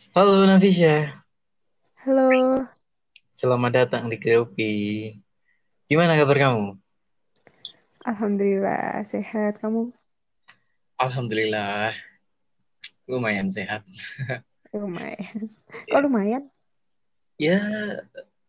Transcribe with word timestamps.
Halo 0.00 0.48
Nafisya, 0.48 1.12
Halo, 2.00 2.64
selamat 3.36 3.84
datang 3.84 4.08
di 4.08 4.16
Keopi. 4.16 4.72
Gimana 5.84 6.16
kabar 6.16 6.40
kamu? 6.40 6.80
Alhamdulillah 8.08 9.04
sehat. 9.04 9.60
Kamu 9.60 9.92
Alhamdulillah, 10.96 11.92
lumayan 13.04 13.52
sehat. 13.52 13.84
lumayan. 14.72 15.52
Kok 15.68 15.92
Ya, 15.92 16.00
lumayan? 16.00 16.42
ya 17.36 17.58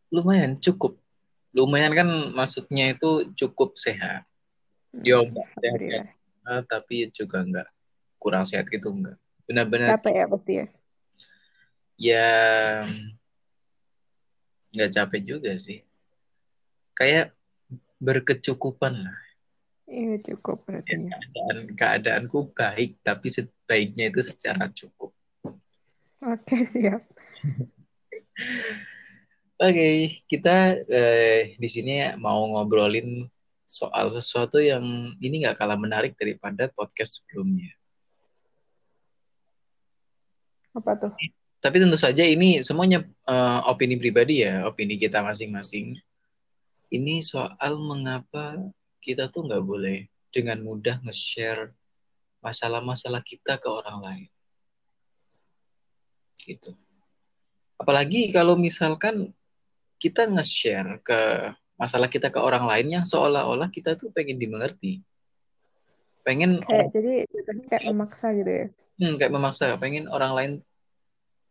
lumayan 0.07 0.55
cukup. 0.63 0.95
Lumayan 1.51 1.91
kan 1.91 2.07
maksudnya 2.31 2.95
itu 2.95 3.35
cukup 3.35 3.75
sehat. 3.75 4.23
Yo, 5.03 5.27
Hmm, 5.27 5.35
enggak 5.35 5.47
sehat-sehat, 5.59 6.07
Alhamdulillah. 6.07 6.07
banget, 6.47 6.65
tapi 6.71 6.95
juga 7.11 7.37
enggak 7.43 7.67
kurang 8.23 8.47
sehat 8.47 8.71
gitu 8.71 8.95
enggak. 8.95 9.19
Benar-benar 9.51 9.99
Capek 9.99 10.15
ya 10.15 10.25
pasti 10.31 10.53
ya? 10.63 10.67
Ya 12.01 12.29
enggak 14.73 14.91
capek 14.97 15.21
juga 15.21 15.53
sih. 15.61 15.85
Kayak 16.97 17.37
berkecukupan 18.01 19.05
lah. 19.05 19.19
Iya 19.85 20.17
cukup 20.33 20.65
berarti 20.65 20.95
Ya, 20.95 21.19
keadaan 21.19 21.57
keadaanku 21.77 22.55
baik, 22.55 22.97
tapi 23.05 23.27
sebaiknya 23.29 24.09
itu 24.09 24.25
secara 24.25 24.71
cukup. 24.73 25.13
Oke 26.25 26.65
siap. 26.65 27.05
Oke, 29.61 30.17
kita 30.25 30.73
eh, 30.89 31.53
di 31.61 31.69
sini 31.69 32.01
mau 32.17 32.49
ngobrolin 32.49 33.29
soal 33.67 34.09
sesuatu 34.09 34.57
yang 34.57 34.81
ini 35.21 35.45
nggak 35.45 35.59
kalah 35.61 35.77
menarik 35.77 36.17
daripada 36.17 36.65
podcast 36.73 37.21
sebelumnya. 37.21 37.69
Apa 40.73 40.97
tuh? 40.97 41.13
Tapi 41.61 41.77
tentu 41.77 41.93
saja 41.93 42.25
ini 42.25 42.65
semuanya 42.65 43.05
eh, 43.05 43.59
opini 43.69 43.93
pribadi 43.93 44.41
ya, 44.41 44.65
opini 44.65 44.97
kita 44.97 45.21
masing-masing. 45.21 45.93
Ini 46.89 47.21
soal 47.21 47.77
mengapa 47.77 48.57
kita 48.97 49.29
tuh 49.29 49.45
nggak 49.45 49.63
boleh 49.63 50.09
dengan 50.33 50.57
mudah 50.65 50.97
nge-share 51.05 51.69
masalah-masalah 52.41 53.21
kita 53.21 53.61
ke 53.61 53.69
orang 53.69 54.01
lain. 54.01 54.29
Gitu. 56.41 56.73
Apalagi 57.77 58.33
kalau 58.33 58.57
misalkan 58.57 59.29
kita 60.01 60.25
nge-share 60.25 60.97
ke 61.05 61.53
masalah 61.77 62.09
kita 62.09 62.33
ke 62.33 62.41
orang 62.41 62.65
lain 62.65 63.01
yang 63.01 63.05
seolah-olah 63.05 63.69
kita 63.69 63.93
tuh 63.93 64.09
pengen 64.09 64.41
dimengerti. 64.41 65.05
Pengen 66.25 66.61
Kayak 66.65 66.89
jadi 66.93 67.13
kayak 67.69 67.83
memaksa 67.89 68.33
gitu 68.33 68.49
ya? 68.49 68.67
hmm, 69.01 69.17
kayak 69.17 69.33
memaksa, 69.33 69.77
pengen 69.81 70.05
orang 70.09 70.31
lain 70.37 70.51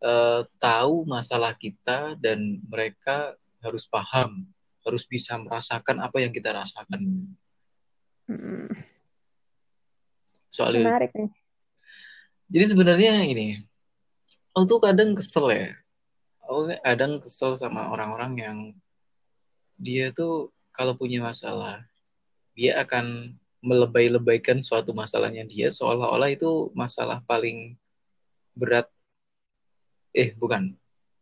eh, 0.01 0.41
tahu 0.57 1.05
masalah 1.07 1.53
kita 1.55 2.17
dan 2.17 2.59
mereka 2.65 3.37
harus 3.61 3.85
paham, 3.85 4.49
harus 4.81 5.05
bisa 5.05 5.37
merasakan 5.37 6.01
apa 6.01 6.17
yang 6.21 6.33
kita 6.33 6.51
rasakan. 6.51 7.29
Hmm, 8.25 8.71
Soal 10.49 10.75
itu. 10.75 10.83
menarik 10.83 11.11
nih. 11.13 11.31
Jadi 12.51 12.65
sebenarnya 12.75 13.13
ini, 13.23 13.63
aku 14.51 14.67
tuh 14.67 14.79
kadang 14.83 15.15
kesel 15.15 15.47
ya. 15.55 15.71
Aku 16.43 16.67
kadang 16.83 17.23
kesel 17.23 17.55
sama 17.55 17.87
orang-orang 17.87 18.33
yang 18.35 18.57
dia 19.79 20.11
tuh 20.11 20.51
kalau 20.75 20.99
punya 20.99 21.23
masalah, 21.23 21.87
dia 22.51 22.75
akan 22.83 23.37
melebay-lebaykan 23.61 24.65
suatu 24.65 24.91
masalahnya 24.91 25.45
dia 25.45 25.69
seolah-olah 25.69 26.33
itu 26.33 26.73
masalah 26.73 27.21
paling 27.29 27.77
berat. 28.57 28.89
Eh, 30.11 30.35
bukan. 30.35 30.75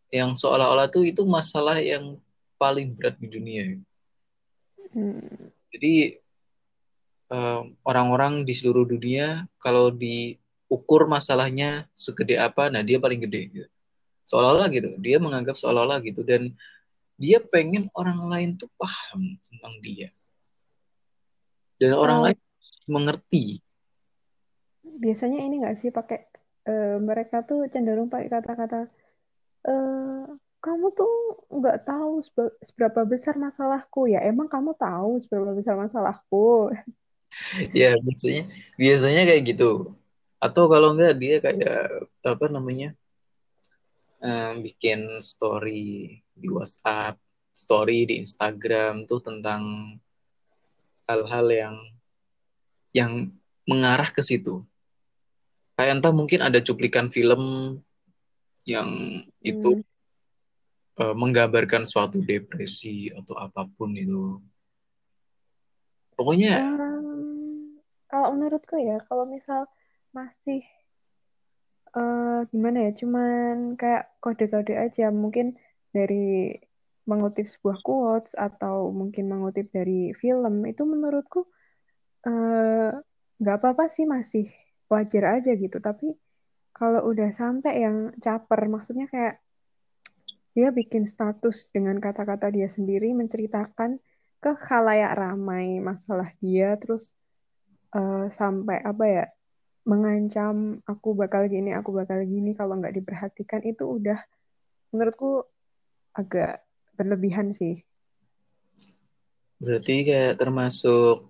Yang 0.10 0.42
seolah-olah 0.42 0.90
tuh 0.90 1.06
itu 1.06 1.22
masalah 1.26 1.78
yang 1.78 2.18
paling 2.58 2.98
berat 2.98 3.16
di 3.22 3.28
dunia. 3.30 3.78
Hmm, 4.90 5.54
Jadi 5.70 6.18
eh, 7.30 7.62
orang-orang 7.86 8.42
di 8.42 8.54
seluruh 8.58 8.90
dunia 8.90 9.46
kalau 9.62 9.94
diukur 9.94 11.06
masalahnya 11.06 11.86
segede 11.94 12.42
apa, 12.42 12.74
nah 12.74 12.82
dia 12.82 12.98
paling 12.98 13.22
gede 13.22 13.42
gitu. 13.54 13.70
Seolah-olah 14.30 14.70
gitu, 14.74 14.94
dia 15.02 15.18
menganggap 15.18 15.58
seolah-olah 15.58 16.02
gitu 16.06 16.22
dan 16.26 16.54
dia 17.18 17.42
pengen 17.42 17.90
orang 17.94 18.26
lain 18.30 18.50
tuh 18.58 18.70
paham 18.78 19.38
tentang 19.50 19.74
dia. 19.82 20.10
Dan 21.78 21.96
orang 21.96 22.20
eh, 22.20 22.24
lain 22.34 22.40
mengerti. 22.90 23.62
biasanya 25.00 25.40
ini 25.48 25.64
nggak 25.64 25.78
sih 25.80 25.90
pakai 25.96 26.29
eh, 26.70 26.98
mereka 27.10 27.42
tuh 27.50 27.60
cenderung 27.74 28.10
pakai 28.14 28.30
kata-kata 28.30 28.80
eh 29.70 30.24
kamu 30.60 30.86
tuh 30.92 31.14
nggak 31.56 31.88
tahu 31.88 32.20
sebe- 32.20 32.58
seberapa 32.60 33.02
besar 33.08 33.36
masalahku 33.40 34.12
ya. 34.12 34.20
Emang 34.28 34.52
kamu 34.52 34.76
tahu 34.76 35.20
seberapa 35.24 35.52
besar 35.56 35.76
masalahku? 35.80 36.72
Ya, 37.78 37.94
biasanya 38.06 38.50
biasanya 38.82 39.22
kayak 39.30 39.44
gitu. 39.54 39.96
Atau 40.42 40.66
kalau 40.66 40.98
enggak 40.98 41.14
dia 41.22 41.38
kayak 41.40 42.10
apa 42.26 42.46
namanya? 42.50 42.98
eh, 44.20 44.54
bikin 44.60 45.24
story 45.24 46.20
di 46.36 46.48
WhatsApp, 46.52 47.16
story 47.56 48.10
di 48.10 48.20
Instagram 48.20 49.08
tuh 49.08 49.24
tentang 49.24 49.96
hal-hal 51.08 51.48
yang 51.50 51.76
yang 52.92 53.14
mengarah 53.70 54.10
ke 54.12 54.20
situ. 54.26 54.66
Kayak 55.80 56.04
entah 56.04 56.12
mungkin 56.12 56.44
ada 56.44 56.60
cuplikan 56.60 57.08
film 57.08 57.40
yang 58.68 59.24
itu 59.40 59.80
Hmm. 59.80 59.88
eh, 61.00 61.16
menggambarkan 61.16 61.88
suatu 61.88 62.20
depresi 62.20 63.08
atau 63.16 63.40
apa 63.40 63.64
pun 63.64 63.96
itu. 63.96 64.44
Pokoknya 66.20 66.60
Em, 66.60 67.80
kalau 68.12 68.36
menurutku 68.36 68.76
ya, 68.76 69.00
kalau 69.08 69.24
misal 69.24 69.72
masih 70.12 70.68
eh, 71.96 72.40
gimana 72.52 72.78
ya, 72.84 72.92
cuman 73.00 73.80
kayak 73.80 74.20
kode-kode 74.20 74.76
aja, 74.76 75.16
mungkin 75.16 75.56
dari 75.96 76.60
mengutip 77.08 77.48
sebuah 77.48 77.80
quotes 77.88 78.36
atau 78.36 78.92
mungkin 78.92 79.32
mengutip 79.32 79.72
dari 79.72 80.12
film, 80.12 80.68
itu 80.68 80.84
menurutku 80.84 81.48
eh, 82.28 82.92
nggak 83.40 83.56
apa-apa 83.64 83.88
sih 83.88 84.04
masih 84.04 84.52
wajar 84.90 85.40
aja 85.40 85.54
gitu. 85.56 85.78
Tapi 85.78 86.18
kalau 86.74 87.06
udah 87.08 87.30
sampai 87.32 87.86
yang 87.86 87.98
caper, 88.18 88.66
maksudnya 88.68 89.06
kayak 89.08 89.40
dia 90.58 90.74
bikin 90.74 91.06
status 91.06 91.70
dengan 91.72 92.02
kata-kata 92.02 92.50
dia 92.50 92.68
sendiri 92.68 93.14
menceritakan 93.14 94.02
ke 94.40 94.52
khalayak 94.58 95.14
ramai 95.16 95.78
masalah 95.80 96.34
dia, 96.42 96.76
terus 96.82 97.14
eh, 97.94 98.28
sampai 98.34 98.82
apa 98.82 99.06
ya 99.06 99.26
mengancam 99.86 100.84
aku 100.84 101.16
bakal 101.16 101.48
gini, 101.48 101.72
aku 101.72 101.96
bakal 101.96 102.20
gini 102.26 102.58
kalau 102.58 102.78
nggak 102.78 102.98
diperhatikan 102.98 103.64
itu 103.64 103.86
udah 103.86 104.20
menurutku 104.92 105.46
agak 106.18 106.66
berlebihan 106.98 107.54
sih. 107.56 107.86
berarti 109.60 110.08
kayak 110.08 110.40
termasuk 110.40 111.29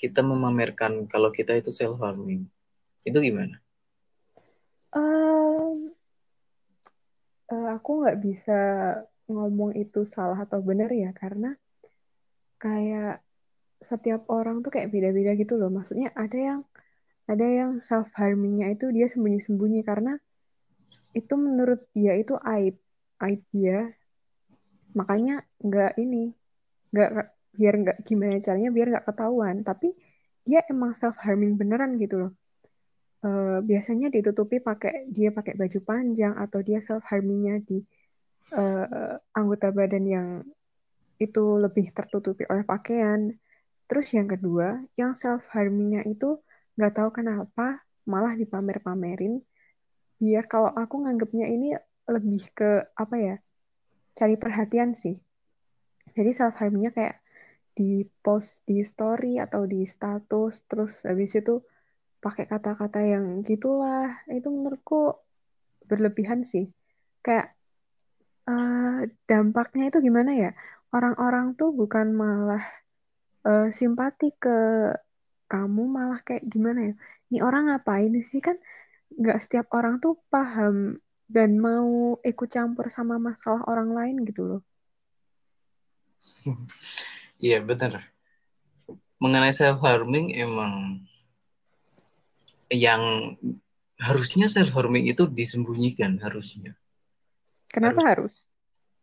kita 0.00 0.20
memamerkan 0.20 1.06
kalau 1.06 1.30
kita 1.30 1.56
itu 1.58 1.70
self 1.70 1.98
harming. 2.02 2.46
Itu 3.06 3.20
gimana? 3.20 3.64
Eh, 7.54 7.68
aku 7.76 7.90
nggak 8.02 8.18
bisa 8.24 8.58
ngomong 9.28 9.76
itu 9.76 10.04
salah 10.04 10.36
atau 10.44 10.60
benar 10.60 10.92
ya 10.92 11.12
karena 11.16 11.56
kayak 12.60 13.20
setiap 13.84 14.24
orang 14.32 14.64
tuh 14.64 14.72
kayak 14.72 14.88
beda-beda 14.88 15.36
gitu 15.36 15.60
loh. 15.60 15.68
Maksudnya 15.68 16.10
ada 16.16 16.38
yang 16.38 16.60
ada 17.24 17.44
yang 17.44 17.80
self 17.80 18.08
harmingnya 18.16 18.72
itu 18.72 18.92
dia 18.92 19.08
sembunyi-sembunyi 19.08 19.80
karena 19.84 20.16
itu 21.16 21.34
menurut 21.38 21.84
dia 21.96 22.18
itu 22.18 22.36
aib 22.42 22.76
aib 23.22 23.40
dia 23.54 23.94
makanya 24.92 25.46
nggak 25.62 25.96
ini 25.96 26.34
nggak 26.92 27.33
biar 27.58 27.74
nggak 27.82 27.98
gimana 28.08 28.38
caranya 28.42 28.70
biar 28.76 28.86
nggak 28.92 29.06
ketahuan. 29.08 29.56
Tapi 29.62 29.88
dia 30.44 30.60
emang 30.68 30.92
self 30.98 31.16
harming 31.24 31.56
beneran 31.60 31.96
gitu 32.02 32.16
loh. 32.28 32.32
Eh, 33.24 33.58
biasanya 33.64 34.12
ditutupi 34.12 34.60
pakai 34.60 35.08
dia 35.08 35.32
pakai 35.32 35.56
baju 35.56 35.78
panjang 35.80 36.36
atau 36.36 36.60
dia 36.60 36.84
self 36.84 37.00
harmingnya 37.08 37.56
di 37.64 37.80
eh, 38.52 39.14
anggota 39.32 39.72
badan 39.72 40.04
yang 40.04 40.28
itu 41.16 41.44
lebih 41.56 41.88
tertutupi 41.96 42.44
oleh 42.52 42.68
pakaian. 42.68 43.32
Terus 43.88 44.12
yang 44.12 44.28
kedua 44.28 44.76
yang 45.00 45.16
self 45.16 45.40
harmingnya 45.56 46.04
itu 46.04 46.36
nggak 46.76 46.92
tahu 47.00 47.10
kenapa 47.16 47.80
malah 48.04 48.36
dipamer-pamerin. 48.36 49.40
Biar 50.20 50.44
kalau 50.44 50.68
aku 50.76 51.08
nganggapnya 51.08 51.48
ini 51.48 51.72
lebih 52.04 52.44
ke 52.52 52.92
apa 52.92 53.16
ya 53.16 53.36
cari 54.12 54.36
perhatian 54.36 54.92
sih. 54.92 55.16
Jadi 56.12 56.30
self 56.36 56.60
harmingnya 56.60 56.92
kayak 56.92 57.23
di 57.74 58.06
post 58.22 58.62
di 58.64 58.86
story 58.86 59.42
atau 59.42 59.66
di 59.66 59.82
status 59.82 60.62
terus 60.70 61.02
habis 61.02 61.34
itu 61.34 61.58
pakai 62.22 62.48
kata-kata 62.48 63.04
yang 63.04 63.44
gitulah 63.44 64.14
itu 64.32 64.48
menurutku 64.48 65.20
berlebihan 65.84 66.46
sih. 66.46 66.72
Kayak 67.20 67.52
uh, 68.48 69.04
dampaknya 69.28 69.92
itu 69.92 69.98
gimana 70.00 70.32
ya? 70.32 70.50
Orang-orang 70.94 71.58
tuh 71.58 71.74
bukan 71.76 72.16
malah 72.16 72.64
uh, 73.44 73.68
simpati 73.74 74.32
ke 74.40 74.56
kamu, 75.52 75.84
malah 75.84 76.24
kayak 76.24 76.48
gimana 76.48 76.92
ya? 76.92 76.94
Ini 77.28 77.38
orang 77.44 77.68
ngapain 77.68 78.14
sih 78.24 78.40
kan? 78.40 78.56
Nggak 79.12 79.44
setiap 79.44 79.66
orang 79.76 80.00
tuh 80.00 80.16
paham 80.32 80.96
dan 81.28 81.60
mau 81.60 82.16
ikut 82.24 82.48
campur 82.48 82.88
sama 82.88 83.20
masalah 83.20 83.60
orang 83.68 83.92
lain 83.92 84.16
gitu 84.24 84.42
loh. 84.48 84.62
Iya 87.40 87.62
benar. 87.62 88.10
Mengenai 89.18 89.54
self 89.54 89.80
harming 89.80 90.34
emang 90.36 91.04
yang 92.68 93.34
harusnya 93.98 94.50
self 94.50 94.74
harming 94.74 95.06
itu 95.06 95.26
disembunyikan 95.30 96.18
harusnya. 96.20 96.74
Kenapa 97.70 98.02
harus? 98.06 98.10
harus? 98.10 98.34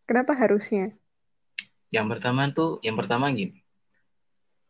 Kenapa 0.07 0.31
harusnya? 0.36 0.86
Yang 1.92 2.07
pertama 2.18 2.42
tuh, 2.51 2.80
yang 2.83 2.95
pertama 2.95 3.28
gini. 3.36 3.60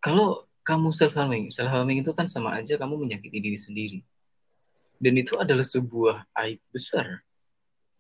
Kalau 0.02 0.50
kamu 0.66 0.90
self 0.90 1.14
harming, 1.14 1.54
self 1.54 1.70
harming 1.70 2.02
itu 2.02 2.14
kan 2.14 2.26
sama 2.26 2.58
aja 2.58 2.78
kamu 2.78 3.06
menyakiti 3.06 3.38
diri 3.38 3.58
sendiri. 3.58 4.00
Dan 5.02 5.18
itu 5.18 5.38
adalah 5.38 5.66
sebuah 5.66 6.30
aib 6.46 6.62
besar 6.70 7.26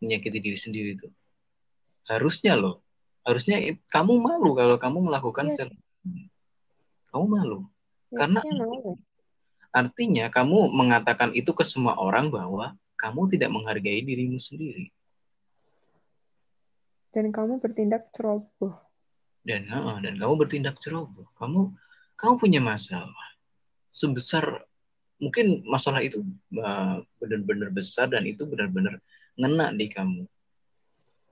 menyakiti 0.02 0.38
diri 0.42 0.58
sendiri 0.58 0.90
itu. 0.98 1.10
Harusnya 2.10 2.58
loh, 2.58 2.82
harusnya 3.22 3.58
kamu 3.90 4.18
malu 4.18 4.58
kalau 4.58 4.76
kamu 4.82 4.98
melakukan 5.12 5.48
ya. 5.52 5.56
self. 5.66 5.76
Kamu 7.12 7.26
malu. 7.28 7.60
Ya, 8.12 8.26
Karena 8.26 8.40
malu. 8.44 8.98
artinya 9.72 10.26
kamu 10.28 10.72
mengatakan 10.72 11.32
itu 11.32 11.52
ke 11.56 11.64
semua 11.64 11.96
orang 11.96 12.28
bahwa 12.28 12.76
kamu 13.00 13.32
tidak 13.32 13.50
menghargai 13.54 14.04
dirimu 14.04 14.38
sendiri. 14.38 14.92
Dan 17.12 17.32
kamu 17.36 17.60
bertindak 17.60 18.12
ceroboh. 18.16 18.76
Dan 19.44 19.68
uh, 19.68 20.00
dan 20.00 20.16
kamu 20.16 20.34
bertindak 20.40 20.80
ceroboh. 20.80 21.28
Kamu 21.36 21.76
kamu 22.16 22.34
punya 22.40 22.62
masalah 22.62 23.32
sebesar 23.92 24.64
mungkin 25.22 25.62
masalah 25.68 26.02
itu 26.02 26.24
uh, 26.58 27.04
benar-benar 27.22 27.70
besar 27.70 28.10
dan 28.10 28.26
itu 28.26 28.48
benar-benar 28.48 28.98
ngena 29.38 29.76
di 29.76 29.86
kamu. 29.92 30.26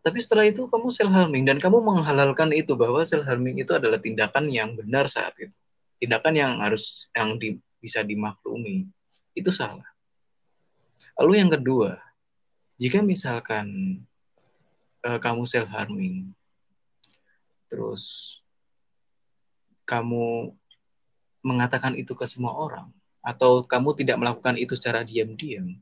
Tapi 0.09 0.25
setelah 0.25 0.49
itu 0.49 0.65
kamu 0.65 0.89
self 0.89 1.13
harming 1.13 1.45
dan 1.45 1.61
kamu 1.61 1.85
menghalalkan 1.85 2.49
itu 2.49 2.73
bahwa 2.73 3.05
self 3.05 3.29
harming 3.29 3.61
itu 3.61 3.77
adalah 3.77 4.01
tindakan 4.01 4.49
yang 4.49 4.73
benar 4.73 5.05
saat 5.05 5.37
itu. 5.37 5.53
Tindakan 6.01 6.33
yang 6.33 6.51
harus 6.65 7.05
yang 7.13 7.37
di, 7.37 7.61
bisa 7.77 8.01
dimaklumi. 8.01 8.89
Itu 9.37 9.53
salah. 9.53 9.85
Lalu 11.13 11.45
yang 11.45 11.53
kedua, 11.53 11.93
jika 12.81 13.05
misalkan 13.05 14.01
uh, 15.05 15.21
kamu 15.21 15.45
self 15.45 15.69
harming 15.69 16.33
terus 17.69 18.33
kamu 19.85 20.57
mengatakan 21.45 21.93
itu 21.93 22.17
ke 22.17 22.25
semua 22.25 22.57
orang 22.57 22.89
atau 23.21 23.61
kamu 23.61 23.93
tidak 23.93 24.17
melakukan 24.17 24.57
itu 24.57 24.73
secara 24.73 25.05
diam-diam, 25.05 25.77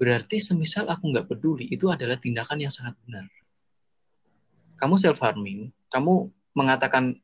berarti 0.00 0.40
semisal 0.40 0.88
aku 0.88 1.12
nggak 1.12 1.28
peduli, 1.28 1.68
itu 1.68 1.92
adalah 1.92 2.16
tindakan 2.16 2.64
yang 2.64 2.72
sangat 2.72 2.96
benar. 3.04 3.28
Kamu 4.80 4.96
self 4.96 5.20
harming, 5.20 5.68
kamu 5.92 6.32
mengatakan 6.56 7.20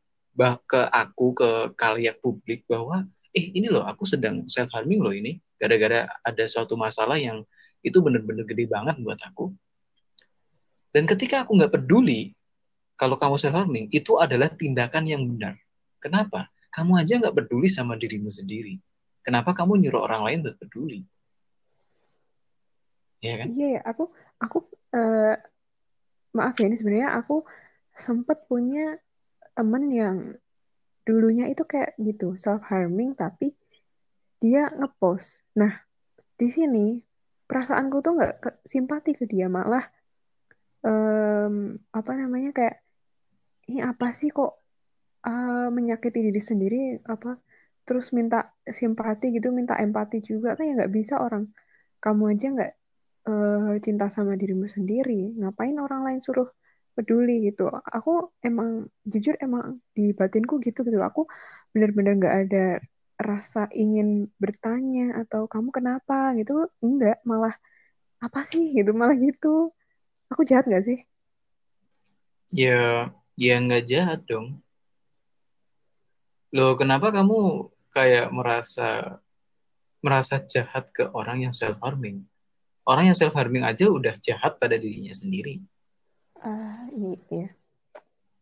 ke 0.68 0.80
aku 0.92 1.32
ke 1.32 1.72
kalian 1.80 2.12
publik 2.20 2.68
bahwa 2.68 3.08
eh 3.32 3.48
ini 3.56 3.72
loh 3.72 3.88
aku 3.88 4.04
sedang 4.04 4.44
self 4.44 4.68
harming 4.76 5.00
loh 5.00 5.16
ini 5.16 5.40
gara-gara 5.56 6.04
ada 6.20 6.44
suatu 6.44 6.76
masalah 6.76 7.16
yang 7.16 7.40
itu 7.80 7.96
benar-benar 8.04 8.44
gede 8.44 8.68
banget 8.68 9.00
buat 9.00 9.16
aku. 9.24 9.56
Dan 10.92 11.08
ketika 11.08 11.48
aku 11.48 11.56
nggak 11.56 11.72
peduli 11.80 12.36
kalau 13.00 13.16
kamu 13.16 13.40
self 13.40 13.56
harming 13.56 13.88
itu 13.88 14.20
adalah 14.20 14.52
tindakan 14.52 15.08
yang 15.08 15.24
benar. 15.24 15.56
Kenapa? 15.96 16.52
Kamu 16.76 17.00
aja 17.00 17.16
nggak 17.16 17.32
peduli 17.32 17.72
sama 17.72 17.96
dirimu 17.96 18.28
sendiri. 18.28 18.76
Kenapa 19.24 19.56
kamu 19.56 19.80
nyuruh 19.80 20.04
orang 20.04 20.28
lain 20.28 20.38
buat 20.44 20.60
peduli? 20.60 21.08
Ya 23.26 23.34
kan? 23.42 23.46
Iya, 23.50 23.68
ya. 23.76 23.80
aku 23.82 24.04
aku 24.38 24.58
uh, 24.94 25.34
maaf 26.36 26.54
ya 26.60 26.66
ini 26.70 26.76
sebenarnya 26.78 27.10
aku 27.18 27.42
sempat 27.96 28.44
punya 28.46 29.00
temen 29.56 29.88
yang 29.88 30.18
dulunya 31.06 31.48
itu 31.48 31.64
kayak 31.64 31.96
gitu 31.96 32.36
self 32.36 32.62
harming 32.68 33.16
tapi 33.16 33.56
dia 34.38 34.68
ngepost. 34.70 35.42
Nah 35.58 35.72
di 36.36 36.48
sini 36.52 37.00
perasaanku 37.48 37.96
tuh 38.04 38.12
nggak 38.20 38.34
simpati 38.66 39.16
ke 39.16 39.24
dia 39.24 39.46
malah 39.48 39.86
um, 40.84 41.78
apa 41.94 42.12
namanya 42.14 42.50
kayak 42.52 42.76
ini 43.70 43.80
apa 43.82 44.12
sih 44.12 44.30
kok 44.34 44.60
uh, 45.26 45.68
menyakiti 45.70 46.30
diri 46.30 46.42
sendiri 46.42 46.80
apa 47.06 47.38
terus 47.86 48.10
minta 48.10 48.50
simpati 48.66 49.30
gitu 49.30 49.54
minta 49.54 49.78
empati 49.78 50.22
juga 50.22 50.58
kan 50.58 50.66
ya 50.66 50.74
nggak 50.74 50.92
bisa 50.94 51.22
orang 51.22 51.46
kamu 52.02 52.34
aja 52.34 52.46
nggak 52.50 52.72
uh, 53.26 53.74
cinta 53.82 54.08
sama 54.08 54.38
dirimu 54.38 54.70
sendiri 54.70 55.34
ngapain 55.36 55.76
orang 55.76 56.06
lain 56.06 56.20
suruh 56.22 56.48
peduli 56.96 57.50
gitu? 57.50 57.68
Aku 57.68 58.32
emang 58.40 58.88
jujur 59.04 59.36
emang 59.42 59.82
di 59.92 60.16
batinku 60.16 60.62
gitu 60.64 60.86
gitu. 60.86 60.98
Aku 61.02 61.28
bener-bener 61.74 62.16
nggak 62.16 62.36
ada 62.48 62.66
rasa 63.16 63.68
ingin 63.72 64.28
bertanya 64.40 65.20
atau 65.26 65.50
kamu 65.50 65.68
kenapa 65.74 66.32
gitu. 66.38 66.70
Enggak 66.80 67.20
malah 67.26 67.54
apa 68.22 68.40
sih 68.46 68.72
gitu 68.72 68.96
malah 68.96 69.16
gitu. 69.18 69.74
Aku 70.32 70.42
jahat 70.48 70.64
nggak 70.66 70.84
sih? 70.86 70.98
Ya 72.54 73.12
ya 73.36 73.54
nggak 73.60 73.84
jahat 73.84 74.20
dong. 74.24 74.64
Loh, 76.54 76.72
kenapa 76.78 77.12
kamu 77.12 77.68
kayak 77.92 78.32
merasa 78.32 79.20
merasa 80.00 80.40
jahat 80.40 80.88
ke 80.94 81.04
orang 81.12 81.44
yang 81.44 81.52
self 81.52 81.76
harming? 81.82 82.24
Orang 82.86 83.10
yang 83.10 83.18
self 83.18 83.34
harming 83.34 83.66
aja 83.66 83.90
udah 83.90 84.14
jahat 84.22 84.62
pada 84.62 84.78
dirinya 84.78 85.10
sendiri. 85.10 85.58
Uh, 86.38 86.86
iya. 87.34 87.50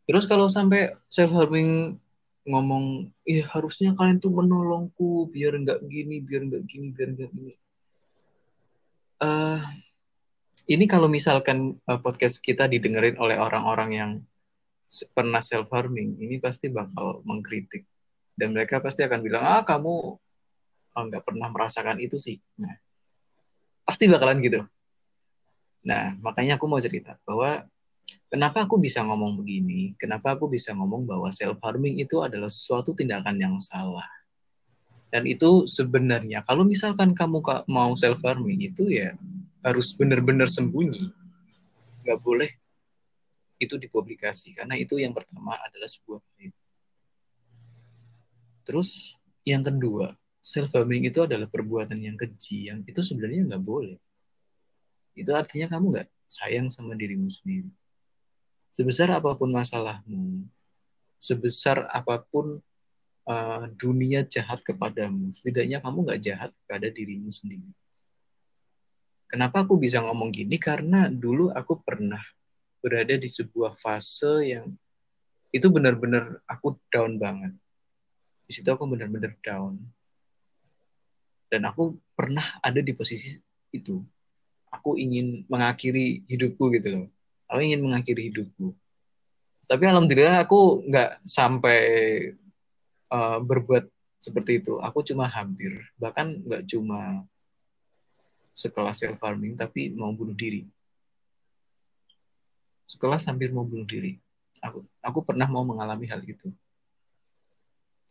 Terus 0.05 0.29
kalau 0.29 0.53
sampai 0.53 0.93
self 1.09 1.33
harming 1.33 1.97
ngomong, 2.45 3.09
iya 3.25 3.49
harusnya 3.49 3.97
kalian 3.97 4.21
tuh 4.21 4.37
menolongku 4.37 5.33
biar 5.33 5.57
nggak 5.57 5.81
gini, 5.89 6.21
biar 6.21 6.45
nggak 6.45 6.65
gini, 6.69 6.87
biar 6.93 7.09
nggak 7.17 7.31
gini. 7.33 7.55
Uh, 9.25 9.65
ini 10.69 10.85
kalau 10.85 11.09
misalkan 11.09 11.81
uh, 11.89 11.97
podcast 11.97 12.37
kita 12.45 12.69
didengerin 12.69 13.17
oleh 13.17 13.41
orang-orang 13.41 13.91
yang 13.97 14.11
pernah 15.17 15.41
self 15.41 15.73
harming, 15.73 16.21
ini 16.21 16.37
pasti 16.37 16.69
bakal 16.69 17.25
mengkritik 17.25 17.89
dan 18.35 18.53
mereka 18.53 18.83
pasti 18.83 19.07
akan 19.07 19.23
bilang 19.23 19.43
ah 19.47 19.63
kamu 19.63 20.19
ah, 20.95 21.03
nggak 21.07 21.23
oh, 21.23 21.27
pernah 21.27 21.49
merasakan 21.51 21.99
itu 22.03 22.19
sih 22.19 22.37
nah 22.59 22.75
pasti 23.85 24.09
bakalan 24.09 24.41
gitu. 24.41 24.61
Nah 25.85 26.17
makanya 26.25 26.57
aku 26.57 26.67
mau 26.67 26.81
cerita 26.81 27.21
bahwa 27.29 27.69
kenapa 28.33 28.65
aku 28.65 28.81
bisa 28.81 29.05
ngomong 29.05 29.37
begini 29.39 29.93
kenapa 30.01 30.35
aku 30.35 30.49
bisa 30.49 30.73
ngomong 30.73 31.05
bahwa 31.05 31.29
self 31.31 31.61
harming 31.61 32.01
itu 32.01 32.25
adalah 32.25 32.49
suatu 32.49 32.97
tindakan 32.97 33.37
yang 33.39 33.55
salah. 33.61 34.09
Dan 35.13 35.31
itu 35.31 35.69
sebenarnya 35.71 36.43
kalau 36.43 36.67
misalkan 36.67 37.15
kamu 37.15 37.39
mau 37.71 37.95
self 37.95 38.19
harming 38.25 38.65
itu 38.65 38.91
ya 38.91 39.15
harus 39.63 39.95
benar-benar 39.95 40.51
sembunyi. 40.51 41.13
Nggak 42.03 42.21
boleh 42.21 42.51
itu 43.63 43.79
dipublikasi 43.79 44.59
karena 44.59 44.75
itu 44.75 44.99
yang 44.99 45.15
pertama 45.15 45.55
adalah 45.63 45.87
sebuah 45.87 46.21
Terus 48.65 49.21
yang 49.45 49.61
kedua, 49.61 50.17
self 50.45 50.77
harming 50.77 51.09
itu 51.09 51.25
adalah 51.25 51.49
perbuatan 51.49 51.97
yang 52.05 52.21
keji 52.21 52.69
yang 52.69 52.85
itu 52.85 53.01
sebenarnya 53.01 53.49
nggak 53.49 53.65
boleh. 53.65 53.97
Itu 55.17 55.33
artinya 55.33 55.73
kamu 55.73 55.97
nggak 55.97 56.09
sayang 56.29 56.69
sama 56.69 56.93
dirimu 56.93 57.33
sendiri. 57.33 57.73
Sebesar 58.69 59.09
apa 59.17 59.33
pun 59.41 59.49
masalahmu, 59.57 60.45
sebesar 61.17 61.89
apa 61.89 62.21
pun 62.29 62.61
uh, 63.25 63.65
dunia 63.81 64.21
jahat 64.29 64.61
kepadamu, 64.61 65.33
setidaknya 65.33 65.81
kamu 65.81 66.13
nggak 66.13 66.21
jahat 66.21 66.51
pada 66.69 66.93
dirimu 66.93 67.33
sendiri. 67.33 67.71
Kenapa 69.33 69.65
aku 69.65 69.81
bisa 69.81 70.05
ngomong 70.05 70.29
gini? 70.29 70.61
Karena 70.61 71.09
dulu 71.09 71.49
aku 71.57 71.81
pernah 71.81 72.21
berada 72.85 73.17
di 73.17 73.33
sebuah 73.33 73.81
fase 73.81 74.53
yang 74.53 74.69
itu 75.57 75.73
benar-benar 75.73 76.45
aku 76.45 76.77
down 76.93 77.17
banget 77.17 77.57
di 78.45 78.53
situ 78.53 78.69
aku 78.69 78.85
benar-benar 78.85 79.33
down 79.41 79.81
dan 81.55 81.71
aku 81.71 81.95
pernah 82.19 82.59
ada 82.59 82.83
di 82.83 82.91
posisi 82.91 83.39
itu. 83.71 84.03
Aku 84.75 84.99
ingin 84.99 85.47
mengakhiri 85.47 86.27
hidupku 86.27 86.75
gitu 86.75 86.89
loh. 86.91 87.07
Aku 87.47 87.63
ingin 87.63 87.79
mengakhiri 87.79 88.35
hidupku. 88.35 88.75
Tapi 89.71 89.85
alhamdulillah 89.87 90.43
aku 90.43 90.83
nggak 90.91 91.23
sampai 91.23 91.79
uh, 93.15 93.39
berbuat 93.39 93.87
seperti 94.19 94.59
itu. 94.59 94.83
Aku 94.83 95.07
cuma 95.07 95.31
hampir 95.31 95.79
bahkan 95.95 96.43
nggak 96.43 96.67
cuma 96.67 97.23
sekelas 98.51 98.99
self 98.99 99.19
farming 99.23 99.55
tapi 99.55 99.95
mau 99.95 100.11
bunuh 100.11 100.35
diri. 100.35 100.67
Sekelas 102.91 103.31
hampir 103.31 103.55
mau 103.55 103.63
bunuh 103.63 103.87
diri. 103.87 104.19
Aku 104.59 104.83
aku 105.07 105.19
pernah 105.23 105.47
mau 105.47 105.63
mengalami 105.63 106.11
hal 106.11 106.19
itu. 106.27 106.51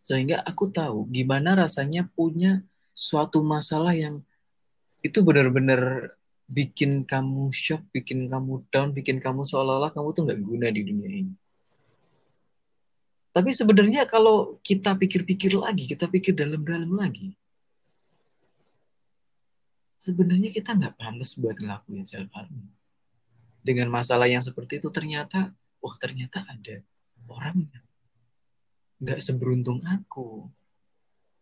Sehingga 0.03 0.43
aku 0.43 0.71
tahu 0.71 1.07
gimana 1.11 1.55
rasanya 1.55 2.07
punya 2.11 2.63
suatu 2.93 3.41
masalah 3.41 3.93
yang 3.97 4.21
itu 5.03 5.19
benar-benar 5.19 6.13
bikin 6.47 7.03
kamu 7.03 7.49
shock, 7.51 7.83
bikin 7.91 8.29
kamu 8.29 8.63
down, 8.69 8.93
bikin 8.93 9.19
kamu 9.19 9.43
seolah-olah 9.43 9.91
kamu 9.91 10.09
tuh 10.15 10.23
nggak 10.29 10.41
guna 10.45 10.67
di 10.69 10.81
dunia 10.85 11.09
ini. 11.11 11.33
Tapi 13.33 13.49
sebenarnya 13.49 14.05
kalau 14.05 14.61
kita 14.61 14.93
pikir-pikir 14.93 15.57
lagi, 15.57 15.89
kita 15.89 16.05
pikir 16.05 16.37
dalam-dalam 16.37 16.93
lagi, 16.93 17.33
sebenarnya 19.97 20.53
kita 20.53 20.77
nggak 20.77 21.01
pantas 21.01 21.33
buat 21.41 21.57
ngelakuin 21.57 22.05
self 22.05 22.29
harm. 22.37 22.69
Dengan 23.63 23.89
masalah 23.89 24.29
yang 24.29 24.45
seperti 24.45 24.77
itu 24.77 24.93
ternyata, 24.93 25.49
oh 25.81 25.95
ternyata 25.97 26.45
ada 26.45 26.83
orang 27.25 27.65
yang 27.65 27.85
nggak 29.01 29.19
seberuntung 29.23 29.81
aku. 29.81 30.45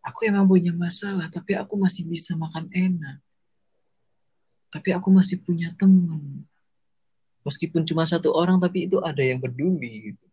Aku 0.01 0.25
emang 0.25 0.49
punya 0.49 0.73
masalah, 0.73 1.29
tapi 1.29 1.53
aku 1.53 1.77
masih 1.77 2.05
bisa 2.09 2.33
makan 2.33 2.67
enak. 2.73 3.21
Tapi 4.73 4.89
aku 4.97 5.13
masih 5.13 5.37
punya 5.41 5.69
teman. 5.77 6.45
Meskipun 7.45 7.85
cuma 7.85 8.05
satu 8.05 8.33
orang, 8.33 8.57
tapi 8.57 8.89
itu 8.89 8.97
ada 9.01 9.21
yang 9.21 9.37
peduli. 9.37 10.13
Gitu. 10.13 10.25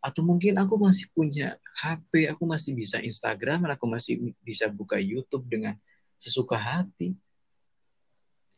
Atau 0.00 0.24
mungkin 0.24 0.56
aku 0.56 0.80
masih 0.80 1.12
punya 1.12 1.60
HP, 1.76 2.32
aku 2.32 2.48
masih 2.48 2.72
bisa 2.72 2.96
Instagram, 3.04 3.68
aku 3.68 3.84
masih 3.84 4.32
bisa 4.40 4.68
buka 4.72 4.96
YouTube 4.96 5.44
dengan 5.44 5.76
sesuka 6.16 6.56
hati 6.56 7.12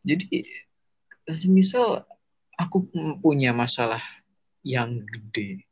jadi 0.03 0.27
misal 1.47 2.03
aku 2.59 2.91
punya 3.23 3.55
masalah 3.55 4.03
yang 4.67 5.03
gede, 5.07 5.67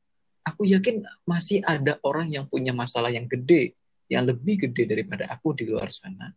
aku 0.46 0.66
yakin 0.66 1.02
masih 1.26 1.62
ada 1.66 1.98
orang 2.06 2.30
yang 2.30 2.46
punya 2.46 2.70
masalah 2.70 3.10
yang 3.10 3.26
gede, 3.26 3.74
yang 4.10 4.26
lebih 4.26 4.66
gede 4.66 4.90
daripada 4.90 5.30
aku 5.30 5.54
di 5.54 5.70
luar 5.70 5.86
sana. 5.88 6.34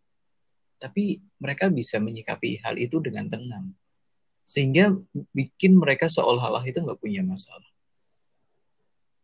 Tapi 0.78 1.18
mereka 1.42 1.74
bisa 1.74 1.98
menyikapi 1.98 2.62
hal 2.62 2.78
itu 2.78 3.02
dengan 3.02 3.26
tenang. 3.26 3.74
Sehingga 4.46 4.94
bikin 5.34 5.82
mereka 5.82 6.06
seolah-olah 6.06 6.62
itu 6.70 6.78
nggak 6.78 7.02
punya 7.02 7.26
masalah. 7.26 7.66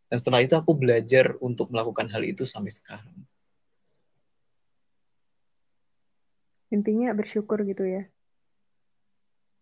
Dan 0.09 0.17
setelah 0.17 0.41
itu 0.41 0.57
aku 0.57 0.73
belajar 0.73 1.37
untuk 1.37 1.69
melakukan 1.69 2.09
hal 2.09 2.25
itu 2.25 2.49
sampai 2.49 2.73
sekarang. 2.73 3.13
Intinya 6.73 7.13
bersyukur 7.13 7.61
gitu 7.69 7.85
ya? 7.85 8.03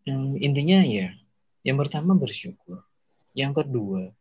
Hmm, 0.07 0.39
intinya 0.39 0.87
ya, 0.87 1.11
yang 1.67 1.75
pertama 1.75 2.15
bersyukur. 2.15 2.79
Yang 3.35 3.63
kedua, 3.63 4.15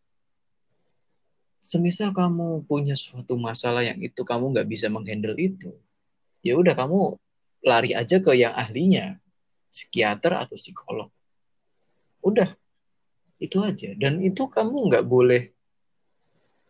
semisal 1.67 2.15
kamu 2.15 2.63
punya 2.63 2.95
suatu 2.95 3.35
masalah 3.35 3.83
yang 3.83 3.99
itu 3.99 4.23
kamu 4.23 4.55
nggak 4.55 4.71
bisa 4.71 4.87
menghandle 4.87 5.35
itu, 5.35 5.75
ya 6.47 6.55
udah 6.55 6.79
kamu 6.79 7.19
lari 7.67 7.91
aja 7.91 8.23
ke 8.23 8.39
yang 8.39 8.55
ahlinya, 8.55 9.19
psikiater 9.67 10.39
atau 10.39 10.55
psikolog. 10.55 11.11
Udah, 12.23 12.55
itu 13.43 13.59
aja. 13.67 13.91
Dan 13.99 14.23
itu 14.23 14.47
kamu 14.47 14.87
nggak 14.87 15.05
boleh, 15.11 15.51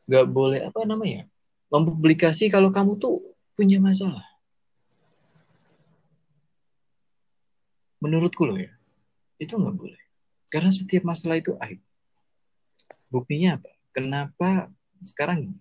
nggak 0.08 0.26
boleh 0.32 0.64
apa 0.64 0.80
namanya, 0.88 1.28
mempublikasi 1.68 2.48
kalau 2.48 2.72
kamu 2.72 2.96
tuh 2.96 3.20
punya 3.52 3.76
masalah. 3.76 4.24
Menurutku 8.00 8.48
loh 8.48 8.56
ya, 8.56 8.72
itu 9.36 9.52
nggak 9.60 9.76
boleh. 9.76 10.00
Karena 10.48 10.72
setiap 10.72 11.04
masalah 11.04 11.36
itu 11.36 11.52
aib. 11.60 11.84
Buktinya 13.12 13.60
apa? 13.60 13.70
Kenapa 13.92 14.50
sekarang 15.02 15.50
ini? 15.50 15.58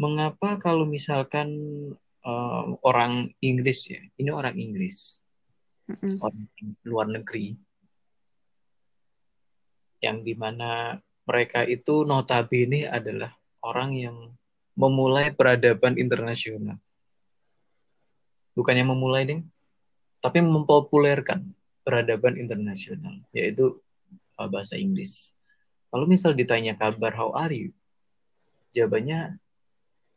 Mengapa 0.00 0.56
kalau 0.56 0.88
misalkan 0.88 1.48
uh, 2.24 2.64
orang 2.84 3.32
Inggris 3.44 3.84
ya, 3.88 4.00
ini 4.16 4.32
orang 4.32 4.56
Inggris, 4.56 5.20
mm-hmm. 5.92 6.24
orang 6.24 6.44
luar 6.88 7.06
negeri, 7.08 7.56
yang 10.00 10.24
di 10.24 10.32
mana 10.32 10.96
mereka 11.28 11.68
itu 11.68 12.08
notabene 12.08 12.88
adalah 12.88 13.36
orang 13.60 13.92
yang 13.92 14.16
memulai 14.72 15.28
peradaban 15.36 16.00
internasional. 16.00 16.80
Bukannya 18.56 18.88
memulai, 18.88 19.28
deh, 19.28 19.40
tapi 20.24 20.40
mempopulerkan 20.40 21.44
peradaban 21.84 22.40
internasional, 22.40 23.20
yaitu 23.36 23.76
uh, 24.40 24.48
bahasa 24.48 24.80
Inggris. 24.80 25.36
Kalau 25.92 26.08
misal 26.08 26.32
ditanya 26.32 26.72
kabar 26.72 27.12
how 27.12 27.36
are 27.36 27.52
you, 27.52 27.76
jawabannya 28.74 29.38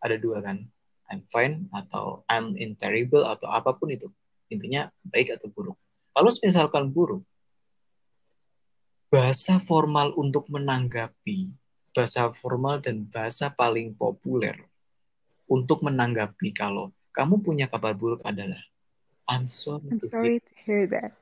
ada 0.04 0.16
dua 0.20 0.44
kan, 0.44 0.66
I'm 1.12 1.24
fine 1.30 1.70
atau 1.72 2.26
I'm 2.28 2.58
in 2.60 2.76
terrible 2.76 3.26
atau 3.26 3.50
apa 3.50 3.76
pun 3.76 3.94
itu. 3.94 4.10
Intinya 4.52 4.92
baik 5.08 5.36
atau 5.36 5.50
buruk. 5.50 5.78
Kalau 6.14 6.30
misalkan 6.44 6.94
buruk, 6.94 7.26
bahasa 9.14 9.62
formal 9.62 10.14
untuk 10.18 10.50
menanggapi, 10.50 11.54
bahasa 11.94 12.30
formal 12.34 12.82
dan 12.82 13.06
bahasa 13.10 13.54
paling 13.54 13.94
populer 13.94 14.58
untuk 15.46 15.86
menanggapi 15.86 16.50
kalau 16.54 16.90
kamu 17.14 17.46
punya 17.46 17.66
kabar 17.70 17.94
buruk 17.94 18.26
adalah 18.26 18.60
I'm 19.30 19.46
sorry, 19.48 19.94
I'm 19.94 20.02
to, 20.02 20.08
sorry 20.10 20.38
hear. 20.38 20.42
to 20.42 20.54
hear 20.66 20.84
that. 20.98 21.14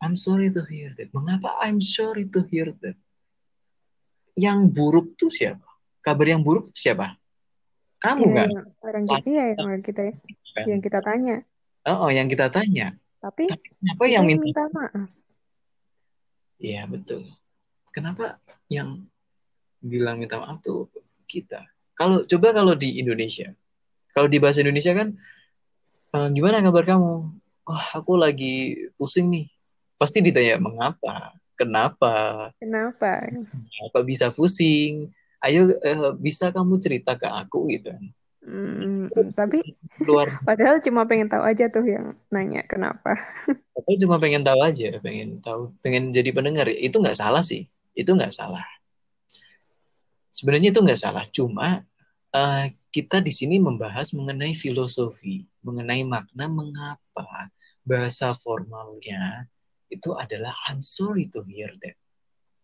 I'm 0.00 0.16
sorry 0.16 0.48
to 0.48 0.62
hear 0.64 0.96
that. 0.96 1.12
Mengapa 1.12 1.52
I'm 1.60 1.82
sorry 1.82 2.24
to 2.32 2.40
hear 2.48 2.72
that? 2.80 2.96
Yang 4.38 4.58
buruk 4.70 5.06
tuh 5.18 5.30
siapa? 5.30 5.66
Kabar 6.00 6.26
yang 6.26 6.42
buruk 6.42 6.70
tuh 6.72 6.80
siapa? 6.80 7.18
Kamu 8.00 8.32
ya, 8.32 8.36
kan? 8.44 8.48
Orang 8.80 9.04
kita 9.06 9.28
ya 9.28 9.44
yang 9.52 9.82
kita 9.84 10.02
kan? 10.08 10.64
yang 10.66 10.80
kita 10.80 10.98
tanya. 11.04 11.36
Oh, 11.88 12.08
oh, 12.08 12.10
yang 12.12 12.28
kita 12.28 12.48
tanya. 12.48 12.96
Tapi, 13.20 13.48
Tapi 13.48 13.68
kenapa 13.76 14.04
yang 14.08 14.24
minta, 14.24 14.44
minta 14.44 14.64
maaf? 14.72 15.08
Iya 16.60 16.88
betul. 16.88 17.28
Kenapa 17.92 18.40
yang 18.72 19.04
bilang 19.80 20.20
minta 20.20 20.40
maaf 20.40 20.60
tuh 20.64 20.88
kita? 21.28 21.64
Kalau 21.96 22.24
coba 22.24 22.56
kalau 22.56 22.72
di 22.72 22.96
Indonesia, 22.96 23.52
kalau 24.16 24.28
di 24.28 24.40
bahasa 24.40 24.64
Indonesia 24.64 24.96
kan, 24.96 25.12
uh, 26.16 26.28
gimana 26.32 26.64
kabar 26.64 26.84
kamu? 26.88 27.12
Oh, 27.68 27.84
aku 27.92 28.16
lagi 28.16 28.88
pusing 28.96 29.28
nih. 29.28 29.46
Pasti 30.00 30.24
ditanya 30.24 30.56
mengapa, 30.56 31.36
kenapa, 31.60 32.48
kenapa, 32.56 33.28
apa 33.92 34.00
bisa 34.00 34.32
pusing? 34.32 35.12
Ayo, 35.44 35.76
uh, 35.84 36.16
bisa 36.16 36.48
kamu 36.48 36.80
cerita 36.80 37.20
ke 37.20 37.28
aku 37.28 37.68
gitu. 37.68 37.92
Hmm, 38.40 39.12
tapi 39.36 39.60
keluar. 40.00 40.40
Padahal 40.48 40.80
cuma 40.80 41.04
pengen 41.04 41.28
tahu 41.28 41.44
aja 41.44 41.68
tuh 41.68 41.84
yang 41.84 42.16
nanya 42.32 42.64
kenapa. 42.64 43.20
Padahal 43.76 43.96
cuma 44.00 44.16
pengen 44.16 44.40
tahu 44.40 44.60
aja, 44.64 44.96
pengen 45.04 45.44
tahu, 45.44 45.76
pengen 45.84 46.08
jadi 46.08 46.32
pendengar. 46.32 46.72
Itu 46.72 47.04
nggak 47.04 47.20
salah 47.20 47.44
sih, 47.44 47.68
itu 47.92 48.08
nggak 48.08 48.32
salah. 48.32 48.64
Sebenarnya 50.32 50.72
itu 50.72 50.80
nggak 50.80 51.00
salah, 51.00 51.28
cuma 51.28 51.84
uh, 52.32 52.64
kita 52.88 53.20
di 53.20 53.28
sini 53.28 53.60
membahas 53.60 54.16
mengenai 54.16 54.56
filosofi, 54.56 55.44
mengenai 55.60 56.00
makna 56.08 56.48
mengapa 56.48 57.52
bahasa 57.84 58.32
formalnya 58.40 59.44
itu 59.90 60.14
adalah 60.14 60.54
I'm 60.70 60.80
sorry 60.80 61.26
to 61.34 61.42
hear 61.44 61.70
that. 61.82 61.98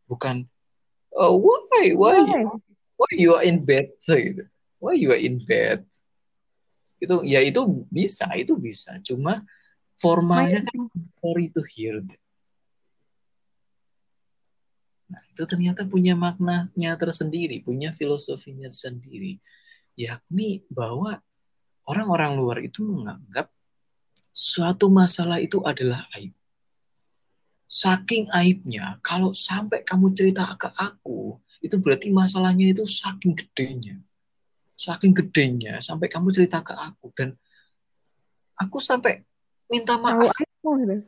Bukan 0.06 0.46
oh, 1.12 1.36
why 1.42 1.92
why 1.98 2.22
why 2.96 3.12
you 3.12 3.34
are 3.34 3.44
in 3.44 3.66
bed 3.66 3.92
gitu. 4.06 4.46
Why 4.78 4.94
you 4.96 5.10
are 5.12 5.20
in 5.20 5.42
bed? 5.42 5.84
Itu 7.02 7.26
ya 7.26 7.44
itu 7.44 7.84
bisa, 7.92 8.30
itu 8.38 8.56
bisa. 8.56 9.02
Cuma 9.04 9.44
formalnya 10.00 10.64
kan 10.64 10.88
sorry 11.20 11.52
to 11.52 11.60
hear 11.66 12.00
that. 12.00 12.22
Nah, 15.06 15.22
itu 15.22 15.42
ternyata 15.46 15.86
punya 15.86 16.18
maknanya 16.18 16.98
tersendiri, 16.98 17.62
punya 17.62 17.94
filosofinya 17.94 18.74
sendiri 18.74 19.38
yakni 19.96 20.62
bahwa 20.68 21.24
orang-orang 21.88 22.36
luar 22.36 22.58
itu 22.60 22.84
menganggap 22.84 23.48
suatu 24.36 24.92
masalah 24.92 25.40
itu 25.40 25.64
adalah 25.64 26.04
aib. 26.20 26.36
Saking 27.66 28.30
aibnya, 28.30 29.02
kalau 29.02 29.34
sampai 29.34 29.82
kamu 29.82 30.14
cerita 30.14 30.46
ke 30.54 30.70
aku, 30.78 31.34
itu 31.58 31.74
berarti 31.82 32.14
masalahnya 32.14 32.70
itu 32.70 32.86
saking 32.86 33.34
gedenya. 33.34 33.98
Saking 34.78 35.10
gedenya, 35.10 35.82
sampai 35.82 36.06
kamu 36.06 36.30
cerita 36.30 36.62
ke 36.62 36.70
aku. 36.70 37.10
Dan 37.18 37.34
aku 38.54 38.78
sampai 38.78 39.26
minta 39.66 39.98
maaf. 39.98 40.30
Tahu 40.30 40.30
aibmu, 40.30 41.02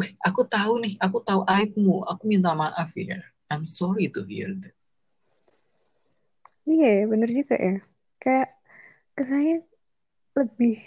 Wih, 0.00 0.16
aku 0.24 0.48
tahu 0.48 0.80
nih, 0.80 0.96
aku 0.96 1.20
tahu 1.20 1.44
aibmu. 1.44 2.08
Aku 2.08 2.24
minta 2.24 2.56
maaf 2.56 2.96
ya. 2.96 3.20
I'm 3.52 3.68
sorry 3.68 4.08
to 4.08 4.24
hear 4.24 4.54
that. 4.64 4.72
Iya, 6.64 7.04
bener 7.04 7.28
juga 7.28 7.58
ya. 7.58 7.76
Kayak 8.16 8.48
ke 9.12 9.22
saya 9.28 9.60
lebih 10.38 10.78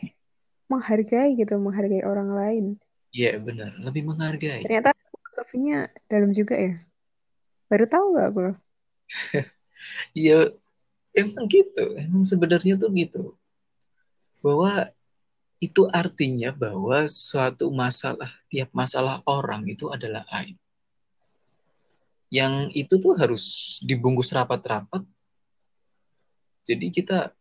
menghargai 0.71 1.35
gitu, 1.37 1.59
menghargai 1.59 2.01
orang 2.01 2.29
lain. 2.33 2.65
Iya 3.13 3.37
benar, 3.37 3.77
lebih 3.77 4.09
menghargai. 4.09 4.65
Ternyata 4.65 4.97
filosofinya 5.13 5.85
dalam 6.09 6.33
juga 6.33 6.57
ya. 6.57 6.73
Baru 7.69 7.85
tahu 7.85 8.05
gak 8.17 8.27
aku? 8.33 8.41
Iya, 10.15 10.47
emang 11.11 11.45
gitu. 11.51 11.83
Emang 11.99 12.23
sebenarnya 12.23 12.79
tuh 12.79 12.87
gitu. 12.95 13.35
Bahwa 14.39 14.87
itu 15.59 15.83
artinya 15.91 16.55
bahwa 16.55 17.03
suatu 17.11 17.67
masalah, 17.67 18.31
tiap 18.47 18.71
masalah 18.71 19.19
orang 19.27 19.67
itu 19.67 19.91
adalah 19.91 20.23
aib. 20.39 20.55
Yang 22.31 22.53
itu 22.79 22.93
tuh 22.95 23.13
harus 23.19 23.75
dibungkus 23.83 24.31
rapat-rapat. 24.31 25.03
Jadi 26.63 26.87
kita 26.95 27.35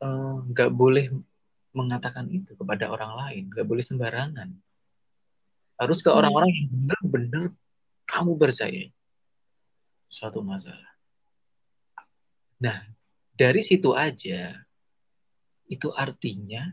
eh, 0.00 0.34
nggak 0.48 0.70
uh, 0.72 0.74
boleh 0.74 1.12
mengatakan 1.74 2.30
itu 2.30 2.54
kepada 2.54 2.88
orang 2.88 3.12
lain, 3.18 3.42
nggak 3.50 3.66
boleh 3.66 3.84
sembarangan. 3.84 4.48
Harus 5.76 6.00
ke 6.00 6.10
hmm. 6.10 6.18
orang-orang 6.18 6.50
yang 6.54 6.68
benar-benar 6.70 7.44
kamu 8.06 8.32
percaya 8.38 8.88
suatu 10.06 10.40
masalah. 10.40 10.94
Nah, 12.62 12.78
dari 13.34 13.60
situ 13.66 13.90
aja 13.92 14.54
itu 15.66 15.90
artinya 15.96 16.70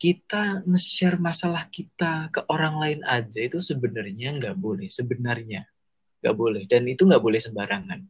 kita 0.00 0.64
nge-share 0.66 1.20
masalah 1.20 1.68
kita 1.70 2.28
ke 2.32 2.40
orang 2.50 2.76
lain 2.80 3.00
aja 3.06 3.40
itu 3.40 3.62
sebenarnya 3.62 4.36
nggak 4.36 4.56
boleh 4.58 4.90
sebenarnya 4.90 5.66
nggak 6.20 6.36
boleh 6.36 6.62
dan 6.66 6.84
itu 6.86 7.06
nggak 7.06 7.22
boleh 7.22 7.40
sembarangan 7.40 8.00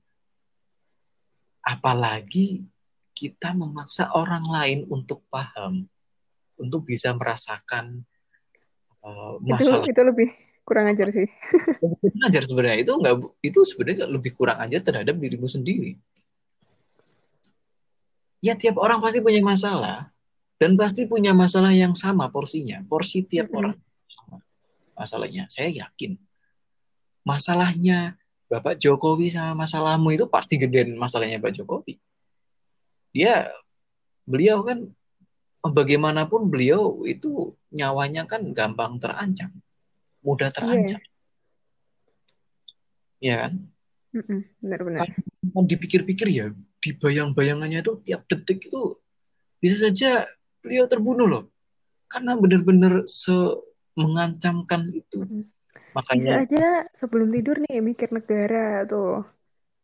apalagi 1.65 2.67
kita 3.15 3.55
memaksa 3.55 4.11
orang 4.13 4.45
lain 4.49 4.81
untuk 4.91 5.23
paham 5.31 5.87
untuk 6.61 6.87
bisa 6.87 7.13
merasakan 7.17 8.05
uh, 9.03 9.39
masalah 9.43 9.85
itu, 9.85 9.95
itu 9.95 10.03
lebih 10.03 10.29
kurang 10.65 10.89
ajar 10.93 11.09
sih 11.13 11.29
kurang 12.03 12.23
ajar 12.25 12.43
sebenarnya 12.47 12.79
itu 12.81 12.93
nggak 12.97 13.15
itu 13.45 13.61
sebenarnya 13.67 14.05
lebih 14.09 14.33
kurang 14.33 14.59
ajar 14.63 14.81
terhadap 14.81 15.15
dirimu 15.19 15.45
sendiri 15.51 16.01
ya 18.45 18.57
tiap 18.57 18.77
orang 18.77 19.01
pasti 19.01 19.25
punya 19.25 19.41
masalah 19.41 20.15
dan 20.59 20.79
pasti 20.79 21.05
punya 21.05 21.35
masalah 21.35 21.75
yang 21.75 21.93
sama 21.93 22.31
porsinya. 22.31 22.83
Porsi 22.87 23.27
tiap 23.27 23.49
mm 23.49 23.53
-hmm. 23.53 23.61
orang 23.61 23.77
sama 24.09 24.37
masalahnya. 24.95 25.45
Saya 25.51 25.71
yakin 25.73 26.17
masalahnya 27.27 28.17
Bapak 28.47 28.79
Jokowi 28.79 29.33
sama 29.33 29.67
masalahmu 29.67 30.15
itu 30.15 30.25
pasti 30.31 30.61
gedean 30.61 30.95
masalahnya 30.95 31.43
Pak 31.43 31.53
Jokowi. 31.59 31.99
Dia 33.13 33.51
beliau 34.25 34.63
kan 34.63 34.89
bagaimanapun 35.65 36.53
beliau 36.53 37.05
itu 37.09 37.57
nyawanya 37.73 38.29
kan 38.29 38.45
gampang 38.53 39.01
terancam, 39.01 39.51
mudah 40.21 40.53
terancam. 40.53 41.01
Iya 43.21 43.29
yeah. 43.33 43.39
kan? 43.49 43.53
Benar-benar. 44.61 45.09
Kan 45.09 45.65
dipikir-pikir 45.65 46.29
ya 46.29 46.53
di 46.85 46.91
bayang-bayangannya 46.93 47.81
itu 47.81 47.97
tiap 48.05 48.29
detik 48.29 48.69
itu 48.69 49.01
bisa 49.57 49.89
saja 49.89 50.29
beliau 50.61 50.85
terbunuh 50.85 51.25
loh 51.25 51.45
karena 52.13 52.37
benar-benar 52.37 53.09
se 53.09 53.33
mengancamkan 53.97 54.93
itu 54.93 55.25
makanya 55.97 56.45
bisa 56.45 56.45
aja 56.45 56.67
sebelum 56.93 57.33
tidur 57.33 57.57
nih 57.65 57.81
mikir 57.81 58.13
negara 58.13 58.85
tuh 58.85 59.25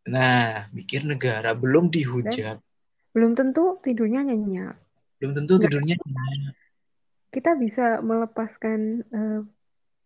nah 0.05 0.69
mikir 0.77 1.09
negara 1.09 1.57
belum 1.57 1.89
dihujat 1.89 2.61
Dan 2.61 3.17
belum 3.17 3.33
tentu 3.33 3.81
tidurnya 3.81 4.21
nyenyak 4.29 4.77
belum 5.21 5.33
tentu 5.37 5.53
Nggak 5.61 5.65
tidurnya 5.69 5.95
nyenyak 6.01 6.57
kita 7.31 7.55
bisa 7.55 8.03
melepaskan 8.03 9.07
uh, 9.15 9.41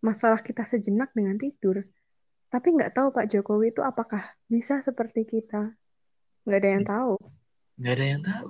masalah 0.04 0.44
kita 0.44 0.68
sejenak 0.68 1.14
dengan 1.16 1.40
tidur 1.40 1.86
tapi 2.52 2.74
nggak 2.74 2.92
tahu 2.92 3.14
Pak 3.14 3.32
Jokowi 3.32 3.72
itu 3.72 3.80
apakah 3.80 4.34
bisa 4.50 4.78
seperti 4.84 5.24
kita 5.26 5.72
Nggak 6.44 6.60
ada 6.60 6.70
yang 6.70 6.84
tahu. 6.84 7.14
Nggak 7.80 7.94
ada 7.96 8.04
yang 8.04 8.22
tahu. 8.22 8.48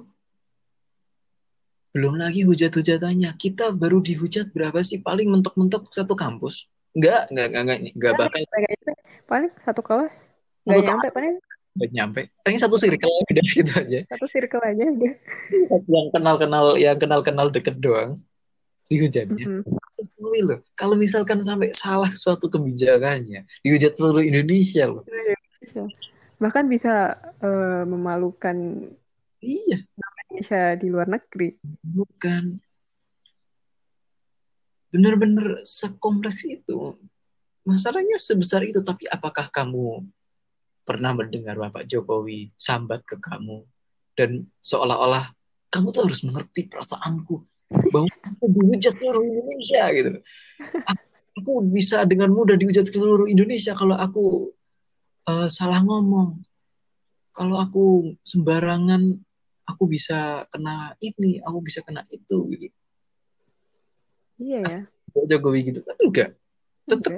Belum 1.94 2.14
lagi 2.18 2.42
hujat-hujatannya. 2.42 3.30
Kita 3.38 3.70
baru 3.70 4.02
dihujat 4.02 4.50
berapa 4.50 4.82
sih? 4.82 4.98
Paling 4.98 5.30
mentok-mentok 5.30 5.94
satu 5.94 6.18
kampus. 6.18 6.66
Enggak, 6.98 7.30
enggak, 7.30 7.46
enggak, 7.54 7.62
enggak, 7.62 7.78
enggak 7.94 8.12
bakal. 8.18 8.40
Paling 9.30 9.52
satu 9.62 9.80
kelas. 9.86 10.14
Enggak 10.66 10.90
nyampe, 10.90 11.08
paling. 11.14 11.34
Enggak 11.74 11.90
nyampe. 11.90 12.20
Paling 12.46 12.60
satu 12.62 12.78
circle 12.78 13.10
udah 13.10 13.46
gitu 13.50 13.72
aja. 13.74 14.00
Satu 14.06 14.26
circle 14.30 14.62
aja 14.62 14.84
udah. 14.86 15.12
yang 15.90 16.08
kenal-kenal, 16.14 16.64
yang 16.78 16.96
kenal-kenal 16.98 17.46
deket 17.50 17.82
doang. 17.82 18.18
Dihujatnya. 18.86 19.46
Mm 19.48 19.62
-hmm. 19.64 20.42
loh. 20.44 20.60
Kalau 20.76 20.94
misalkan 20.94 21.40
sampai 21.40 21.72
salah 21.72 22.12
suatu 22.12 22.46
kebijakannya, 22.52 23.48
dihujat 23.64 23.96
seluruh 23.96 24.22
Indonesia 24.22 24.86
loh. 24.86 25.02
Indonesia 25.08 25.88
bahkan 26.38 26.66
bisa 26.66 27.16
uh, 27.40 27.84
memalukan 27.86 28.90
iya 29.40 29.80
Indonesia 30.28 30.74
di 30.76 30.86
luar 30.90 31.08
negeri 31.08 31.54
bukan 31.80 32.58
benar-benar 34.90 35.62
sekompleks 35.66 36.46
itu 36.46 36.98
masalahnya 37.64 38.18
sebesar 38.18 38.66
itu 38.66 38.82
tapi 38.82 39.06
apakah 39.08 39.48
kamu 39.50 40.04
pernah 40.84 41.16
mendengar 41.16 41.56
Bapak 41.56 41.88
Jokowi 41.88 42.52
sambat 42.60 43.02
ke 43.08 43.16
kamu 43.18 43.64
dan 44.14 44.46
seolah-olah 44.60 45.32
kamu 45.72 45.90
tuh 45.90 46.06
harus 46.06 46.22
mengerti 46.22 46.68
perasaanku 46.70 47.42
bahwa 47.90 48.12
aku 48.22 48.44
dihujat 48.52 48.94
seluruh 48.94 49.24
Indonesia 49.24 49.82
gitu 49.90 50.10
aku 51.34 51.52
bisa 51.66 52.06
dengan 52.06 52.30
mudah 52.30 52.54
dihujat 52.54 52.86
seluruh 52.88 53.26
Indonesia 53.26 53.74
kalau 53.74 53.98
aku 53.98 54.54
uh, 55.28 55.48
salah 55.50 55.82
ngomong. 55.82 56.40
Kalau 57.34 57.58
aku 57.58 58.14
sembarangan, 58.22 59.10
aku 59.66 59.84
bisa 59.90 60.46
kena 60.54 60.94
ini, 61.02 61.42
aku 61.42 61.58
bisa 61.66 61.82
kena 61.82 62.06
itu 62.06 62.46
gitu. 62.54 62.76
Iya 64.38 64.60
ya. 64.62 64.80
Jokowi 65.14 65.74
gitu 65.74 65.82
kan 65.82 65.96
enggak. 65.98 66.30
Tetap, 66.86 67.10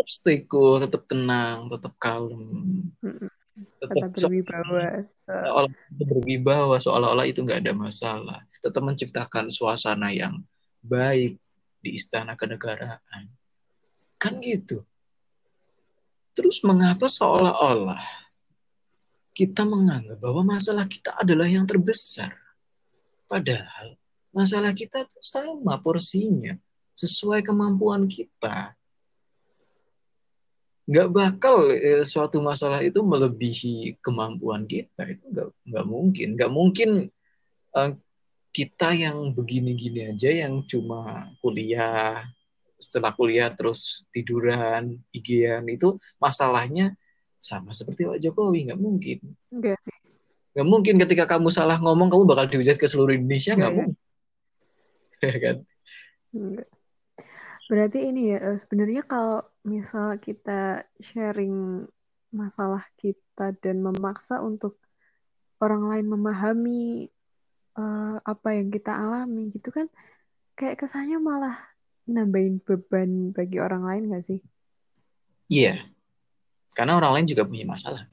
tetap 0.00 0.08
stay 0.16 0.48
cool, 0.48 0.80
tetap 0.80 1.04
tenang, 1.04 1.68
tetap 1.68 1.92
kalem. 2.00 2.88
Tetap, 3.84 3.92
tetap 3.92 4.10
berwibawa. 4.16 5.04
Seolah 5.20 5.72
berwibawa, 5.92 6.76
seolah-olah 6.80 7.28
itu 7.28 7.44
enggak 7.44 7.60
ada 7.68 7.76
masalah. 7.76 8.40
Tetap 8.64 8.80
menciptakan 8.80 9.52
suasana 9.52 10.08
yang 10.08 10.40
baik 10.80 11.36
di 11.84 12.00
istana 12.00 12.32
kenegaraan. 12.32 13.28
Kan 14.16 14.40
gitu. 14.40 14.88
Terus 16.32 16.64
mengapa 16.64 17.04
seolah-olah 17.04 18.00
kita 19.36 19.68
menganggap 19.68 20.16
bahwa 20.16 20.56
masalah 20.56 20.88
kita 20.88 21.12
adalah 21.20 21.44
yang 21.44 21.68
terbesar? 21.68 22.32
Padahal 23.28 24.00
masalah 24.32 24.72
kita 24.72 25.04
itu 25.04 25.20
sama 25.20 25.76
porsinya, 25.76 26.56
sesuai 26.96 27.44
kemampuan 27.44 28.08
kita. 28.08 28.79
Nggak 30.90 31.08
bakal 31.14 31.70
eh, 31.70 32.02
suatu 32.02 32.42
masalah 32.42 32.82
itu 32.82 32.98
melebihi 32.98 34.02
kemampuan 34.02 34.66
kita. 34.66 35.06
Itu 35.06 35.30
nggak, 35.30 35.48
nggak 35.70 35.86
mungkin. 35.86 36.28
Nggak 36.34 36.52
mungkin 36.52 36.90
eh, 37.78 37.90
kita 38.50 38.88
yang 38.98 39.30
begini-gini 39.30 40.10
aja, 40.10 40.34
yang 40.34 40.66
cuma 40.66 41.30
kuliah, 41.38 42.26
setelah 42.74 43.14
kuliah 43.14 43.54
terus 43.54 44.02
tiduran, 44.10 44.98
igian 45.14 45.62
itu 45.70 45.94
masalahnya 46.18 46.98
sama 47.38 47.70
seperti 47.70 48.10
Pak 48.10 48.18
Jokowi 48.18 48.68
nggak 48.68 48.80
mungkin. 48.80 49.18
Enggak. 49.54 49.78
Nggak 50.58 50.68
mungkin 50.68 50.94
ketika 50.98 51.24
kamu 51.30 51.48
salah 51.54 51.78
ngomong 51.78 52.10
kamu 52.10 52.24
bakal 52.26 52.50
dihujat 52.50 52.76
ke 52.76 52.90
seluruh 52.90 53.14
Indonesia 53.14 53.54
nggak 53.54 53.74
mungkin. 53.74 53.96
Ya 55.20 55.36
kan? 55.36 55.56
Berarti 57.68 57.98
ini 58.08 58.32
ya 58.32 58.40
eh, 58.40 58.56
sebenarnya 58.56 59.04
kalau 59.04 59.44
misal 59.66 60.16
kita 60.16 60.88
sharing 61.00 61.84
masalah 62.30 62.86
kita 62.96 63.52
dan 63.60 63.82
memaksa 63.82 64.38
untuk 64.40 64.78
orang 65.60 65.90
lain 65.90 66.06
memahami 66.08 67.10
uh, 67.76 68.16
apa 68.22 68.48
yang 68.56 68.72
kita 68.72 68.94
alami 68.94 69.52
gitu 69.52 69.68
kan 69.74 69.90
kayak 70.56 70.80
kesannya 70.80 71.18
malah 71.20 71.58
nambahin 72.08 72.58
beban 72.62 73.30
bagi 73.30 73.58
orang 73.62 73.86
lain 73.86 74.02
gak 74.10 74.24
sih? 74.26 74.40
Iya. 75.50 75.74
Yeah. 75.74 75.78
Karena 76.74 76.98
orang 76.98 77.12
lain 77.18 77.26
juga 77.30 77.46
punya 77.46 77.66
masalah. 77.66 78.06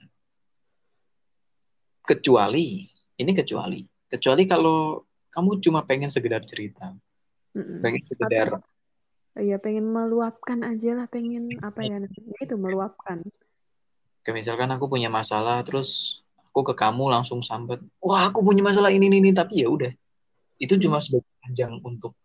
Kecuali, 2.02 2.88
ini 3.20 3.32
kecuali. 3.36 3.84
Kecuali 4.08 4.44
kalau 4.48 5.04
kamu 5.30 5.62
cuma 5.62 5.84
pengen 5.86 6.10
sekedar 6.10 6.42
cerita. 6.48 6.94
Mm-mm. 7.54 7.84
Pengen 7.84 8.04
sekedar... 8.06 8.48
Iya, 9.38 9.62
pengen 9.62 9.94
meluapkan 9.94 10.66
aja 10.66 10.98
lah. 10.98 11.08
Pengen 11.08 11.54
apa 11.62 11.86
ya, 11.86 12.02
ya 12.02 12.40
itu 12.42 12.56
meluapkan. 12.58 13.22
Kayak 14.26 14.36
misalkan 14.44 14.70
aku 14.74 14.90
punya 14.90 15.08
masalah, 15.08 15.62
terus 15.62 16.22
aku 16.52 16.66
ke 16.68 16.74
kamu 16.74 17.14
langsung 17.14 17.46
sambat. 17.46 17.80
Wah, 18.02 18.28
aku 18.28 18.42
punya 18.42 18.66
masalah 18.66 18.90
ini, 18.90 19.08
ini, 19.08 19.22
ini. 19.22 19.32
Tapi 19.32 19.64
ya 19.64 19.70
udah. 19.70 19.94
itu 20.58 20.74
cuma 20.82 20.98
sebagai 20.98 21.30
ajang 21.46 21.78
untuk 21.86 22.18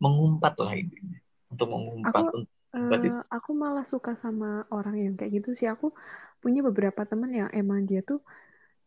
mengumpat 0.00 0.56
lah 0.56 0.72
intinya 0.74 1.20
untuk 1.52 1.68
mengumpat 1.68 2.24
aku 2.24 2.36
untuk 2.40 2.48
mengumpat 2.72 2.98
uh, 3.04 3.24
aku 3.28 3.50
malah 3.52 3.84
suka 3.84 4.16
sama 4.16 4.64
orang 4.72 4.96
yang 4.96 5.14
kayak 5.14 5.44
gitu 5.44 5.52
sih 5.52 5.68
aku 5.68 5.92
punya 6.40 6.64
beberapa 6.64 7.04
temen 7.04 7.30
yang 7.36 7.50
emang 7.52 7.84
dia 7.84 8.00
tuh 8.00 8.24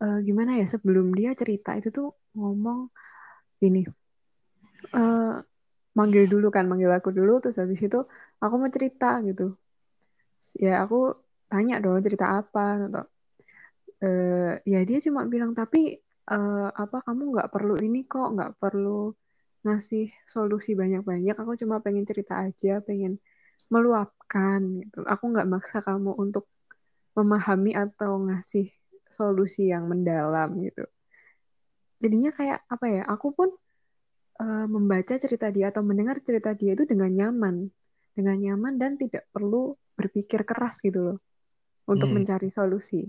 uh, 0.02 0.18
gimana 0.26 0.58
ya 0.58 0.66
sebelum 0.66 1.14
dia 1.14 1.38
cerita 1.38 1.78
itu 1.78 1.94
tuh 1.94 2.10
ngomong 2.34 2.90
gini 3.62 3.86
uh, 4.90 5.38
manggil 5.94 6.26
dulu 6.26 6.50
kan 6.50 6.66
manggil 6.66 6.90
aku 6.90 7.10
dulu 7.14 7.38
terus 7.42 7.56
habis 7.62 7.78
itu 7.78 7.98
aku 8.42 8.54
mau 8.60 8.70
cerita 8.70 9.22
gitu. 9.22 9.54
Ya 10.58 10.82
aku 10.82 11.14
tanya 11.50 11.78
dong 11.78 12.02
cerita 12.02 12.26
apa 12.40 12.64
gitu. 12.82 13.00
uh, 14.04 14.52
ya 14.66 14.80
dia 14.88 14.98
cuma 15.06 15.24
bilang 15.24 15.54
tapi 15.54 16.02
uh, 16.28 16.68
apa 16.74 17.00
kamu 17.06 17.22
nggak 17.32 17.48
perlu 17.54 17.74
ini 17.78 18.04
kok 18.04 18.28
nggak 18.34 18.52
perlu 18.58 19.14
ngasih 19.64 20.12
solusi 20.28 20.76
banyak-banyak. 20.76 21.34
Aku 21.38 21.56
cuma 21.56 21.80
pengen 21.80 22.04
cerita 22.04 22.42
aja 22.44 22.82
pengen 22.84 23.22
meluapkan 23.72 24.60
gitu. 24.82 25.06
Aku 25.08 25.24
nggak 25.32 25.48
maksa 25.48 25.80
kamu 25.80 26.12
untuk 26.18 26.44
memahami 27.14 27.72
atau 27.78 28.18
ngasih 28.26 28.68
solusi 29.14 29.70
yang 29.70 29.86
mendalam 29.86 30.58
gitu. 30.58 30.84
Jadinya 32.02 32.34
kayak 32.34 32.58
apa 32.66 32.86
ya 32.90 33.02
aku 33.06 33.30
pun 33.32 33.48
uh, 34.40 34.66
membaca 34.66 35.14
cerita 35.14 35.50
dia 35.50 35.70
atau 35.70 35.82
mendengar 35.86 36.18
cerita 36.22 36.54
dia 36.54 36.74
itu 36.74 36.86
dengan 36.88 37.10
nyaman. 37.10 37.70
Dengan 38.14 38.36
nyaman 38.38 38.74
dan 38.78 38.94
tidak 38.94 39.26
perlu 39.34 39.74
berpikir 39.94 40.46
keras 40.46 40.78
gitu 40.82 41.02
loh 41.02 41.18
untuk 41.86 42.10
hmm. 42.10 42.22
mencari 42.22 42.50
solusi. 42.50 43.02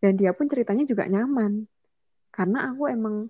Dan 0.00 0.16
dia 0.16 0.32
pun 0.32 0.48
ceritanya 0.48 0.88
juga 0.88 1.04
nyaman. 1.04 1.68
Karena 2.32 2.72
aku 2.72 2.88
emang 2.88 3.28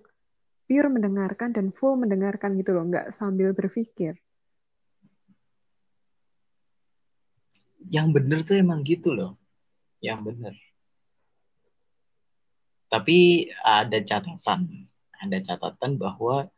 pure 0.67 0.87
mendengarkan 0.87 1.51
dan 1.51 1.75
full 1.75 1.99
mendengarkan 1.99 2.55
gitu 2.55 2.71
loh 2.71 2.87
nggak 2.87 3.11
sambil 3.11 3.51
berpikir. 3.51 4.15
Yang 7.91 8.07
bener 8.15 8.39
tuh 8.47 8.55
emang 8.55 8.87
gitu 8.87 9.11
loh. 9.11 9.35
Yang 9.99 10.31
bener. 10.31 10.55
Tapi 12.87 13.47
ada 13.63 13.99
catatan 13.99 14.90
ada 15.21 15.37
catatan 15.39 16.01
bahwa 16.01 16.49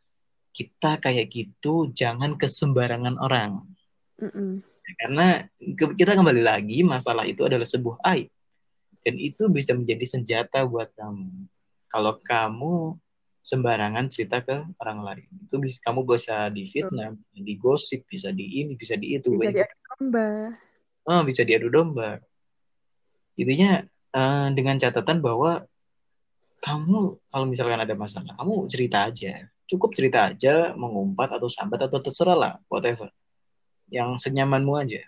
kita 0.53 1.01
kayak 1.01 1.27
gitu 1.33 1.91
jangan 1.91 2.39
ke 2.39 2.47
sembarangan 2.47 3.19
orang. 3.19 3.67
Mm 4.21 4.29
-mm. 4.29 4.51
karena 4.99 5.27
kita 5.73 6.13
kembali 6.13 6.43
lagi 6.43 6.85
masalah 6.85 7.25
itu 7.25 7.43
adalah 7.43 7.65
sebuah 7.65 7.99
aib. 8.13 8.29
Dan 9.03 9.19
itu 9.19 9.51
bisa 9.51 9.75
menjadi 9.75 10.05
senjata 10.07 10.63
buat 10.63 10.91
kamu. 10.95 11.49
Kalau 11.91 12.19
kamu 12.23 12.95
sembarangan 13.43 14.07
cerita 14.07 14.39
ke 14.39 14.55
orang 14.79 15.03
lain 15.03 15.27
itu 15.43 15.59
bisa 15.59 15.77
kamu 15.83 16.07
bisa 16.07 16.47
difitnah 16.47 17.11
bisa 17.11 17.41
digosip 17.43 18.07
bisa 18.07 18.31
di 18.31 18.63
ini 18.63 18.79
bisa 18.79 18.95
di 18.95 19.19
itu 19.19 19.35
bisa 19.35 19.51
diadu 19.51 19.75
domba. 19.91 20.27
Oh 21.03 21.21
bisa 21.27 21.43
diadu 21.43 21.67
domba. 21.67 22.23
Intinya 23.35 23.83
uh, 24.15 24.47
dengan 24.55 24.79
catatan 24.79 25.19
bahwa 25.19 25.67
kamu 26.63 27.19
kalau 27.27 27.45
misalkan 27.45 27.83
ada 27.83 27.91
masalah 27.93 28.31
kamu 28.39 28.71
cerita 28.71 29.03
aja 29.11 29.43
cukup 29.67 29.91
cerita 29.91 30.31
aja 30.31 30.71
mengumpat 30.79 31.35
atau 31.35 31.51
sambat 31.51 31.83
atau 31.83 31.99
terserah 31.99 32.37
lah 32.39 32.53
whatever 32.71 33.11
yang 33.91 34.15
senyamanmu 34.15 34.73
aja 34.79 35.03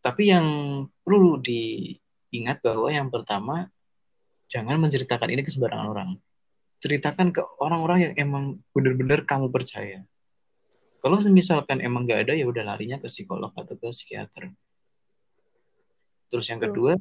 tapi 0.00 0.32
yang 0.32 0.46
perlu 1.04 1.40
di 1.40 1.92
ingat 2.32 2.64
bahwa 2.64 2.88
yang 2.88 3.12
pertama 3.12 3.68
jangan 4.48 4.80
menceritakan 4.80 5.28
ini 5.30 5.44
ke 5.44 5.52
sembarangan 5.52 5.88
orang. 5.92 6.10
Ceritakan 6.80 7.30
ke 7.30 7.44
orang-orang 7.60 8.10
yang 8.10 8.14
emang 8.16 8.44
benar-benar 8.72 9.28
kamu 9.28 9.52
percaya. 9.52 10.00
Kalau 11.00 11.16
misalkan 11.32 11.80
emang 11.84 12.08
gak 12.08 12.28
ada 12.28 12.32
ya 12.36 12.48
udah 12.48 12.64
larinya 12.64 12.96
ke 13.00 13.08
psikolog 13.08 13.52
atau 13.52 13.76
ke 13.76 13.86
psikiater. 13.92 14.52
Terus 16.32 16.46
yang 16.48 16.60
kedua, 16.60 16.96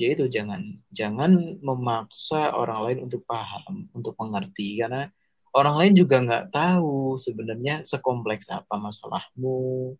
yaitu 0.00 0.24
jangan 0.32 0.80
jangan 0.96 1.60
memaksa 1.60 2.56
orang 2.56 2.80
lain 2.88 2.98
untuk 3.04 3.20
paham, 3.28 3.92
untuk 3.92 4.16
mengerti. 4.16 4.80
Karena 4.80 5.04
orang 5.52 5.76
lain 5.76 5.92
juga 6.00 6.24
nggak 6.24 6.44
tahu 6.48 7.20
sebenarnya 7.20 7.84
sekompleks 7.84 8.48
apa 8.48 8.80
masalahmu, 8.80 9.92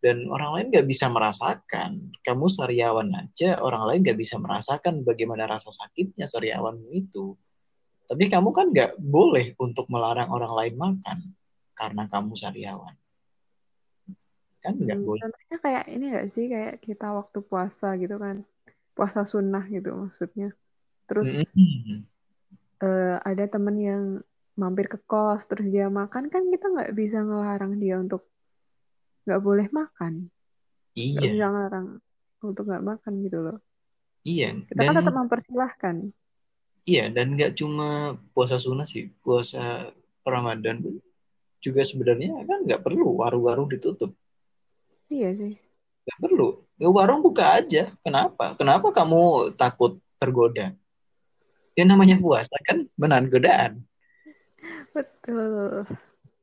dan 0.00 0.26
orang 0.32 0.50
lain 0.56 0.66
nggak 0.72 0.88
bisa 0.88 1.06
merasakan. 1.12 2.10
Kamu 2.24 2.48
sariawan 2.48 3.12
aja 3.12 3.60
orang 3.60 3.84
lain 3.86 4.00
nggak 4.00 4.18
bisa 4.18 4.40
merasakan 4.40 5.04
bagaimana 5.04 5.44
rasa 5.44 5.68
sakitnya 5.68 6.24
sariawanmu 6.24 6.88
itu. 6.96 7.36
Tapi 8.08 8.26
kamu 8.26 8.50
kan 8.50 8.74
nggak 8.74 8.98
boleh 8.98 9.54
untuk 9.60 9.86
melarang 9.86 10.32
orang 10.32 10.50
lain 10.50 10.74
makan 10.74 11.18
karena 11.76 12.08
kamu 12.08 12.32
sariawan. 12.34 12.96
Kan 14.64 14.76
nggak 14.76 14.98
hmm, 14.98 15.06
boleh. 15.06 15.20
contohnya 15.24 15.56
kayak 15.60 15.84
ini 15.92 16.04
nggak 16.16 16.26
sih? 16.32 16.44
Kayak 16.48 16.74
kita 16.80 17.06
waktu 17.12 17.38
puasa 17.44 17.94
gitu 18.00 18.16
kan 18.16 18.42
puasa 18.94 19.24
sunnah 19.24 19.64
gitu 19.70 19.94
maksudnya. 19.94 20.54
Terus 21.06 21.46
hmm. 21.54 22.06
uh, 22.82 23.16
ada 23.22 23.44
temen 23.50 23.76
yang 23.80 24.02
mampir 24.58 24.92
ke 24.92 25.00
kos 25.08 25.48
terus 25.48 25.72
dia 25.72 25.88
makan 25.88 26.28
kan 26.28 26.44
kita 26.52 26.68
nggak 26.68 26.92
bisa 26.92 27.24
ngelarang 27.24 27.80
dia 27.80 27.96
untuk 27.96 28.28
nggak 29.24 29.40
boleh 29.40 29.66
makan. 29.72 30.28
Iya. 30.98 31.16
nggak 31.16 31.32
bisa 31.32 31.46
ngelarang 31.48 31.86
untuk 32.44 32.64
nggak 32.68 32.84
makan 32.84 33.12
gitu 33.24 33.38
loh. 33.40 33.58
Iya 34.20 34.60
kita 34.68 34.80
kan 34.80 34.84
dan, 34.84 34.88
kan 34.92 34.98
tetap 35.00 35.14
mempersilahkan. 35.16 35.96
Iya 36.84 37.04
dan 37.12 37.26
nggak 37.36 37.52
cuma 37.56 38.18
puasa 38.36 38.60
sunnah 38.60 38.84
sih 38.84 39.08
puasa 39.24 39.94
ramadan 40.24 40.82
juga 41.60 41.84
sebenarnya 41.84 42.44
kan 42.44 42.64
nggak 42.68 42.82
perlu 42.84 43.16
warung-warung 43.20 43.68
ditutup. 43.68 44.12
Iya 45.08 45.36
sih. 45.36 45.54
Nggak 46.04 46.18
perlu 46.20 46.48
ya 46.80 46.88
warung 46.88 47.20
buka 47.20 47.60
aja 47.60 47.92
kenapa 48.00 48.56
kenapa 48.56 48.88
kamu 48.90 49.52
takut 49.54 50.00
tergoda 50.16 50.72
ya 51.76 51.84
namanya 51.84 52.16
puasa 52.16 52.56
kan 52.64 52.88
menahan 52.96 53.28
godaan 53.28 53.72
betul 54.96 55.84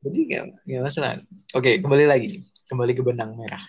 jadi 0.06 0.18
nggak 0.24 0.42
nggak 0.62 0.82
masalah 0.86 1.18
oke 1.52 1.70
kembali 1.82 2.06
lagi 2.06 2.46
kembali 2.68 2.92
ke 2.92 3.02
benang 3.02 3.32
merah. 3.34 3.64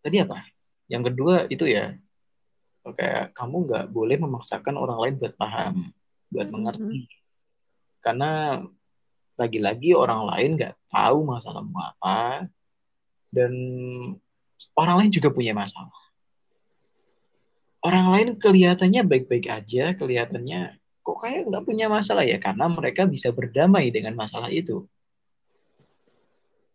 Tadi 0.00 0.16
apa? 0.24 0.40
Yang 0.88 1.12
kedua 1.12 1.44
itu 1.52 1.68
ya, 1.68 1.92
kayak 2.88 3.36
kamu 3.36 3.68
nggak 3.68 3.84
boleh 3.92 4.16
memaksakan 4.16 4.80
orang 4.80 4.98
lain 5.04 5.14
buat 5.20 5.34
paham, 5.36 5.92
buat 6.32 6.48
mm-hmm. 6.48 6.52
mengerti. 6.56 7.00
Karena 8.00 8.64
lagi-lagi 9.36 9.92
orang 9.92 10.24
lain 10.32 10.50
nggak 10.56 10.74
tahu 10.88 11.18
masalahmu 11.28 11.76
apa, 11.76 12.48
dan 13.28 13.52
orang 14.78 15.04
lain 15.04 15.10
juga 15.14 15.28
punya 15.30 15.54
masalah. 15.54 15.94
Orang 17.78 18.10
lain 18.10 18.28
kelihatannya 18.42 19.06
baik-baik 19.06 19.46
aja, 19.46 19.94
kelihatannya 19.94 20.76
kok 21.02 21.18
kayak 21.24 21.48
nggak 21.48 21.64
punya 21.64 21.86
masalah 21.88 22.26
ya, 22.26 22.36
karena 22.36 22.68
mereka 22.68 23.06
bisa 23.08 23.32
berdamai 23.32 23.88
dengan 23.88 24.18
masalah 24.18 24.50
itu 24.50 24.84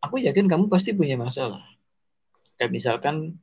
aku 0.03 0.19
yakin 0.19 0.51
kamu 0.51 0.67
pasti 0.67 0.91
punya 0.91 1.15
masalah. 1.15 1.63
Kayak 2.59 2.75
misalkan 2.75 3.39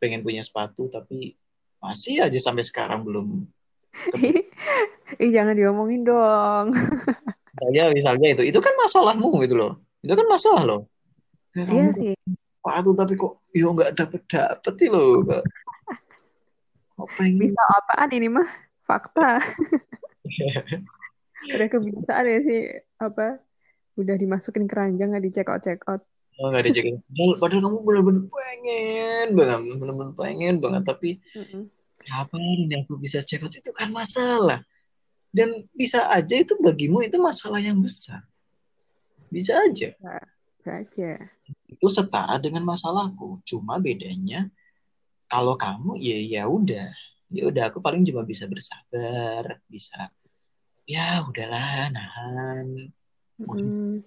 pengen 0.00 0.24
punya 0.24 0.40
sepatu 0.40 0.88
tapi 0.88 1.36
masih 1.84 2.24
aja 2.24 2.40
sampai 2.40 2.64
sekarang 2.64 3.04
belum. 3.04 3.44
Ih 5.20 5.30
jangan 5.30 5.52
diomongin 5.52 6.08
dong. 6.08 6.72
Saya 7.60 7.92
misalnya 7.92 8.32
itu, 8.32 8.42
itu 8.48 8.58
kan 8.62 8.72
masalahmu 8.80 9.36
gitu 9.44 9.54
loh. 9.60 9.72
Itu 10.00 10.16
kan 10.16 10.24
masalah 10.24 10.64
loh. 10.64 10.80
Ya, 11.52 11.68
iya 11.68 11.86
sih. 11.92 12.14
Sepatu 12.60 12.92
tapi 12.92 13.16
kok 13.16 13.40
yo 13.56 13.72
nggak 13.72 13.96
dapet 13.96 14.20
dapet 14.28 14.74
sih 14.76 14.92
loh. 14.92 15.24
Kok. 15.24 15.40
Pengen... 17.16 17.48
Bisa 17.48 17.62
apaan 17.80 18.12
ini 18.12 18.28
mah? 18.28 18.44
Fakta. 18.84 19.40
Udah 21.56 21.68
kebiasaan 21.72 22.28
ya 22.28 22.38
sih 22.44 22.60
apa 23.00 23.40
udah 23.96 24.12
dimasukin 24.20 24.68
keranjang 24.68 25.08
nggak 25.08 25.24
dicek 25.24 25.48
out 25.48 25.64
check 25.64 25.80
out. 25.88 26.04
Oh 26.36 26.52
nggak 26.52 26.68
dicek 26.68 27.00
padahal 27.40 27.64
kamu 27.64 27.78
benar-benar 27.80 28.24
pengen 28.28 29.26
banget 29.32 29.60
benar-benar 29.80 30.12
pengen 30.20 30.54
banget 30.60 30.82
tapi 30.84 31.10
mm-hmm. 31.32 31.64
kapan 32.04 32.40
ini 32.68 32.76
aku 32.84 33.00
bisa 33.00 33.24
check 33.24 33.40
out? 33.40 33.56
Itu 33.56 33.72
kan 33.72 33.88
masalah. 33.88 34.60
Dan 35.32 35.64
bisa 35.72 36.12
aja 36.12 36.36
itu 36.36 36.60
bagimu 36.60 37.00
itu 37.08 37.16
masalah 37.16 37.56
yang 37.56 37.80
besar. 37.80 38.20
Bisa 39.32 39.56
aja. 39.64 39.96
Bisa 40.60 40.70
aja 40.76 41.10
itu 41.68 41.86
setara 41.90 42.36
dengan 42.38 42.66
masalahku 42.66 43.40
cuma 43.46 43.78
bedanya 43.78 44.50
kalau 45.30 45.54
kamu 45.54 45.98
ya 46.00 46.18
ya 46.20 46.42
udah 46.50 46.90
ya 47.30 47.42
udah 47.46 47.70
aku 47.70 47.78
paling 47.78 48.02
cuma 48.02 48.26
bisa 48.26 48.50
bersabar 48.50 49.62
bisa 49.70 50.10
ya 50.84 51.22
udahlah 51.22 51.90
nahan 51.94 52.90
Hmm. 53.48 54.04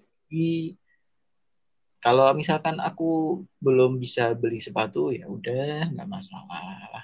kalau 1.98 2.30
misalkan 2.36 2.78
aku 2.78 3.42
belum 3.58 3.98
bisa 3.98 4.36
beli 4.36 4.62
sepatu 4.62 5.10
ya 5.10 5.26
udah 5.26 5.90
nggak 5.90 6.08
masalah. 6.10 7.02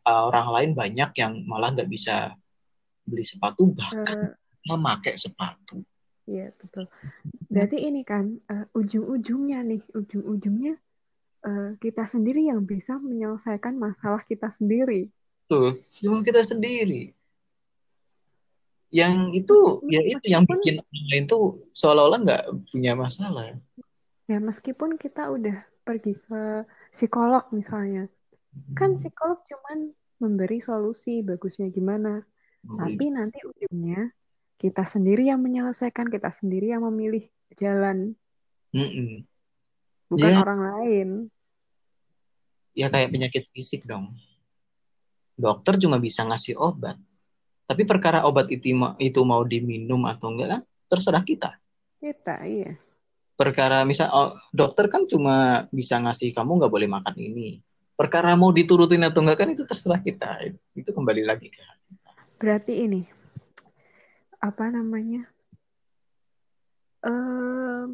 Uh, 0.00 0.30
orang 0.32 0.48
lain 0.54 0.70
banyak 0.72 1.10
yang 1.18 1.32
malah 1.44 1.74
nggak 1.74 1.90
bisa 1.90 2.34
beli 3.02 3.26
sepatu 3.26 3.74
bahkan 3.74 4.36
uh, 4.36 4.68
memakai 4.70 5.18
sepatu. 5.18 5.82
Iya 6.30 6.54
betul. 6.54 6.86
Berarti 7.50 7.76
ini 7.82 8.06
kan 8.06 8.38
uh, 8.46 8.66
ujung-ujungnya 8.78 9.66
nih, 9.66 9.82
ujung-ujungnya 9.90 10.78
uh, 11.42 11.74
kita 11.82 12.06
sendiri 12.06 12.46
yang 12.46 12.62
bisa 12.62 12.94
menyelesaikan 13.02 13.74
masalah 13.74 14.22
kita 14.22 14.46
sendiri. 14.46 15.10
Tuh, 15.50 15.74
cuma 15.98 16.22
kita 16.22 16.46
sendiri. 16.46 17.10
Yang 18.94 19.42
itu, 19.42 19.58
meskipun, 19.58 19.90
ya 19.90 20.00
itu 20.06 20.26
yang 20.30 20.46
bikin 20.46 20.78
orang 20.78 21.06
lain 21.10 21.24
tuh 21.26 21.66
seolah-olah 21.74 22.18
nggak 22.22 22.44
punya 22.70 22.92
masalah. 22.94 23.58
Ya 24.30 24.38
meskipun 24.38 24.94
kita 24.94 25.34
udah 25.34 25.66
pergi 25.82 26.14
ke 26.14 26.62
psikolog 26.94 27.50
misalnya, 27.50 28.06
kan 28.78 28.94
hmm. 28.94 29.02
psikolog 29.02 29.42
cuman 29.50 29.90
memberi 30.22 30.62
solusi 30.62 31.26
bagusnya 31.26 31.66
gimana. 31.74 32.22
Hmm. 32.62 32.78
Tapi 32.78 33.10
nanti 33.10 33.42
ujungnya 33.42 34.14
kita 34.60 34.84
sendiri 34.84 35.32
yang 35.32 35.40
menyelesaikan, 35.40 36.12
kita 36.12 36.28
sendiri 36.28 36.76
yang 36.76 36.84
memilih 36.84 37.24
jalan. 37.56 38.12
Mm-mm. 38.76 39.24
Bukan 40.12 40.30
ya. 40.36 40.38
orang 40.44 40.60
lain. 40.60 41.08
Ya 42.76 42.92
kayak 42.92 43.08
penyakit 43.08 43.48
fisik 43.56 43.88
dong. 43.88 44.12
Dokter 45.40 45.80
cuma 45.80 45.96
bisa 45.96 46.28
ngasih 46.28 46.60
obat. 46.60 47.00
Tapi 47.64 47.88
perkara 47.88 48.28
obat 48.28 48.52
itu, 48.52 48.76
itu 49.00 49.20
mau 49.24 49.40
diminum 49.48 50.04
atau 50.04 50.28
enggak 50.36 50.60
kan 50.60 50.62
terserah 50.92 51.24
kita. 51.24 51.56
Kita, 51.96 52.44
iya. 52.44 52.76
Perkara 53.40 53.88
misal 53.88 54.12
oh, 54.12 54.36
dokter 54.52 54.92
kan 54.92 55.08
cuma 55.08 55.64
bisa 55.72 55.96
ngasih 55.96 56.36
kamu 56.36 56.60
nggak 56.60 56.72
boleh 56.72 56.88
makan 56.90 57.16
ini. 57.16 57.64
Perkara 57.96 58.36
mau 58.36 58.52
diturutin 58.52 59.00
atau 59.08 59.24
enggak 59.24 59.40
kan 59.40 59.48
itu 59.56 59.64
terserah 59.64 60.04
kita. 60.04 60.52
Itu 60.76 60.92
kembali 60.92 61.24
lagi 61.24 61.48
ke 61.48 61.64
Berarti 62.36 62.72
ini 62.88 63.19
apa 64.40 64.64
namanya 64.72 65.28
um, 67.04 67.88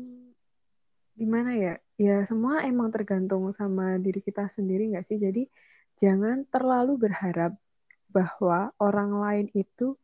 gimana 1.17 1.57
ya? 1.57 1.75
Ya 1.97 2.21
semua 2.29 2.61
emang 2.69 2.93
tergantung 2.93 3.49
sama 3.57 3.97
diri 3.97 4.21
kita 4.21 4.47
sendiri 4.53 4.93
nggak 4.93 5.07
sih? 5.07 5.17
Jadi 5.17 5.49
jangan 5.97 6.45
terlalu 6.53 7.09
berharap 7.09 7.57
bahwa 8.13 8.71
orang 8.77 9.11
lain 9.17 9.47
itu 9.57 9.97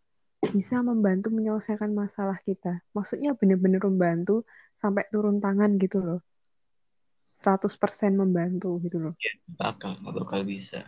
bisa 0.51 0.81
membantu 0.83 1.31
menyelesaikan 1.31 1.93
masalah 1.93 2.41
kita. 2.43 2.83
Maksudnya 2.97 3.37
benar-benar 3.37 3.85
membantu 3.87 4.43
sampai 4.81 5.07
turun 5.13 5.39
tangan 5.39 5.79
gitu 5.79 6.01
loh. 6.03 6.21
100% 7.39 7.77
membantu 8.17 8.81
gitu 8.83 8.99
loh. 8.99 9.15
Ya, 9.21 9.35
bakal 9.47 9.99
nggak 10.01 10.15
bakal 10.17 10.41
bisa. 10.43 10.83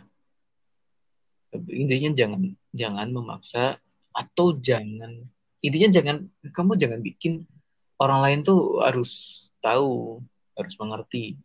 Intinya 1.54 2.10
jangan 2.16 2.42
jangan 2.74 3.08
memaksa 3.14 3.78
atau 4.10 4.58
jangan 4.58 5.22
intinya 5.64 5.88
jangan 5.96 6.16
kamu 6.52 6.76
jangan 6.76 7.00
bikin 7.00 7.48
orang 7.96 8.20
lain 8.20 8.38
tuh 8.44 8.84
harus 8.84 9.44
tahu 9.64 10.20
harus 10.54 10.74
mengerti. 10.76 11.40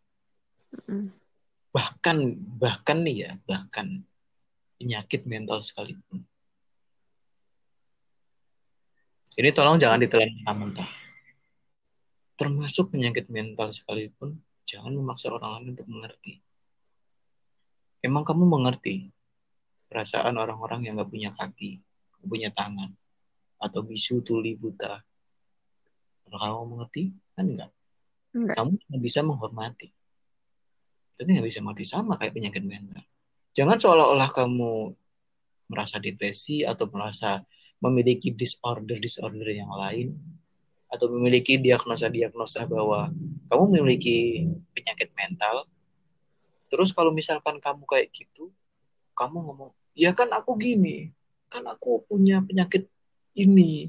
Mm. 0.70 1.10
bahkan 1.70 2.18
bahkan 2.58 3.02
nih 3.02 3.26
ya 3.26 3.30
bahkan 3.46 4.02
penyakit 4.78 5.26
mental 5.26 5.62
sekalipun. 5.62 6.22
Ini 9.38 9.50
tolong 9.54 9.78
jangan 9.78 10.02
ditelan 10.02 10.30
mentah-mentah. 10.30 10.90
Termasuk 12.34 12.90
penyakit 12.90 13.30
mental 13.30 13.70
sekalipun 13.70 14.38
jangan 14.66 14.94
memaksa 14.94 15.30
orang 15.30 15.62
lain 15.62 15.78
untuk 15.78 15.86
mengerti. 15.90 16.42
Emang 18.02 18.26
kamu 18.26 18.46
mengerti 18.46 19.10
perasaan 19.90 20.38
orang-orang 20.38 20.86
yang 20.86 20.98
gak 20.98 21.10
punya 21.10 21.30
kaki 21.34 21.82
punya 22.20 22.52
tangan 22.52 22.99
atau 23.60 23.80
bisu 23.84 24.24
tuli 24.24 24.56
buta. 24.56 25.04
Kalau 26.24 26.38
kamu 26.40 26.64
mengerti, 26.74 27.02
kan 27.36 27.44
enggak. 27.44 27.70
enggak. 28.32 28.56
Kamu 28.56 28.70
cuma 28.80 28.96
bisa 28.98 29.20
menghormati. 29.20 29.88
Tapi 31.20 31.28
nggak 31.36 31.48
bisa 31.52 31.60
mati 31.60 31.84
sama 31.84 32.16
kayak 32.16 32.32
penyakit 32.32 32.64
mental. 32.64 33.04
Jangan 33.52 33.76
seolah-olah 33.76 34.30
kamu 34.32 34.96
merasa 35.68 36.00
depresi 36.00 36.64
atau 36.64 36.88
merasa 36.88 37.44
memiliki 37.84 38.32
disorder-disorder 38.32 39.48
yang 39.52 39.70
lain 39.70 40.16
atau 40.90 41.06
memiliki 41.14 41.60
diagnosa-diagnosa 41.60 42.66
bahwa 42.66 43.14
kamu 43.46 43.64
memiliki 43.78 44.48
penyakit 44.74 45.14
mental. 45.14 45.68
Terus 46.66 46.90
kalau 46.90 47.14
misalkan 47.14 47.62
kamu 47.62 47.86
kayak 47.86 48.10
gitu, 48.10 48.50
kamu 49.14 49.38
ngomong, 49.42 49.70
ya 49.94 50.10
kan 50.14 50.30
aku 50.34 50.58
gini, 50.58 51.10
kan 51.50 51.66
aku 51.66 52.02
punya 52.06 52.42
penyakit 52.42 52.90
ini. 53.40 53.88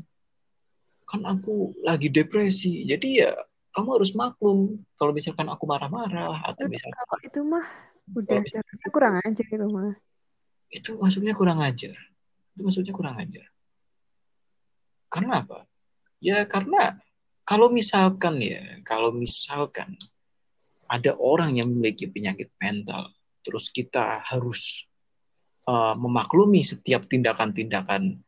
Kan 1.05 1.27
aku 1.27 1.75
lagi 1.83 2.07
depresi. 2.07 2.87
Jadi 2.87 3.23
ya 3.23 3.31
kamu 3.75 3.99
harus 3.99 4.11
maklum 4.15 4.79
kalau 4.95 5.11
misalkan 5.11 5.47
aku 5.47 5.63
marah-marah 5.67 6.43
atau 6.43 6.67
misalkan 6.67 6.95
kalau 7.07 7.19
itu 7.23 7.39
mah 7.43 7.67
udah 8.11 8.39
caranya 8.43 8.87
kurang 8.91 9.13
ajar 9.23 9.45
itu 9.47 9.67
mah. 9.67 9.95
Itu 10.71 10.89
maksudnya 10.99 11.33
kurang 11.35 11.59
ajar. 11.59 11.95
Itu 12.55 12.61
maksudnya 12.63 12.93
kurang 12.95 13.15
ajar. 13.19 13.47
Karena 15.11 15.43
apa? 15.43 15.67
Ya 16.23 16.43
karena 16.47 16.95
kalau 17.43 17.67
misalkan 17.67 18.39
ya 18.39 18.79
kalau 18.87 19.11
misalkan 19.11 19.99
ada 20.91 21.15
orang 21.19 21.59
yang 21.59 21.71
memiliki 21.71 22.07
penyakit 22.07 22.51
mental 22.59 23.11
terus 23.41 23.71
kita 23.73 24.21
harus 24.21 24.85
uh, 25.65 25.95
memaklumi 25.97 26.61
setiap 26.61 27.07
tindakan-tindakan 27.09 28.21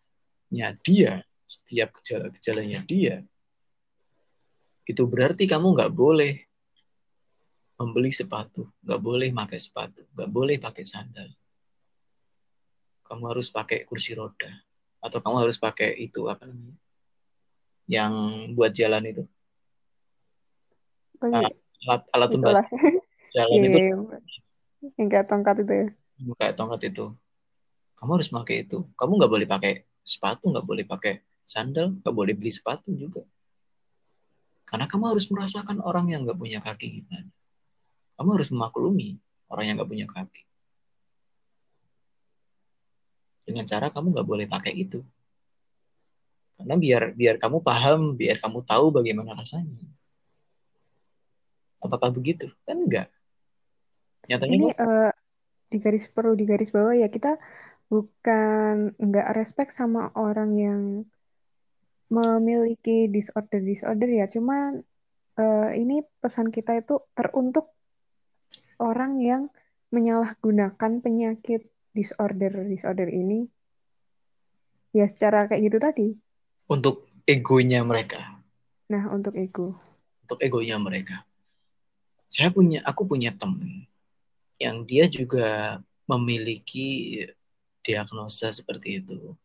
dia, 0.86 1.26
setiap 1.50 1.98
gejala-gejalanya 1.98 2.86
dia, 2.86 3.26
itu 4.86 5.04
berarti 5.08 5.50
kamu 5.50 5.74
nggak 5.74 5.94
boleh 5.96 6.44
membeli 7.80 8.12
sepatu, 8.14 8.70
nggak 8.86 9.02
boleh 9.02 9.30
pakai 9.34 9.60
sepatu, 9.60 10.02
nggak 10.14 10.30
boleh 10.30 10.56
pakai 10.62 10.84
sandal. 10.86 11.30
Kamu 13.04 13.24
harus 13.34 13.50
pakai 13.50 13.84
kursi 13.84 14.14
roda, 14.14 14.52
atau 15.02 15.20
kamu 15.20 15.48
harus 15.48 15.58
pakai 15.60 15.98
itu 16.00 16.30
apa 16.30 16.48
namanya, 16.48 16.78
yang 17.90 18.14
buat 18.56 18.72
jalan 18.72 19.04
itu. 19.10 19.24
Ah, 21.24 21.48
alat 21.88 22.04
alat 22.12 22.30
untuk 22.36 22.56
jalan 23.32 23.58
yeah, 23.60 23.68
itu. 23.68 23.80
Iya, 23.80 23.96
iya. 23.96 24.20
Yang 25.00 25.08
kayak 25.08 25.26
tongkat 25.32 25.56
itu 25.64 25.74
ya. 25.74 25.88
Kayak 26.40 26.56
tongkat 26.60 26.82
itu. 26.92 27.06
Kamu 27.96 28.12
harus 28.20 28.30
pakai 28.32 28.56
itu. 28.68 28.84
Kamu 29.00 29.12
nggak 29.16 29.32
boleh 29.32 29.48
pakai 29.48 29.74
sepatu 30.04 30.52
nggak 30.52 30.68
boleh 30.68 30.84
pakai 30.84 31.24
sandal 31.48 31.96
nggak 32.00 32.16
boleh 32.16 32.36
beli 32.36 32.52
sepatu 32.52 32.92
juga. 32.94 33.24
Karena 34.68 34.88
kamu 34.88 35.16
harus 35.16 35.28
merasakan 35.32 35.84
orang 35.84 36.12
yang 36.12 36.28
nggak 36.28 36.40
punya 36.40 36.60
kaki 36.60 37.04
gimana 37.04 37.32
kamu 38.18 38.30
harus 38.40 38.50
memaklumi 38.54 39.18
orang 39.50 39.66
yang 39.70 39.76
nggak 39.82 39.90
punya 39.90 40.08
kaki. 40.10 40.44
Dengan 43.44 43.66
cara 43.68 43.92
kamu 43.92 44.16
nggak 44.16 44.28
boleh 44.28 44.46
pakai 44.48 44.74
itu. 44.78 45.04
Karena 46.56 46.80
biar 46.80 47.12
biar 47.18 47.36
kamu 47.42 47.60
paham 47.60 48.16
biar 48.16 48.40
kamu 48.40 48.64
tahu 48.64 48.94
bagaimana 48.94 49.36
rasanya. 49.36 49.84
Apakah 51.84 52.14
begitu? 52.14 52.48
Kan 52.64 52.88
enggak 52.88 53.12
nyatanya 54.24 54.56
ini 54.56 54.72
uh, 54.72 55.12
di 55.68 55.84
garis 55.84 56.08
perlu 56.08 56.32
di 56.40 56.48
garis 56.48 56.72
bawah 56.72 56.96
ya. 56.96 57.12
Kita 57.12 57.36
bukan 57.94 58.98
nggak 58.98 59.38
respect 59.38 59.70
sama 59.70 60.10
orang 60.18 60.52
yang 60.58 60.82
memiliki 62.10 63.06
disorder 63.06 63.62
disorder 63.62 64.10
ya. 64.10 64.26
Cuman 64.26 64.82
uh, 65.38 65.70
ini 65.78 66.02
pesan 66.18 66.50
kita 66.50 66.82
itu 66.82 67.06
teruntuk 67.14 67.70
orang 68.82 69.22
yang 69.22 69.54
menyalahgunakan 69.94 71.06
penyakit 71.06 71.70
disorder 71.94 72.66
disorder 72.66 73.06
ini. 73.14 73.46
Ya 74.90 75.06
secara 75.06 75.46
kayak 75.46 75.62
gitu 75.70 75.78
tadi. 75.78 76.08
Untuk 76.66 77.06
egonya 77.30 77.86
mereka. 77.86 78.42
Nah 78.90 79.06
untuk 79.14 79.38
ego. 79.38 79.78
Untuk 80.26 80.42
egonya 80.42 80.82
mereka. 80.82 81.22
Saya 82.26 82.50
punya 82.50 82.82
aku 82.82 83.06
punya 83.06 83.30
teman 83.38 83.86
yang 84.58 84.82
dia 84.90 85.06
juga 85.06 85.78
memiliki 86.10 87.22
diagnosa 87.84 88.50
seperti 88.50 89.04
itu. 89.04 89.36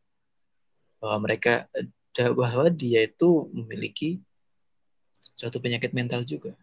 Bahwa 1.02 1.28
mereka 1.28 1.66
bahwa 2.18 2.66
dia 2.72 3.06
itu 3.06 3.46
memiliki 3.54 4.18
suatu 5.34 5.62
penyakit 5.62 5.94
mental 5.94 6.26
juga. 6.26 6.54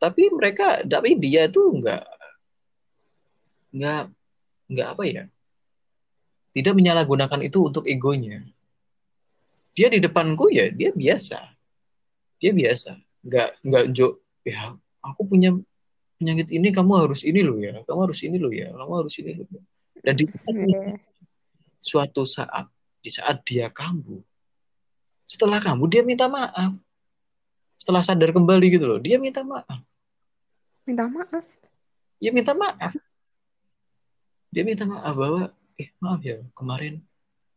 Tapi 0.00 0.32
mereka 0.32 0.80
tapi 0.84 1.16
dia 1.20 1.48
itu 1.48 1.60
enggak 1.72 2.04
enggak 3.72 4.02
enggak 4.68 4.88
apa 4.88 5.04
ya 5.04 5.24
tidak 6.52 6.74
menyalahgunakan 6.76 7.40
itu 7.44 7.58
untuk 7.64 7.84
egonya. 7.88 8.44
Dia 9.72 9.88
di 9.88 10.00
depanku 10.00 10.52
ya 10.52 10.68
dia 10.68 10.92
biasa. 10.92 11.40
Dia 12.40 12.52
biasa. 12.52 12.96
Enggak 13.24 13.48
enggak 13.64 13.84
jo 13.92 14.20
ya 14.44 14.76
aku 15.04 15.28
punya 15.28 15.54
penyakit 16.18 16.48
ini 16.54 16.70
kamu 16.70 16.92
harus 17.06 17.26
ini 17.26 17.40
loh 17.42 17.58
ya 17.58 17.82
kamu 17.82 18.00
harus 18.10 18.20
ini 18.22 18.36
loh 18.38 18.52
ya 18.54 18.70
kamu 18.70 18.92
harus 19.02 19.14
ini 19.18 19.32
loh 19.38 19.46
ya 19.50 19.62
dan 20.02 20.14
di 20.18 20.26
yeah. 20.26 20.98
suatu 21.78 22.26
saat 22.26 22.66
di 23.02 23.10
saat 23.10 23.42
dia 23.46 23.70
kambuh. 23.70 24.22
Setelah 25.26 25.62
kambuh 25.62 25.88
dia 25.88 26.02
minta 26.02 26.26
maaf. 26.26 26.76
Setelah 27.78 28.02
sadar 28.04 28.30
kembali 28.30 28.66
gitu 28.70 28.86
loh, 28.86 28.98
dia 29.02 29.18
minta 29.18 29.42
maaf. 29.42 29.82
Minta 30.86 31.06
maaf. 31.10 31.46
Ya 32.22 32.30
minta 32.30 32.54
maaf. 32.54 32.94
Dia 34.52 34.62
minta 34.62 34.86
maaf 34.86 35.14
bahwa 35.14 35.42
eh 35.80 35.90
maaf 35.98 36.20
ya 36.22 36.38
kemarin 36.54 37.02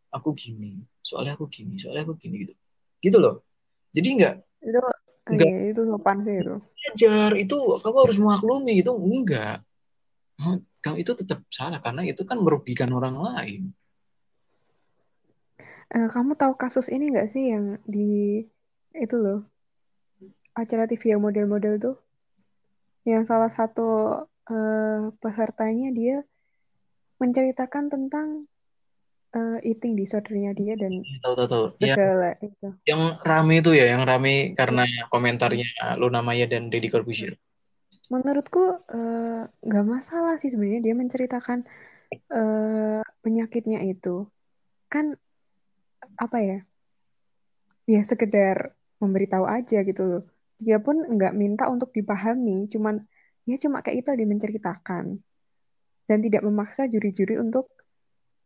aku 0.10 0.34
gini, 0.34 0.82
soalnya 1.04 1.38
aku 1.38 1.46
gini, 1.52 1.78
soalnya 1.78 2.08
aku 2.08 2.18
gini 2.18 2.48
gitu. 2.48 2.54
Gitu 3.04 3.18
loh. 3.20 3.46
Jadi 3.94 4.08
enggak 4.18 4.36
Itu 4.66 4.82
Enggak. 5.26 5.50
iya, 5.50 5.74
itu 5.74 5.82
sopan 5.90 6.18
sih 6.22 6.36
itu. 6.38 6.56
ajar 6.94 7.32
itu 7.34 7.58
kamu 7.82 7.98
harus 8.06 8.18
memaklumi 8.22 8.74
itu 8.78 8.92
enggak. 8.94 9.66
Kamu 10.40 10.96
itu 11.00 11.12
tetap 11.16 11.42
salah 11.50 11.80
karena 11.80 12.04
itu 12.06 12.22
kan 12.28 12.38
merugikan 12.44 12.92
orang 12.92 13.16
lain. 13.18 13.74
Eh, 15.96 16.08
kamu 16.12 16.36
tahu 16.36 16.58
kasus 16.60 16.92
ini 16.92 17.14
nggak 17.14 17.30
sih 17.32 17.56
yang 17.56 17.80
di 17.88 18.42
itu 18.96 19.16
loh 19.16 19.48
acara 20.56 20.88
TV 20.88 21.16
yang 21.16 21.22
model-model 21.24 21.74
tuh 21.78 21.96
yang 23.06 23.22
salah 23.24 23.48
satu 23.54 24.20
eh, 24.50 25.14
pesertanya 25.22 25.94
dia 25.94 26.26
menceritakan 27.22 27.88
tentang 27.88 28.50
eh, 29.38 29.58
eating 29.72 29.96
disordernya 29.96 30.52
dia 30.58 30.74
dan 30.76 31.00
Tahu 31.22 31.34
tahu 31.38 31.48
tahu. 31.48 31.66
Ya, 31.80 31.96
itu. 32.42 32.70
yang 32.90 33.22
rame 33.22 33.62
itu 33.62 33.72
ya, 33.78 33.96
yang 33.96 34.04
rame 34.04 34.58
karena 34.58 34.84
komentarnya 35.14 35.96
Luna 36.02 36.20
Maya 36.26 36.50
dan 36.50 36.74
Deddy 36.74 36.90
Corbuzier. 36.90 37.38
Menurutku 38.14 38.64
eh, 38.92 39.42
nggak 39.50 39.86
masalah 39.86 40.38
sih 40.38 40.50
sebenarnya 40.54 40.82
dia 40.86 40.96
menceritakan 40.98 41.60
eh, 42.14 43.02
penyakitnya 43.24 43.82
itu. 43.86 44.30
Kan 44.92 45.18
apa 46.16 46.38
ya 46.40 46.60
ya 47.86 48.02
sekedar 48.02 48.74
memberitahu 49.02 49.46
aja 49.46 49.82
gitu 49.82 50.02
loh. 50.06 50.24
Dia 50.62 50.78
pun 50.80 51.02
nggak 51.02 51.34
minta 51.36 51.68
untuk 51.68 51.92
dipahami 51.92 52.70
cuman 52.72 53.04
ya 53.46 53.56
cuma 53.62 53.82
kayak 53.82 54.06
itu 54.06 54.10
dia 54.14 54.28
menceritakan. 54.30 55.06
Dan 56.06 56.18
tidak 56.22 56.46
memaksa 56.46 56.86
juri-juri 56.86 57.42
untuk 57.42 57.74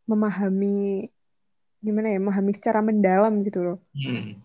memahami 0.08 1.04
gimana 1.80 2.12
ya 2.12 2.20
memahami 2.20 2.52
secara 2.56 2.80
mendalam 2.84 3.40
gitu 3.44 3.60
loh. 3.60 3.78
Hmm. 3.96 4.40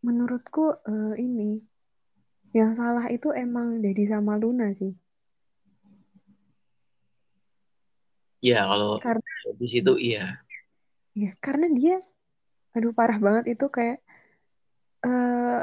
menurutku 0.00 0.80
eh, 0.88 1.14
ini 1.20 1.60
yang 2.50 2.74
salah 2.74 3.06
itu 3.06 3.30
emang 3.30 3.78
Dedi 3.78 4.10
sama 4.10 4.34
Luna 4.34 4.74
sih. 4.74 4.90
Ya, 8.40 8.64
kalau 8.64 8.96
karena 8.98 9.32
di 9.60 9.68
situ 9.68 9.92
iya. 10.00 10.40
ya 11.12 11.34
karena 11.44 11.68
dia 11.76 12.00
aduh 12.72 12.94
parah 12.96 13.18
banget 13.20 13.58
itu 13.58 13.66
kayak 13.68 14.00
eh 15.04 15.62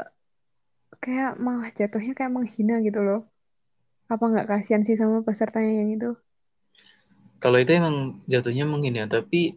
kayak 1.02 1.32
malah 1.42 1.70
jatuhnya 1.74 2.12
kayak 2.14 2.32
menghina 2.32 2.78
gitu 2.86 3.02
loh. 3.02 3.26
Apa 4.08 4.24
nggak 4.24 4.48
kasihan 4.48 4.82
sih 4.86 4.96
sama 4.96 5.20
pesertanya 5.20 5.84
yang 5.84 5.90
itu? 5.98 6.10
Kalau 7.38 7.58
itu 7.60 7.70
emang 7.70 8.18
jatuhnya 8.26 8.66
menghina, 8.66 9.06
tapi 9.06 9.54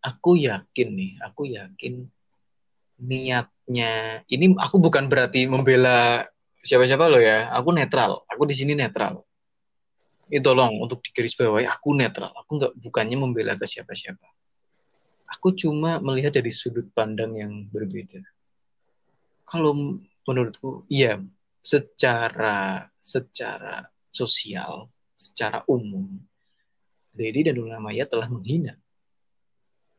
aku 0.00 0.40
yakin 0.40 0.88
nih, 0.96 1.12
aku 1.20 1.42
yakin 1.50 2.08
niatnya 3.02 4.22
ini 4.30 4.54
aku 4.56 4.78
bukan 4.78 5.10
berarti 5.10 5.50
membela 5.50 6.24
siapa-siapa 6.62 7.04
loh 7.10 7.20
ya. 7.22 7.50
Aku 7.52 7.74
netral. 7.74 8.22
Aku 8.30 8.46
di 8.46 8.54
sini 8.54 8.72
netral. 8.72 9.22
Itu 10.32 10.48
tolong 10.48 10.80
untuk 10.80 11.04
digarisbawahi 11.04 11.68
aku 11.68 11.92
netral. 11.92 12.32
Aku 12.32 12.56
nggak 12.56 12.72
bukannya 12.78 13.18
membela 13.20 13.58
ke 13.58 13.68
siapa-siapa. 13.68 14.24
Aku 15.38 15.52
cuma 15.58 15.98
melihat 16.00 16.32
dari 16.38 16.48
sudut 16.48 16.88
pandang 16.94 17.36
yang 17.36 17.52
berbeda. 17.68 18.20
Kalau 19.44 20.00
menurutku, 20.24 20.88
iya, 20.88 21.20
secara 21.60 22.88
secara 22.96 23.84
sosial, 24.08 24.88
secara 25.12 25.64
umum, 25.68 26.08
Dedi 27.12 27.44
dan 27.44 27.60
Luna 27.60 27.76
Maya 27.76 28.08
telah 28.08 28.28
menghina 28.28 28.72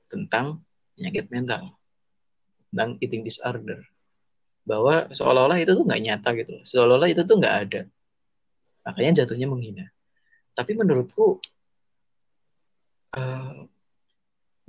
tentang 0.10 0.62
penyakit 0.98 1.30
mental, 1.30 1.78
tentang 2.70 2.98
eating 3.02 3.22
disorder, 3.26 3.82
bahwa 4.64 5.12
seolah-olah 5.12 5.60
itu 5.60 5.76
tuh 5.76 5.84
nggak 5.84 6.02
nyata 6.04 6.30
gitu, 6.40 6.54
seolah-olah 6.64 7.10
itu 7.12 7.22
tuh 7.28 7.36
nggak 7.36 7.56
ada, 7.68 7.82
makanya 8.88 9.24
jatuhnya 9.24 9.48
menghina. 9.52 9.86
Tapi 10.56 10.72
menurutku 10.78 11.44
eh, 13.20 13.60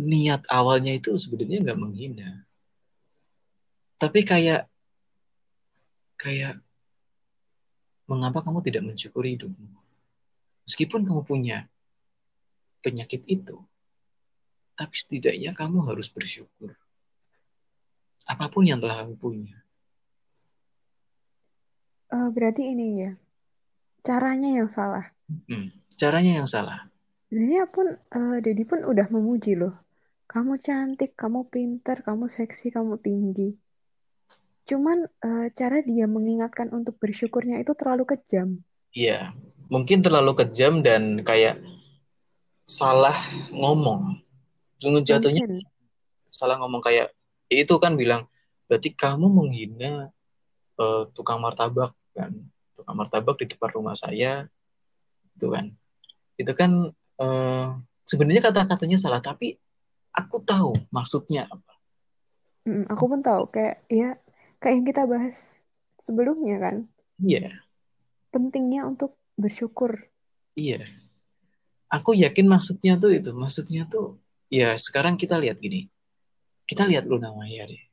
niat 0.03 0.43
awalnya 0.51 0.93
itu 0.99 1.15
sebenarnya 1.15 1.63
nggak 1.63 1.81
menghina, 1.81 2.43
tapi 3.97 4.27
kayak 4.27 4.67
kayak 6.19 6.59
mengapa 8.05 8.45
kamu 8.45 8.61
tidak 8.61 8.83
mensyukuri 8.85 9.39
hidupmu, 9.39 9.81
meskipun 10.69 11.09
kamu 11.09 11.23
punya 11.25 11.59
penyakit 12.85 13.25
itu, 13.25 13.57
tapi 14.77 14.95
setidaknya 14.99 15.57
kamu 15.57 15.89
harus 15.89 16.13
bersyukur. 16.13 16.77
Apa 18.29 18.53
pun 18.53 18.69
yang 18.69 18.81
telah 18.81 19.05
kamu 19.05 19.17
punya. 19.17 19.64
Eh, 22.15 22.29
berarti 22.31 22.63
ini 22.71 23.03
ya 23.03 23.13
caranya 24.07 24.63
yang 24.63 24.71
salah. 24.71 25.11
Hmm, 25.51 25.75
caranya 25.99 26.39
yang 26.39 26.47
salah. 26.47 26.87
sebenarnya 27.27 27.67
pun 27.67 27.87
eh, 27.91 28.39
Dedi 28.39 28.63
pun 28.63 28.87
udah 28.87 29.11
memuji 29.11 29.59
loh. 29.59 29.75
Kamu 30.31 30.55
cantik 30.63 31.19
kamu 31.19 31.51
pintar 31.51 32.07
kamu 32.07 32.31
seksi 32.31 32.71
kamu 32.71 33.03
tinggi. 33.03 33.59
Cuman 34.63 35.11
eh, 35.11 35.51
cara 35.51 35.83
dia 35.83 36.07
mengingatkan 36.07 36.71
untuk 36.71 36.95
bersyukurnya 37.03 37.59
itu 37.59 37.75
terlalu 37.75 38.07
kejam. 38.15 38.63
Iya, 38.95 39.35
mungkin 39.67 39.99
terlalu 39.99 40.39
kejam 40.39 40.87
dan 40.87 41.27
kayak 41.27 41.59
salah 42.63 43.19
ngomong. 43.51 44.23
Sungguh 44.79 45.03
jatuhnya 45.03 45.51
mungkin. 45.51 45.67
salah 46.31 46.63
ngomong 46.63 46.79
kayak 46.79 47.11
ya 47.51 47.57
itu 47.67 47.75
kan 47.83 47.99
bilang 47.99 48.31
berarti 48.71 48.95
kamu 48.95 49.27
menghina 49.27 50.15
eh, 50.79 51.03
tukang 51.11 51.43
martabak 51.43 51.91
kan, 52.15 52.33
tukang 52.73 52.97
martabak 52.97 53.37
di 53.43 53.51
depan 53.51 53.71
rumah 53.75 53.99
saya, 53.99 54.47
itu 55.35 55.47
kan. 55.51 55.75
Itu 56.39 56.53
kan 56.55 56.95
eh, 57.21 57.69
sebenarnya 58.07 58.43
kata-katanya 58.49 58.99
salah, 58.99 59.21
tapi 59.21 59.59
aku 60.15 60.41
tahu 60.47 60.73
maksudnya 60.95 61.51
apa. 61.51 61.75
Mm, 62.65 62.89
aku 62.89 63.05
pun 63.11 63.21
tahu 63.21 63.43
kayak 63.53 63.85
ya 63.93 64.17
kayak 64.57 64.75
yang 64.81 64.87
kita 64.89 65.03
bahas 65.05 65.53
sebelumnya 66.01 66.57
kan 66.57 66.77
Iya, 67.21 67.53
pentingnya 68.33 68.89
untuk 68.89 69.21
bersyukur 69.37 70.09
iya. 70.57 70.81
Aku 71.93 72.11
yakin 72.11 72.51
maksudnya 72.51 72.99
tuh 72.99 73.15
itu, 73.15 73.31
maksudnya 73.37 73.87
tuh 73.87 74.19
ya 74.51 74.75
sekarang 74.75 75.15
kita 75.15 75.39
lihat 75.39 75.63
gini. 75.63 75.87
Kita 76.67 76.89
lihat 76.91 77.07
Luna 77.07 77.31
Maya 77.31 77.71
deh. 77.71 77.85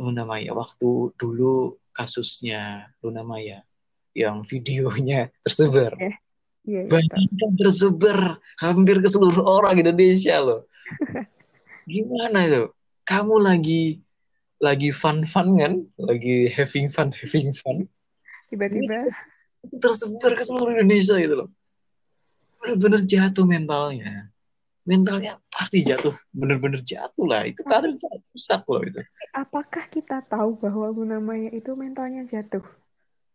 Luna 0.00 0.24
Maya 0.24 0.56
waktu 0.56 1.12
dulu 1.18 1.76
kasusnya 1.92 2.90
Luna 3.04 3.22
Maya 3.22 3.64
yang 4.12 4.44
videonya 4.44 5.28
tersebar. 5.44 5.96
Iya, 5.96 6.12
iya 6.68 6.80
iya, 6.84 6.90
Banyak 6.90 7.28
yang 7.36 7.54
tersebar 7.56 8.18
hampir 8.60 9.00
ke 9.00 9.08
seluruh 9.08 9.44
orang 9.44 9.80
Indonesia 9.80 10.36
loh. 10.40 10.68
Gimana 11.92 12.48
itu? 12.48 12.64
Kamu 13.04 13.42
lagi 13.42 14.00
lagi 14.62 14.94
fun-fun 14.94 15.58
kan? 15.58 15.72
Lagi 15.98 16.48
having 16.48 16.88
fun, 16.88 17.10
having 17.12 17.52
fun. 17.52 17.88
tiba-tiba 18.52 19.08
tersebar 19.80 20.36
ke 20.36 20.44
seluruh 20.44 20.76
Indonesia 20.76 21.16
gitu 21.16 21.34
loh. 21.44 21.48
Bener-bener 22.60 23.00
jatuh 23.02 23.48
mentalnya. 23.48 24.31
Mentalnya 24.82 25.38
pasti 25.48 25.86
jatuh. 25.86 26.14
Bener-bener 26.34 26.82
jatuh 26.82 27.26
lah. 27.26 27.46
Itu 27.46 27.62
karir 27.62 27.94
jatuh. 27.94 28.22
Rusak 28.34 28.62
loh 28.66 28.82
itu. 28.82 29.00
apakah 29.32 29.84
kita 29.88 30.24
tahu 30.26 30.58
bahwa 30.58 30.90
Luna 30.92 31.18
Maya 31.22 31.50
itu 31.54 31.72
mentalnya 31.78 32.26
jatuh 32.26 32.64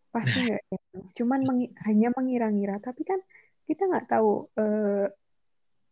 pasti 0.07 0.39
nggak 0.39 0.63
jatuh 0.71 1.03
cuman 1.13 1.39
mengi- 1.45 1.73
hanya 1.85 2.09
mengira-ngira 2.15 2.79
tapi 2.81 3.05
kan 3.05 3.19
kita 3.67 3.85
nggak 3.85 4.07
tahu 4.09 4.49
eh, 4.57 5.05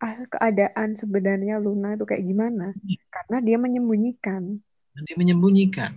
ah, 0.01 0.15
keadaan 0.29 0.97
sebenarnya 0.97 1.61
Luna 1.61 1.93
itu 1.93 2.05
kayak 2.07 2.25
gimana 2.25 2.73
karena 3.11 3.37
dia 3.43 3.57
menyembunyikan 3.59 4.63
dia 5.03 5.15
menyembunyikan. 5.19 5.91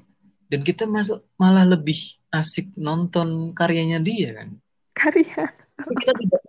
Dan 0.48 0.64
kita 0.64 0.88
masuk 0.88 1.22
malah 1.38 1.62
lebih 1.62 2.18
asik 2.34 2.72
nonton 2.74 3.52
karyanya 3.54 4.02
dia 4.02 4.34
kan. 4.34 4.48
karya 4.96 5.46
kita 5.78 6.12
tidak 6.18 6.40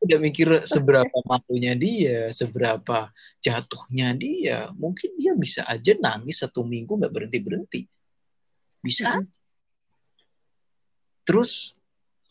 tidak 0.00 0.20
mikir 0.24 0.48
seberapa 0.64 1.16
malunya 1.28 1.76
dia, 1.76 2.32
seberapa 2.32 3.12
jatuhnya 3.44 4.16
dia. 4.16 4.72
Mungkin 4.72 5.20
dia 5.20 5.36
bisa 5.36 5.60
aja 5.68 5.92
nangis 6.00 6.40
satu 6.40 6.64
minggu 6.64 6.96
nggak 6.96 7.12
berhenti 7.12 7.38
berhenti. 7.44 7.80
Bisa. 8.80 9.20
Terus 11.28 11.76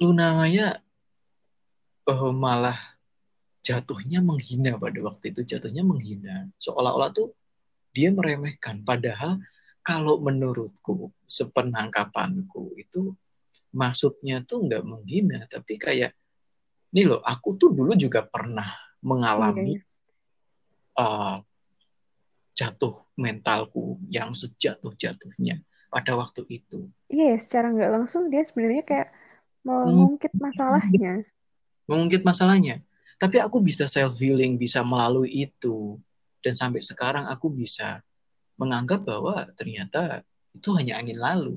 Luna 0.01 0.33
Maya 0.33 0.81
eh, 2.09 2.33
malah 2.33 2.79
jatuhnya 3.61 4.23
menghina 4.25 4.79
pada 4.81 4.97
waktu 5.05 5.29
itu 5.35 5.45
jatuhnya 5.45 5.85
menghina 5.85 6.49
seolah-olah 6.57 7.11
tuh 7.13 7.35
dia 7.93 8.09
meremehkan 8.09 8.81
padahal 8.81 9.37
kalau 9.85 10.17
menurutku 10.23 11.11
sepenangkapanku 11.27 12.73
itu 12.79 13.13
maksudnya 13.75 14.41
tuh 14.47 14.65
nggak 14.65 14.83
menghina 14.87 15.45
tapi 15.45 15.77
kayak 15.77 16.15
ini 16.89 17.01
loh 17.05 17.21
aku 17.21 17.55
tuh 17.55 17.69
dulu 17.73 17.93
juga 17.93 18.25
pernah 18.25 18.69
mengalami 19.05 19.77
okay. 19.77 20.99
uh, 20.99 21.37
jatuh 22.57 22.99
mentalku 23.15 23.95
yang 24.11 24.35
sejatuh-jatuhnya 24.35 25.63
pada 25.89 26.11
waktu 26.15 26.45
itu. 26.49 26.91
Iya, 27.09 27.39
secara 27.41 27.71
nggak 27.71 27.91
langsung 27.91 28.27
dia 28.27 28.43
sebenarnya 28.43 28.83
kayak 28.85 29.09
mengungkit 29.63 30.33
masalahnya. 30.35 31.25
Mengungkit 31.89 32.21
masalahnya. 32.21 32.83
Tapi 33.19 33.41
aku 33.41 33.59
bisa 33.59 33.89
self 33.89 34.15
healing, 34.19 34.55
bisa 34.55 34.85
melalui 34.85 35.49
itu. 35.49 35.99
Dan 36.39 36.55
sampai 36.55 36.79
sekarang 36.79 37.27
aku 37.27 37.51
bisa 37.51 37.99
menganggap 38.55 39.03
bahwa 39.03 39.43
ternyata 39.59 40.23
itu 40.55 40.71
hanya 40.75 40.99
angin 40.99 41.19
lalu. 41.19 41.55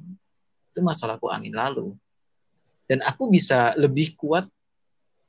Itu 0.75 0.83
masalahku 0.83 1.31
angin 1.31 1.55
lalu. 1.55 1.95
Dan 2.91 3.05
aku 3.07 3.31
bisa 3.31 3.75
lebih 3.79 4.19
kuat 4.19 4.49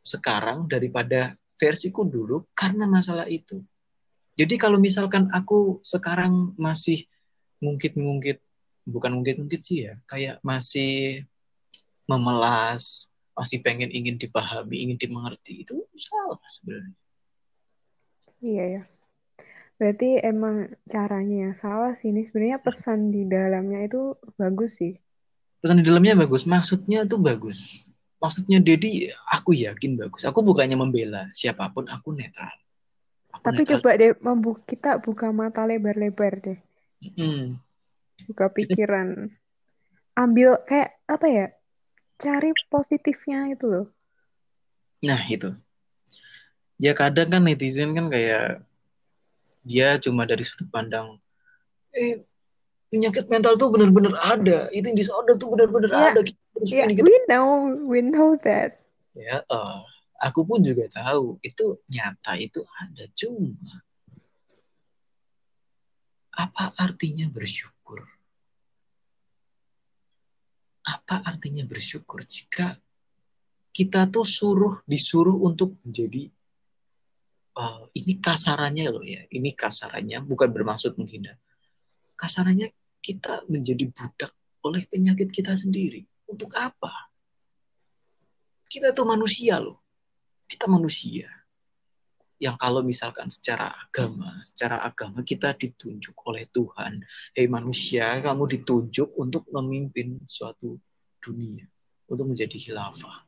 sekarang 0.03 0.67
daripada 0.67 1.33
versiku 1.55 2.03
dulu 2.03 2.43
karena 2.53 2.85
masalah 2.85 3.25
itu. 3.25 3.63
Jadi 4.35 4.59
kalau 4.59 4.81
misalkan 4.81 5.29
aku 5.31 5.79
sekarang 5.85 6.57
masih 6.59 7.05
ngungkit-ngungkit, 7.63 8.41
bukan 8.83 9.15
ngungkit-ngungkit 9.15 9.61
sih 9.63 9.87
ya, 9.87 9.93
kayak 10.09 10.43
masih 10.43 11.23
memelas, 12.09 13.07
masih 13.37 13.63
pengen 13.63 13.89
ingin 13.89 14.19
dipahami, 14.19 14.89
ingin 14.89 14.97
dimengerti, 14.99 15.63
itu 15.63 15.79
salah 15.95 16.41
sebenarnya. 16.49 16.97
Iya 18.43 18.65
ya. 18.67 18.83
Berarti 19.79 20.19
emang 20.19 20.71
caranya 20.85 21.49
yang 21.49 21.55
salah 21.55 21.95
sih. 21.97 22.11
Ini 22.11 22.27
sebenarnya 22.27 22.59
pesan 22.59 23.09
di 23.09 23.25
dalamnya 23.25 23.83
itu 23.83 24.15
bagus 24.35 24.79
sih. 24.79 24.99
Pesan 25.63 25.79
di 25.79 25.85
dalamnya 25.87 26.19
bagus, 26.19 26.43
maksudnya 26.43 27.07
tuh 27.07 27.19
bagus. 27.23 27.82
Maksudnya 28.23 28.63
Dedi, 28.63 29.11
aku 29.35 29.51
yakin 29.51 29.99
bagus. 29.99 30.23
Aku 30.23 30.39
bukannya 30.39 30.79
membela 30.79 31.27
siapa 31.35 31.67
pun, 31.75 31.91
aku 31.91 32.15
netral 32.15 32.55
tapi 33.43 33.67
coba 33.67 33.99
deh 33.99 34.15
membuka 34.23 34.61
kita 34.63 34.91
buka 35.03 35.33
mata 35.35 35.67
lebar-lebar 35.67 36.33
deh. 36.39 36.59
Hmm. 37.19 37.59
Buka 38.29 38.47
pikiran. 38.53 39.27
Ambil 40.15 40.61
kayak 40.63 40.95
apa 41.09 41.27
ya? 41.27 41.47
Cari 42.21 42.55
positifnya 42.71 43.51
itu 43.51 43.65
loh. 43.65 43.87
Nah, 45.03 45.19
itu. 45.25 45.51
Ya 46.77 46.95
kadang 46.95 47.33
kan 47.33 47.43
netizen 47.43 47.91
kan 47.97 48.07
kayak 48.07 48.63
dia 49.67 49.99
cuma 49.99 50.27
dari 50.27 50.43
sudut 50.43 50.67
pandang 50.67 51.15
eh 51.95 52.19
penyakit 52.91 53.31
mental 53.31 53.59
tuh 53.59 53.73
benar-benar 53.73 54.13
ada. 54.23 54.71
Itu 54.71 54.93
disorder 54.95 55.35
tuh 55.35 55.51
benar-benar 55.51 55.91
yeah. 55.91 56.05
ada. 56.13 56.21
Yeah, 56.61 56.85
we 56.85 57.15
know, 57.25 57.73
we 57.89 57.99
know 58.01 58.37
that. 58.45 58.81
Ya, 59.13 59.41
uh, 59.49 59.81
aku 60.21 60.45
pun 60.45 60.61
juga 60.61 60.89
tahu 60.89 61.37
itu 61.41 61.81
nyata 61.89 62.37
itu 62.37 62.61
ada 62.81 63.05
cuma 63.13 63.81
apa 66.33 66.73
artinya 66.81 67.29
bersyukur? 67.29 68.01
Apa 70.83 71.21
artinya 71.23 71.63
bersyukur 71.63 72.25
jika 72.25 72.77
kita 73.73 74.09
tuh 74.09 74.25
suruh 74.25 74.81
disuruh 74.85 75.37
untuk 75.45 75.77
menjadi 75.85 76.29
uh, 77.57 77.85
ini 77.93 78.17
kasarannya 78.17 78.85
loh 78.89 79.05
ya 79.05 79.25
ini 79.29 79.53
kasarannya 79.53 80.25
bukan 80.25 80.49
bermaksud 80.49 80.97
menghina. 80.97 81.37
Kasarannya 82.17 82.73
kita 83.01 83.45
menjadi 83.45 83.89
budak 83.93 84.33
oleh 84.65 84.85
penyakit 84.89 85.29
kita 85.29 85.53
sendiri 85.53 86.07
untuk 86.27 86.51
apa? 86.55 87.11
Kita 88.67 88.89
tuh 88.95 89.05
manusia 89.05 89.61
loh. 89.61 89.83
Kita 90.49 90.65
manusia. 90.65 91.29
Yang 92.41 92.55
kalau 92.59 92.81
misalkan 92.83 93.29
secara 93.31 93.71
agama, 93.71 94.41
secara 94.43 94.83
agama 94.83 95.23
kita 95.23 95.55
ditunjuk 95.55 96.17
oleh 96.27 96.49
Tuhan, 96.51 96.99
hei 97.37 97.47
manusia, 97.47 98.19
kamu 98.19 98.49
ditunjuk 98.59 99.15
untuk 99.15 99.47
memimpin 99.53 100.19
suatu 100.27 100.75
dunia, 101.23 101.63
untuk 102.11 102.27
menjadi 102.33 102.51
khilafah 102.51 103.23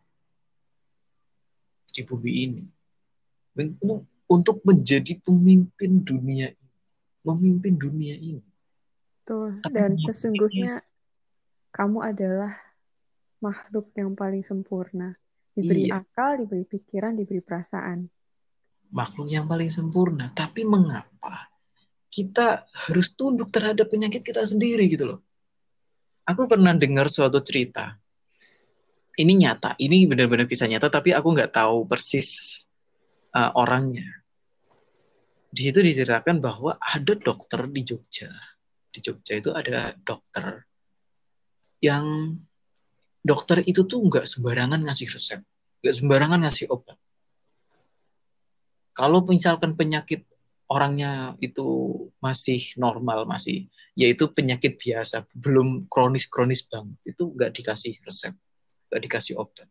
di 1.95 2.03
bumi 2.03 2.31
ini, 2.43 2.63
untuk 4.27 4.59
menjadi 4.67 5.15
pemimpin 5.23 6.03
dunia 6.03 6.51
ini, 6.51 6.71
memimpin 7.23 7.79
dunia 7.79 8.19
ini. 8.19 8.43
Tuh, 9.23 9.63
dan 9.71 9.95
sesungguhnya 9.95 10.83
kamu 11.71 12.03
adalah 12.03 12.64
makhluk 13.43 13.91
yang 13.95 14.15
paling 14.15 14.41
sempurna 14.41 15.15
Diberi 15.55 15.87
iya. 15.87 16.03
akal, 16.03 16.43
diberi 16.43 16.67
pikiran, 16.67 17.15
diberi 17.15 17.39
perasaan. 17.39 18.03
Makhluk 18.91 19.31
yang 19.31 19.47
paling 19.47 19.71
sempurna. 19.71 20.27
Tapi 20.35 20.67
mengapa 20.67 21.47
kita 22.11 22.67
harus 22.91 23.15
tunduk 23.15 23.47
terhadap 23.55 23.87
penyakit 23.87 24.19
kita 24.19 24.43
sendiri 24.43 24.83
gitu 24.91 25.15
loh. 25.15 25.19
Aku 26.27 26.43
pernah 26.51 26.75
dengar 26.75 27.07
suatu 27.07 27.39
cerita. 27.39 27.95
Ini 29.15 29.31
nyata, 29.31 29.79
ini 29.79 30.03
benar-benar 30.03 30.43
kisah 30.43 30.67
nyata, 30.67 30.91
tapi 30.91 31.15
aku 31.15 31.31
nggak 31.31 31.55
tahu 31.55 31.87
persis 31.87 32.59
uh, 33.31 33.55
orangnya. 33.55 34.03
Di 35.47 35.71
situ 35.71 35.79
diceritakan 35.79 36.43
bahwa 36.43 36.75
ada 36.83 37.15
dokter 37.15 37.63
di 37.71 37.81
Jogja. 37.87 38.27
Di 38.91 38.99
Jogja 38.99 39.39
itu 39.39 39.55
ada 39.55 39.95
dokter 40.03 40.67
yang 41.79 42.35
dokter 43.25 43.65
itu 43.65 43.89
tuh 43.89 44.05
nggak 44.05 44.29
sembarangan 44.29 44.85
ngasih 44.85 45.09
resep, 45.09 45.41
nggak 45.81 45.95
sembarangan 45.97 46.45
ngasih 46.45 46.69
obat. 46.69 46.93
Kalau 48.93 49.25
misalkan 49.25 49.73
penyakit 49.73 50.29
orangnya 50.69 51.33
itu 51.41 51.65
masih 52.21 52.61
normal, 52.77 53.25
masih 53.25 53.65
yaitu 53.97 54.29
penyakit 54.29 54.77
biasa, 54.77 55.25
belum 55.33 55.89
kronis-kronis 55.89 56.69
banget, 56.69 57.17
itu 57.17 57.33
nggak 57.33 57.51
dikasih 57.57 57.97
resep, 58.05 58.33
nggak 58.93 59.01
dikasih 59.09 59.41
obat. 59.41 59.65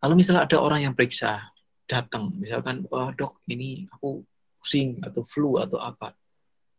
Kalau 0.00 0.14
misalnya 0.16 0.44
ada 0.44 0.56
orang 0.60 0.84
yang 0.84 0.94
periksa, 0.96 1.48
datang, 1.88 2.36
misalkan, 2.36 2.84
wah 2.92 3.12
dok, 3.16 3.40
ini 3.48 3.88
aku 3.88 4.24
pusing 4.60 5.00
atau 5.00 5.24
flu 5.24 5.56
atau 5.56 5.80
apa, 5.80 6.12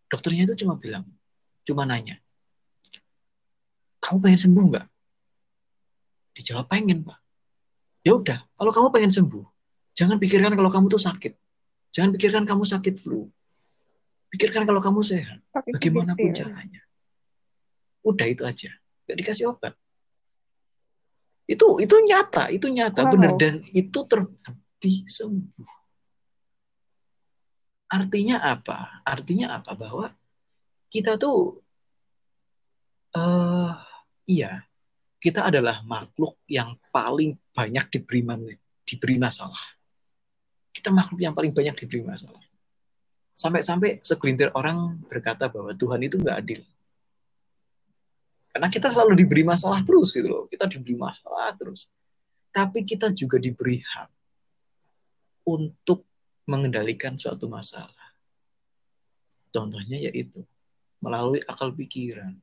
dokternya 0.07 0.45
itu 0.45 0.65
cuma 0.65 0.77
bilang, 0.77 1.05
cuma 1.65 1.85
nanya, 1.85 2.17
kamu 4.01 4.17
pengen 4.23 4.41
sembuh 4.41 4.65
nggak? 4.71 4.87
Dijawab 6.31 6.67
pengen, 6.71 7.03
Pak. 7.03 7.19
Ya 8.01 8.17
udah, 8.17 8.39
kalau 8.57 8.71
kamu 8.73 8.87
pengen 8.89 9.11
sembuh, 9.13 9.45
jangan 9.93 10.17
pikirkan 10.17 10.57
kalau 10.57 10.71
kamu 10.73 10.89
tuh 10.89 11.01
sakit. 11.01 11.33
Jangan 11.91 12.15
pikirkan 12.15 12.43
kamu 12.47 12.63
sakit 12.65 12.95
flu. 12.97 13.29
Pikirkan 14.31 14.63
kalau 14.63 14.79
kamu 14.79 15.03
sehat. 15.03 15.43
Bagaimanapun 15.51 16.31
caranya. 16.31 16.81
Udah 18.01 18.25
itu 18.25 18.47
aja. 18.47 18.71
Gak 19.05 19.17
dikasih 19.19 19.51
obat. 19.51 19.75
Itu 21.45 21.83
itu 21.83 21.95
nyata, 21.99 22.47
itu 22.47 22.71
nyata 22.71 23.05
wow. 23.05 23.11
benar 23.11 23.31
dan 23.35 23.59
itu 23.75 23.99
terbukti 24.07 25.03
sembuh. 25.03 25.69
Artinya 27.91 28.39
apa? 28.39 29.03
Artinya 29.03 29.59
apa? 29.59 29.75
Bahwa 29.75 30.15
kita 30.87 31.19
tuh 31.19 31.59
uh, 33.19 33.75
iya 34.23 34.63
kita 35.21 35.53
adalah 35.53 35.85
makhluk 35.85 36.41
yang 36.49 36.73
paling 36.89 37.37
banyak 37.53 37.85
diberi, 37.93 38.25
diberi 38.89 39.15
masalah. 39.21 39.61
Kita 40.73 40.89
makhluk 40.89 41.21
yang 41.21 41.37
paling 41.37 41.53
banyak 41.53 41.77
diberi 41.77 42.01
masalah. 42.01 42.41
Sampai-sampai 43.37 44.01
segelintir 44.01 44.49
orang 44.57 44.97
berkata 45.05 45.45
bahwa 45.45 45.77
Tuhan 45.77 46.01
itu 46.01 46.17
nggak 46.17 46.37
adil. 46.41 46.61
Karena 48.51 48.67
kita 48.67 48.89
selalu 48.89 49.21
diberi 49.21 49.45
masalah 49.45 49.85
terus 49.85 50.11
gitu 50.17 50.27
loh. 50.27 50.43
Kita 50.49 50.65
diberi 50.65 50.97
masalah 50.97 51.53
terus. 51.53 51.85
Tapi 52.49 52.83
kita 52.83 53.13
juga 53.13 53.37
diberi 53.37 53.79
hak 53.79 54.09
untuk 55.47 56.03
mengendalikan 56.49 57.15
suatu 57.15 57.45
masalah. 57.45 58.09
Contohnya 59.53 60.01
yaitu 60.01 60.43
melalui 60.99 61.39
akal 61.45 61.71
pikiran, 61.71 62.35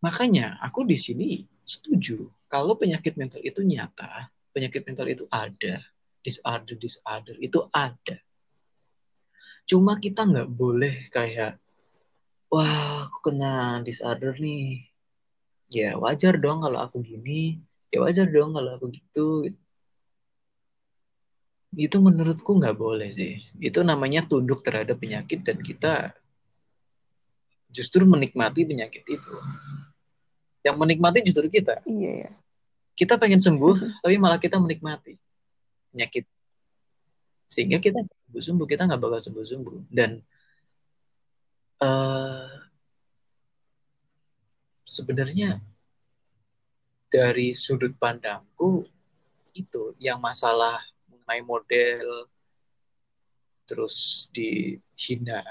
Makanya 0.00 0.56
aku 0.64 0.88
di 0.88 0.96
sini 0.96 1.44
setuju 1.64 2.28
kalau 2.48 2.74
penyakit 2.74 3.14
mental 3.20 3.44
itu 3.44 3.60
nyata, 3.60 4.32
penyakit 4.50 4.82
mental 4.88 5.06
itu 5.06 5.24
ada, 5.28 5.84
disorder 6.24 6.76
disorder 6.76 7.36
itu 7.38 7.60
ada. 7.70 8.16
Cuma 9.68 10.00
kita 10.00 10.26
nggak 10.26 10.50
boleh 10.50 11.08
kayak 11.12 11.60
wah 12.50 13.06
aku 13.06 13.30
kena 13.30 13.84
disorder 13.84 14.34
nih. 14.40 14.88
Ya 15.70 15.94
wajar 15.94 16.34
dong 16.42 16.66
kalau 16.66 16.82
aku 16.82 16.98
gini, 17.06 17.62
ya 17.94 18.02
wajar 18.02 18.26
dong 18.26 18.58
kalau 18.58 18.74
aku 18.74 18.90
gitu. 18.90 19.46
itu 21.78 22.02
menurutku 22.02 22.58
nggak 22.58 22.74
boleh 22.74 23.14
sih. 23.14 23.38
Itu 23.62 23.86
namanya 23.86 24.26
tunduk 24.26 24.66
terhadap 24.66 24.98
penyakit 24.98 25.46
dan 25.46 25.62
kita 25.62 26.10
justru 27.70 28.02
menikmati 28.04 28.66
penyakit 28.66 29.02
itu. 29.06 29.34
Yang 30.60 30.76
menikmati 30.76 31.24
justru 31.24 31.48
kita. 31.48 31.80
Iya 31.86 32.28
ya. 32.28 32.30
Kita 32.98 33.16
pengen 33.16 33.40
sembuh, 33.40 34.04
tapi 34.04 34.14
malah 34.20 34.36
kita 34.36 34.60
menikmati 34.60 35.16
penyakit. 35.94 36.28
Sehingga 37.48 37.80
kita 37.80 38.04
sembuh-sembuh, 38.04 38.66
kita 38.68 38.84
nggak 38.86 39.00
bakal 39.00 39.20
sembuh-sembuh. 39.24 39.78
Dan 39.88 40.20
uh, 41.80 42.50
sebenarnya 44.84 45.58
dari 47.10 47.56
sudut 47.56 47.96
pandangku 47.98 48.86
itu 49.56 49.98
yang 49.98 50.22
masalah 50.22 50.78
mengenai 51.10 51.42
model 51.42 52.30
terus 53.66 54.26
dihina 54.34 55.42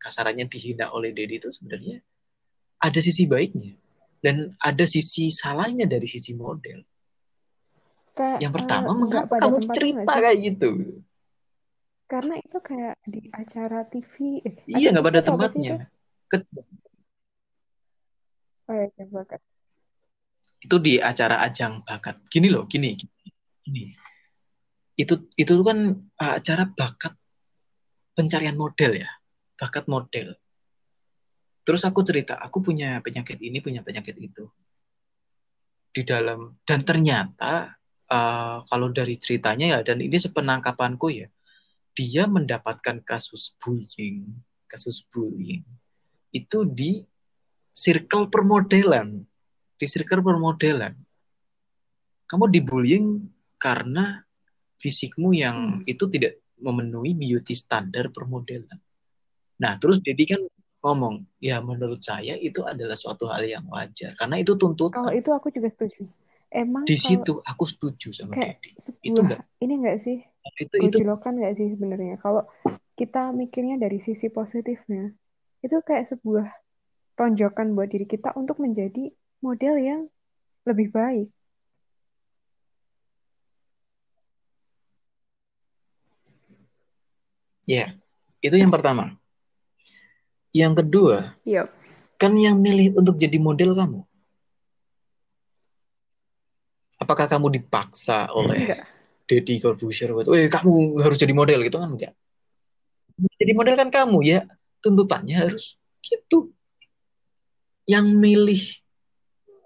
kasarannya 0.00 0.48
dihina 0.48 0.88
oleh 0.90 1.12
Dedi 1.12 1.36
itu 1.36 1.52
sebenarnya 1.52 2.00
ada 2.80 3.00
sisi 3.04 3.28
baiknya 3.28 3.76
dan 4.24 4.56
ada 4.60 4.84
sisi 4.88 5.28
salahnya 5.28 5.84
dari 5.84 6.08
sisi 6.08 6.32
model. 6.32 6.80
Kayak, 8.16 8.38
yang 8.42 8.52
pertama, 8.52 8.92
uh, 8.92 8.96
mengapa 8.96 9.34
kamu 9.36 9.58
cerita 9.72 10.12
kayak 10.12 10.38
gitu? 10.40 10.70
Karena 12.10 12.34
itu 12.42 12.58
kayak 12.58 12.96
di 13.06 13.30
acara 13.30 13.86
TV. 13.86 14.42
Eh, 14.42 14.54
iya, 14.66 14.90
nggak 14.90 15.06
pada 15.06 15.20
tempatnya. 15.22 15.88
Ke... 16.26 16.42
Oh 18.66 18.74
ya, 18.74 18.86
bakat. 19.08 19.40
Itu 20.60 20.76
di 20.82 21.00
acara 21.00 21.40
ajang 21.46 21.86
bakat. 21.86 22.20
Gini 22.28 22.50
loh, 22.50 22.66
gini, 22.66 22.98
gini. 23.64 23.94
Itu 24.98 25.30
itu 25.38 25.54
kan 25.64 25.96
acara 26.20 26.68
bakat 26.68 27.16
pencarian 28.12 28.58
model 28.58 29.00
ya, 29.00 29.08
bakat 29.60 29.84
model 29.84 30.32
Terus 31.70 31.86
aku 31.86 32.00
cerita, 32.02 32.34
aku 32.40 32.64
punya 32.64 32.98
penyakit 33.04 33.38
ini, 33.38 33.60
punya 33.60 33.84
penyakit 33.84 34.16
itu. 34.16 34.48
Di 35.90 36.02
dalam 36.06 36.58
dan 36.66 36.82
ternyata 36.86 37.78
uh, 38.10 38.62
kalau 38.66 38.90
dari 38.90 39.18
ceritanya 39.18 39.78
ya 39.78 39.80
dan 39.86 40.02
ini 40.02 40.18
sepenangkapanku 40.18 41.14
ya, 41.14 41.30
dia 41.94 42.26
mendapatkan 42.26 43.02
kasus 43.06 43.54
bullying, 43.62 44.34
kasus 44.70 45.06
bullying 45.14 45.62
itu 46.34 46.62
di 46.66 47.06
circle 47.70 48.26
permodelan, 48.26 49.22
di 49.78 49.86
circle 49.86 50.26
permodelan. 50.26 50.94
Kamu 52.26 52.50
dibullying 52.50 53.30
karena 53.62 54.26
fisikmu 54.78 55.38
yang 55.38 55.82
hmm. 55.82 55.90
itu 55.90 56.06
tidak 56.06 56.38
memenuhi 56.58 57.14
beauty 57.14 57.54
standar 57.54 58.10
permodelan. 58.14 58.78
Nah, 59.60 59.76
terus 59.76 60.00
jadi 60.00 60.24
kan 60.24 60.40
ngomong, 60.80 61.28
ya 61.36 61.60
menurut 61.60 62.00
saya 62.00 62.32
itu 62.40 62.64
adalah 62.64 62.96
suatu 62.96 63.28
hal 63.28 63.44
yang 63.44 63.68
wajar 63.68 64.16
karena 64.16 64.40
itu 64.40 64.56
tuntutan. 64.56 65.04
Kalau 65.04 65.12
itu 65.12 65.30
aku 65.36 65.52
juga 65.52 65.68
setuju. 65.68 66.08
Emang 66.50 66.82
di 66.82 66.96
situ 66.98 67.38
aku 67.44 67.62
setuju 67.68 68.10
sama 68.10 68.34
kayak 68.34 68.58
Sebuah, 68.74 69.06
itu 69.06 69.20
enggak 69.22 69.40
ini 69.60 69.72
enggak 69.76 69.98
sih? 70.02 70.18
Itu 70.58 70.74
itu 70.80 70.98
kan 71.20 71.36
enggak 71.36 71.54
sih 71.60 71.68
sebenarnya? 71.76 72.16
Kalau 72.18 72.48
kita 72.96 73.30
mikirnya 73.36 73.76
dari 73.76 74.00
sisi 74.00 74.32
positifnya, 74.32 75.12
itu 75.60 75.76
kayak 75.84 76.08
sebuah 76.08 76.48
tonjokan 77.20 77.76
buat 77.76 77.92
diri 77.92 78.08
kita 78.08 78.32
untuk 78.34 78.58
menjadi 78.64 79.12
model 79.44 79.74
yang 79.76 80.00
lebih 80.64 80.88
baik. 80.88 81.28
Ya, 87.68 87.94
itu 88.40 88.56
yang 88.56 88.72
pertama. 88.72 89.19
Yang 90.50 90.82
kedua, 90.82 91.38
yep. 91.46 91.70
kan 92.18 92.34
yang 92.34 92.58
milih 92.58 92.98
untuk 92.98 93.14
jadi 93.14 93.38
model 93.38 93.78
kamu. 93.78 94.00
Apakah 97.00 97.30
kamu 97.30 97.54
dipaksa 97.54 98.28
oleh 98.34 98.82
Deddy 99.30 99.62
Corbuzier? 99.62 100.10
Eh, 100.34 100.50
kamu 100.50 101.00
harus 101.00 101.16
jadi 101.16 101.30
model 101.30 101.62
gitu 101.62 101.78
kan 101.78 101.94
enggak? 101.94 102.12
Jadi 103.40 103.52
model 103.54 103.78
kan 103.78 103.88
kamu 103.94 104.18
ya, 104.26 104.40
tuntutannya 104.82 105.38
harus 105.38 105.78
gitu. 106.02 106.50
Yang 107.86 108.06
milih 108.10 108.62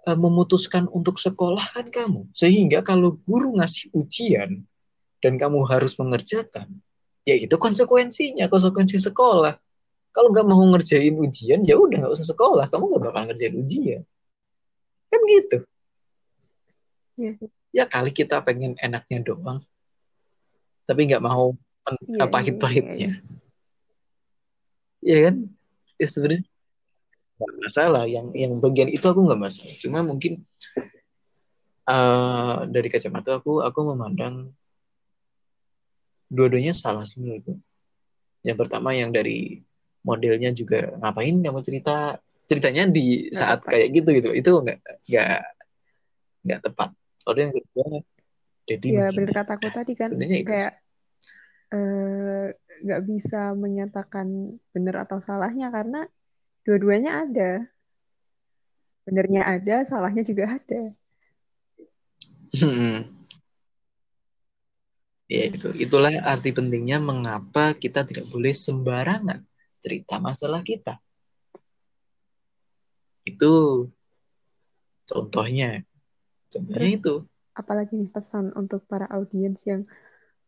uh, 0.04 0.18
memutuskan 0.20 0.86
untuk 0.92 1.16
sekolah 1.16 1.74
kan 1.74 1.88
kamu. 1.88 2.28
Sehingga 2.36 2.84
kalau 2.84 3.16
guru 3.24 3.56
ngasih 3.56 3.88
ujian 3.96 4.62
dan 5.24 5.40
kamu 5.40 5.64
harus 5.64 5.96
mengerjakan, 5.96 6.68
ya 7.24 7.34
itu 7.34 7.56
konsekuensinya, 7.56 8.46
konsekuensi 8.52 9.00
sekolah 9.00 9.63
kalau 10.14 10.30
nggak 10.30 10.46
mau 10.46 10.62
ngerjain 10.70 11.18
ujian 11.18 11.66
ya 11.66 11.74
udah 11.74 12.06
nggak 12.06 12.14
usah 12.14 12.30
sekolah. 12.30 12.70
Kamu 12.70 12.86
nggak 12.86 13.02
bakal 13.02 13.22
ngerjain 13.26 13.54
ujian. 13.58 14.02
Kan 15.10 15.20
gitu. 15.26 15.58
Ya, 17.18 17.30
sih. 17.34 17.50
ya 17.74 17.84
kali 17.90 18.14
kita 18.14 18.38
pengen 18.46 18.78
enaknya 18.78 19.26
doang. 19.26 19.66
Tapi 20.86 21.10
nggak 21.10 21.18
mau 21.18 21.58
ya, 22.06 22.30
pahit-pahitnya. 22.30 23.18
ya, 25.02 25.14
ya. 25.18 25.18
kan? 25.26 25.36
Ya 25.98 26.06
sebenarnya 26.06 26.46
nggak 27.34 27.54
masalah. 27.58 28.04
Yang 28.06 28.26
yang 28.38 28.52
bagian 28.62 28.90
itu 28.94 29.06
aku 29.10 29.18
nggak 29.18 29.42
masalah. 29.42 29.74
Cuma 29.82 29.98
mungkin 30.06 30.46
uh, 31.90 32.70
dari 32.70 32.86
kacamata 32.86 33.42
aku 33.42 33.66
aku 33.66 33.80
memandang 33.90 34.54
dua-duanya 36.30 36.70
salah 36.70 37.02
sebenarnya. 37.02 37.58
Yang 38.46 38.56
pertama 38.62 38.94
yang 38.94 39.10
dari 39.10 39.58
modelnya 40.04 40.52
juga 40.52 40.94
ngapain 41.00 41.34
kamu 41.40 41.60
cerita? 41.64 42.20
Ceritanya 42.44 42.84
di 42.92 43.32
saat 43.32 43.64
kayak 43.64 43.88
gitu 43.96 44.08
gitu 44.20 44.28
itu 44.36 44.50
nggak 44.52 44.78
nggak 45.08 45.40
nggak 46.44 46.60
tepat. 46.60 46.92
Kalau 47.24 47.38
yang 47.40 47.52
kedua 47.56 48.04
jadi 48.64 48.86
ya 48.88 49.06
benar 49.12 49.32
kataku 49.44 49.68
tadi 49.72 49.92
kan 49.92 50.12
kayak 50.16 50.72
eh, 51.72 52.46
nggak 52.84 53.00
uh, 53.00 53.06
bisa 53.08 53.52
menyatakan 53.52 54.56
benar 54.72 55.04
atau 55.08 55.20
salahnya 55.20 55.68
karena 55.72 56.08
dua-duanya 56.64 57.28
ada. 57.28 57.50
Benernya 59.04 59.44
ada 59.44 59.84
salahnya 59.84 60.24
juga 60.24 60.56
ada. 60.56 60.82
Hmm. 62.54 63.04
ya 65.28 65.42
itu. 65.50 65.68
Itulah 65.76 66.24
arti 66.24 66.52
pentingnya 66.56 67.00
mengapa 67.00 67.76
kita 67.76 68.04
tidak 68.04 68.28
boleh 68.32 68.52
sembarangan 68.56 69.44
cerita 69.84 70.16
masalah 70.16 70.64
kita. 70.64 70.96
Itu 73.28 73.84
contohnya. 75.04 75.84
Contohnya 76.48 76.88
Terus, 76.88 77.04
itu. 77.04 77.14
Apalagi 77.52 78.00
nih 78.00 78.08
pesan 78.08 78.56
untuk 78.56 78.88
para 78.88 79.04
audiens 79.12 79.60
yang 79.68 79.84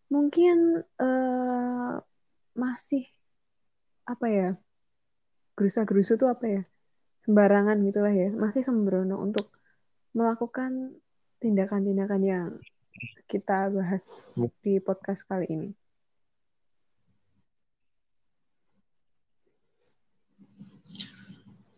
mungkin 0.09 0.81
uh, 0.97 2.01
masih 2.57 3.05
apa 4.09 4.27
ya 4.31 4.49
gerusa-gerusu 5.59 6.15
tuh 6.17 6.31
apa 6.31 6.47
ya 6.47 6.63
sembarangan 7.27 7.83
gitulah 7.83 8.15
ya 8.15 8.31
masih 8.31 8.63
sembrono 8.63 9.19
untuk 9.19 9.51
melakukan 10.15 10.95
tindakan-tindakan 11.43 12.23
yang 12.23 12.49
kita 13.27 13.69
bahas 13.69 14.33
di 14.63 14.79
podcast 14.81 15.27
kali 15.27 15.45
ini. 15.51 15.71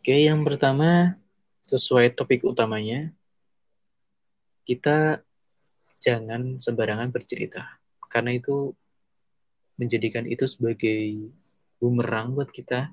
Oke, 0.08 0.24
yang 0.24 0.40
pertama 0.40 1.20
sesuai 1.68 2.16
topik 2.16 2.40
utamanya, 2.40 3.12
kita 4.64 5.20
jangan 6.00 6.56
sembarangan 6.56 7.12
bercerita. 7.12 7.76
Karena 8.08 8.32
itu 8.32 8.72
menjadikan 9.76 10.24
itu 10.24 10.48
sebagai 10.48 11.28
bumerang 11.76 12.32
buat 12.32 12.48
kita 12.48 12.88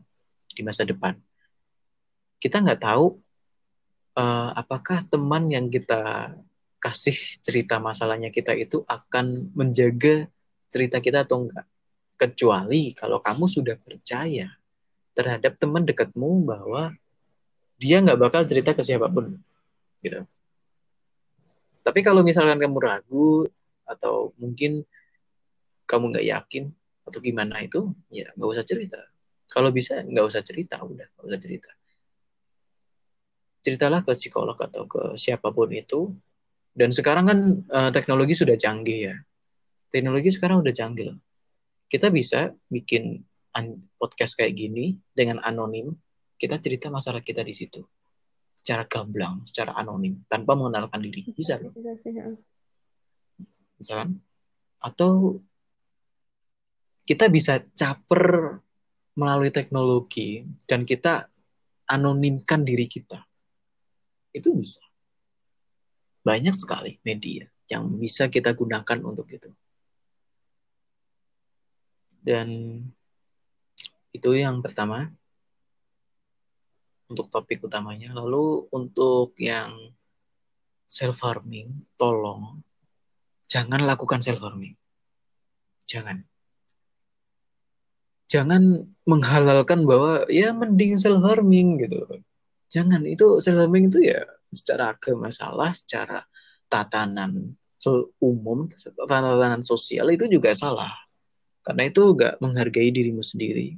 di 0.60 0.60
masa 0.68 0.84
depan. 0.84 1.16
Kita 2.36 2.60
nggak 2.60 2.84
tahu 2.84 3.16
uh, 4.20 4.52
apakah 4.52 5.08
teman 5.08 5.48
yang 5.48 5.72
kita 5.72 6.36
kasih 6.84 7.16
cerita 7.40 7.80
masalahnya 7.80 8.28
kita 8.28 8.52
itu 8.60 8.84
akan 8.92 9.56
menjaga 9.56 10.28
cerita 10.68 11.00
kita 11.00 11.24
atau 11.24 11.48
enggak. 11.48 11.64
Kecuali 12.20 12.92
kalau 12.92 13.24
kamu 13.24 13.48
sudah 13.48 13.80
percaya 13.80 14.52
terhadap 15.16 15.56
teman 15.56 15.88
dekatmu 15.88 16.44
bahwa 16.44 16.92
dia 17.76 18.00
nggak 18.02 18.20
bakal 18.20 18.42
cerita 18.48 18.72
ke 18.72 18.82
siapa 18.82 19.08
pun 19.12 19.36
gitu 20.02 20.24
tapi 21.86 22.00
kalau 22.02 22.26
misalkan 22.26 22.58
kamu 22.58 22.80
ragu 22.82 23.46
atau 23.86 24.34
mungkin 24.42 24.82
kamu 25.86 26.16
nggak 26.16 26.26
yakin 26.26 26.64
atau 27.06 27.20
gimana 27.22 27.62
itu 27.62 27.94
ya 28.10 28.32
nggak 28.34 28.50
usah 28.50 28.66
cerita 28.66 29.00
kalau 29.52 29.70
bisa 29.70 30.02
nggak 30.02 30.26
usah 30.26 30.42
cerita 30.42 30.82
udah 30.82 31.06
nggak 31.06 31.26
usah 31.30 31.42
cerita 31.42 31.70
ceritalah 33.62 34.02
ke 34.02 34.14
psikolog 34.14 34.58
atau 34.58 34.90
ke 34.90 35.18
siapa 35.18 35.54
pun 35.54 35.70
itu 35.70 36.14
dan 36.74 36.90
sekarang 36.90 37.26
kan 37.30 37.40
uh, 37.70 37.90
teknologi 37.94 38.34
sudah 38.34 38.58
canggih 38.58 39.14
ya 39.14 39.16
teknologi 39.96 40.28
sekarang 40.36 40.60
udah 40.60 40.74
canggih 40.76 41.16
loh. 41.16 41.18
Kita 41.88 42.12
bisa 42.12 42.52
bikin 42.68 43.24
podcast 43.96 44.36
kayak 44.36 44.60
gini 44.60 45.00
dengan 45.16 45.40
anonim. 45.40 45.96
Kita 46.46 46.62
cerita 46.62 46.94
masalah 46.94 47.26
kita 47.26 47.42
di 47.42 47.58
situ. 47.58 47.82
Secara 48.54 48.86
gamblang, 48.86 49.50
secara 49.50 49.74
anonim, 49.74 50.22
tanpa 50.30 50.54
mengenalkan 50.54 51.02
diri. 51.02 51.26
Bisa 51.34 51.58
loh. 51.58 51.74
Bisa 53.74 53.94
kan? 53.98 54.14
Atau 54.78 55.42
kita 57.02 57.34
bisa 57.34 57.66
caper 57.74 58.62
melalui 59.18 59.50
teknologi 59.50 60.46
dan 60.70 60.86
kita 60.86 61.26
anonimkan 61.90 62.62
diri 62.62 62.86
kita. 62.86 63.26
Itu 64.30 64.54
bisa. 64.54 64.86
Banyak 66.22 66.54
sekali 66.54 67.02
media 67.02 67.50
yang 67.66 67.90
bisa 67.98 68.30
kita 68.30 68.54
gunakan 68.54 69.02
untuk 69.02 69.26
itu. 69.34 69.50
Dan 72.22 72.82
itu 74.14 74.30
yang 74.38 74.62
pertama 74.62 75.10
untuk 77.10 77.30
topik 77.30 77.66
utamanya. 77.66 78.14
Lalu 78.14 78.70
untuk 78.74 79.38
yang 79.38 79.94
self 80.86 81.22
harming, 81.26 81.86
tolong 81.98 82.62
jangan 83.50 83.82
lakukan 83.86 84.22
self 84.22 84.42
harming. 84.42 84.78
Jangan. 85.86 86.26
Jangan 88.26 88.90
menghalalkan 89.06 89.86
bahwa 89.86 90.26
ya 90.28 90.50
mending 90.50 90.98
self 90.98 91.22
harming 91.22 91.82
gitu. 91.86 92.22
Jangan 92.74 93.06
itu 93.06 93.38
self 93.42 93.62
harming 93.66 93.94
itu 93.94 94.02
ya 94.02 94.26
secara 94.50 94.98
agama 94.98 95.30
salah, 95.30 95.72
secara 95.78 96.26
tatanan 96.66 97.54
so, 97.78 98.10
umum, 98.18 98.66
tatanan 99.06 99.62
sosial 99.62 100.10
itu 100.10 100.26
juga 100.26 100.58
salah. 100.58 100.90
Karena 101.62 101.90
itu 101.90 102.02
gak 102.14 102.42
menghargai 102.42 102.94
dirimu 102.94 103.26
sendiri. 103.26 103.78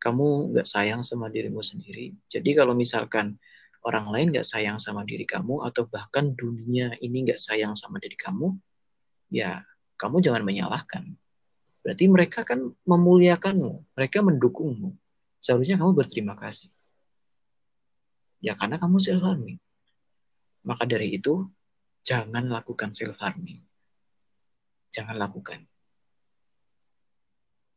Kamu 0.00 0.56
gak 0.56 0.64
sayang 0.64 1.04
sama 1.04 1.28
dirimu 1.28 1.60
sendiri. 1.60 2.16
Jadi 2.32 2.56
kalau 2.56 2.72
misalkan 2.72 3.36
orang 3.84 4.08
lain 4.08 4.32
gak 4.32 4.48
sayang 4.48 4.80
sama 4.80 5.04
diri 5.04 5.28
kamu, 5.28 5.60
atau 5.68 5.84
bahkan 5.88 6.32
dunia 6.32 6.96
ini 7.04 7.28
gak 7.28 7.40
sayang 7.40 7.76
sama 7.76 8.00
diri 8.00 8.16
kamu, 8.16 8.56
ya 9.28 9.60
kamu 10.00 10.24
jangan 10.24 10.40
menyalahkan. 10.40 11.04
Berarti 11.84 12.04
mereka 12.08 12.44
kan 12.44 12.72
memuliakanmu, 12.84 13.96
mereka 13.96 14.24
mendukungmu. 14.24 14.96
Seharusnya 15.40 15.80
kamu 15.80 15.96
berterima 15.96 16.36
kasih. 16.36 16.68
Ya 18.40 18.56
karena 18.56 18.80
kamu 18.80 19.00
self 19.00 19.20
harming. 19.24 19.60
Maka 20.64 20.84
dari 20.84 21.16
itu, 21.16 21.48
jangan 22.04 22.48
lakukan 22.48 22.92
self 22.92 23.16
harming. 23.20 23.64
Jangan 24.92 25.16
lakukan. 25.16 25.64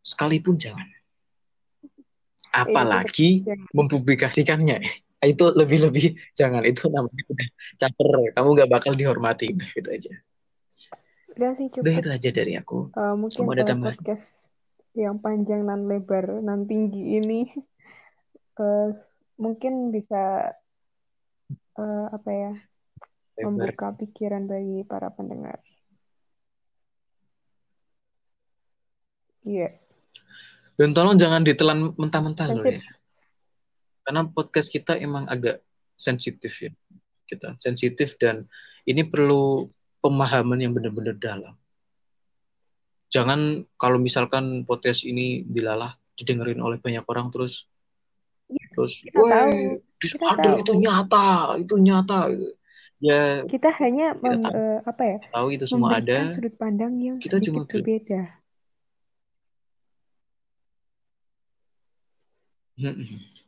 Sekalipun 0.03 0.59
jangan. 0.59 0.87
Apalagi 2.53 3.41
mempublikasikannya. 3.73 4.77
Itu 5.23 5.55
lebih-lebih 5.55 6.35
jangan 6.35 6.67
itu 6.67 6.91
namanya 6.91 7.23
udah 7.31 7.47
caper. 7.79 8.35
Kamu 8.35 8.47
gak 8.59 8.67
bakal 8.67 8.91
dihormati. 8.91 9.55
Udah 9.55 9.69
gitu 9.71 9.89
aja. 9.95 10.11
Udah 11.39 11.49
sih 11.55 11.71
cukup. 11.71 11.87
Udah 11.87 11.93
itu 11.95 12.09
aja 12.11 12.29
dari 12.35 12.53
aku. 12.59 12.91
Uh, 12.91 13.15
mungkin 13.15 13.39
Kamu 13.39 13.51
ada 13.55 13.63
tambahan? 13.63 13.95
podcast 13.95 14.51
yang 14.93 15.17
panjang 15.23 15.63
dan 15.65 15.87
lebar 15.89 16.43
dan 16.43 16.67
tinggi 16.69 17.23
ini 17.23 17.49
uh, 18.59 18.91
mungkin 19.43 19.89
bisa 19.89 20.53
uh, 21.79 22.05
apa 22.13 22.29
ya 22.29 22.53
Lebar. 23.39 23.43
membuka 23.49 23.87
pikiran 23.97 24.45
bagi 24.45 24.85
para 24.85 25.09
pendengar. 25.09 25.63
Iya. 29.43 29.82
Dan 30.73 30.91
tolong 30.91 31.15
jangan 31.15 31.45
ditelan 31.45 31.93
mentah-mentah 31.93 32.47
loh 32.49 32.65
ya. 32.65 32.81
Karena 34.03 34.25
podcast 34.25 34.67
kita 34.67 34.97
emang 34.97 35.29
agak 35.29 35.61
sensitif 35.95 36.51
ya. 36.59 36.71
Kita 37.23 37.55
sensitif 37.55 38.17
dan 38.17 38.49
ini 38.83 39.05
perlu 39.05 39.69
pemahaman 40.01 40.59
yang 40.59 40.73
benar-benar 40.73 41.15
dalam. 41.15 41.55
Jangan 43.07 43.63
kalau 43.77 44.01
misalkan 44.01 44.65
podcast 44.65 45.05
ini 45.05 45.45
dilalah 45.45 45.93
didengerin 46.17 46.59
oleh 46.59 46.81
banyak 46.81 47.05
orang 47.05 47.29
terus 47.29 47.69
terus 48.73 49.01
Kita 49.01 49.17
tahu. 49.17 49.49
"Weh, 49.49 49.79
Kita 50.01 50.17
disorder 50.19 50.51
tahu. 50.51 50.61
itu 50.61 50.73
nyata, 50.75 51.27
itu 51.61 51.75
nyata 51.79 52.19
gitu. 52.33 52.47
Ya 52.99 53.21
Kita 53.45 53.69
hanya 53.79 54.15
Kita 54.15 54.25
mem- 54.25 54.41
tahu. 54.41 54.53
eh, 54.53 54.77
apa 54.83 55.03
ya? 55.05 55.17
tahu 55.29 55.47
itu 55.51 55.65
semua 55.65 55.89
ada. 55.97 56.17
sudut 56.33 56.55
pandang 56.57 56.93
yang 56.99 57.15
Kita 57.21 57.37
cuma 57.39 57.63
berbeda. 57.63 58.42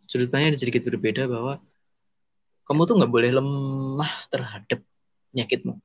Sudut 0.05 0.29
pandangnya 0.29 0.59
sedikit 0.59 0.85
berbeda 0.85 1.25
bahwa 1.25 1.57
kamu 2.65 2.81
tuh 2.85 2.95
nggak 3.01 3.11
boleh 3.13 3.31
lemah 3.33 4.11
terhadap 4.29 4.79
penyakitmu. 5.33 5.77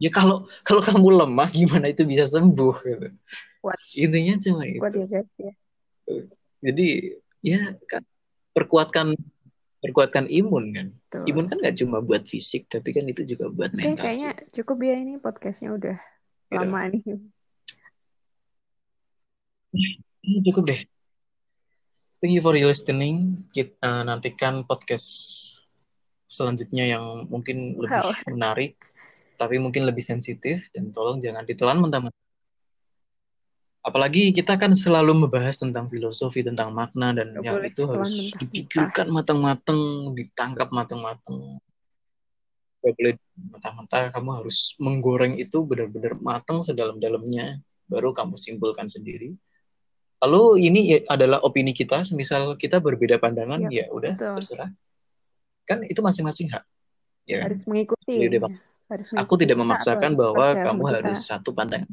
Ya 0.00 0.10
kalau 0.10 0.48
kalau 0.64 0.80
kamu 0.80 1.26
lemah 1.26 1.48
gimana 1.52 1.86
itu 1.92 2.02
bisa 2.08 2.26
sembuh 2.26 2.76
gitu. 2.82 3.08
Kuat. 3.60 3.76
Intinya 3.92 4.34
cuma 4.40 4.62
itu. 4.64 4.80
ya 4.80 5.06
guys 5.06 5.30
ya. 5.36 5.52
Jadi 6.64 6.86
ya 7.44 7.60
kan 7.84 8.02
perkuatkan 8.56 9.12
perkuatkan 9.80 10.24
imun 10.28 10.64
kan. 10.72 10.88
Tuh. 11.12 11.24
Imun 11.28 11.46
kan 11.46 11.60
nggak 11.60 11.76
cuma 11.84 12.00
buat 12.00 12.24
fisik 12.24 12.66
tapi 12.72 12.96
kan 12.96 13.04
itu 13.06 13.22
juga 13.28 13.52
buat 13.52 13.70
Oke, 13.70 13.78
mental. 13.84 14.02
kayaknya 14.02 14.30
cukup 14.56 14.76
ya 14.82 14.94
ini 14.98 15.14
podcastnya 15.20 15.72
udah 15.76 15.98
Gitu. 16.50 16.66
lama 16.66 16.82
nih. 16.90 17.02
Cukup 20.50 20.62
deh. 20.66 20.80
Thank 22.20 22.36
you 22.36 22.44
for 22.44 22.52
listening. 22.52 23.48
Kita 23.48 24.04
nantikan 24.04 24.68
podcast 24.68 25.08
selanjutnya 26.28 26.84
yang 26.84 27.24
mungkin 27.32 27.80
lebih 27.80 27.96
Wow. 27.96 28.12
menarik, 28.28 28.76
tapi 29.40 29.56
mungkin 29.56 29.88
lebih 29.88 30.04
sensitif 30.04 30.68
dan 30.76 30.92
tolong 30.92 31.16
jangan 31.16 31.48
ditelan 31.48 31.80
mentah-mentah. 31.80 32.28
Apalagi 33.80 34.36
kita 34.36 34.60
kan 34.60 34.76
selalu 34.76 35.16
membahas 35.16 35.64
tentang 35.64 35.88
filosofi, 35.88 36.44
tentang 36.44 36.76
makna 36.76 37.16
dan 37.16 37.32
Nggak 37.32 37.40
yang 37.40 37.56
boleh 37.56 37.70
itu 37.72 37.82
harus 37.88 38.12
dipikirkan 38.36 39.08
matang-matang, 39.08 40.12
ditangkap 40.12 40.68
matang-matang. 40.76 41.56
Gak 42.84 43.00
boleh 43.00 43.16
mentah-mentah, 43.48 44.12
kamu 44.12 44.44
harus 44.44 44.76
menggoreng 44.76 45.40
itu 45.40 45.64
benar-benar 45.64 46.20
matang 46.20 46.60
sedalam-dalamnya, 46.60 47.64
baru 47.88 48.12
kamu 48.12 48.36
simpulkan 48.36 48.92
sendiri. 48.92 49.32
Lalu 50.20 50.42
ini 50.68 50.80
ya 50.84 50.98
adalah 51.08 51.40
opini 51.40 51.72
kita, 51.72 52.04
semisal 52.04 52.52
kita 52.60 52.76
berbeda 52.76 53.16
pandangan, 53.16 53.64
Yap, 53.64 53.72
ya 53.72 53.84
udah 53.88 54.12
betul. 54.20 54.34
terserah. 54.36 54.70
Kan 55.64 55.80
itu 55.88 56.00
masing-masing 56.04 56.52
hak. 56.52 56.64
Ya 57.24 57.40
kan? 57.40 57.44
Harus 57.48 57.62
mengikuti. 57.64 58.14
Paksa. 58.28 58.62
Harus 58.90 59.06
Aku 59.08 59.16
mengikuti 59.16 59.40
tidak 59.46 59.56
kita 59.56 59.64
memaksakan 59.64 60.10
bahwa 60.18 60.46
kamu 60.60 60.82
kita. 60.84 60.96
harus 61.00 61.18
satu 61.24 61.50
pandangan. 61.56 61.88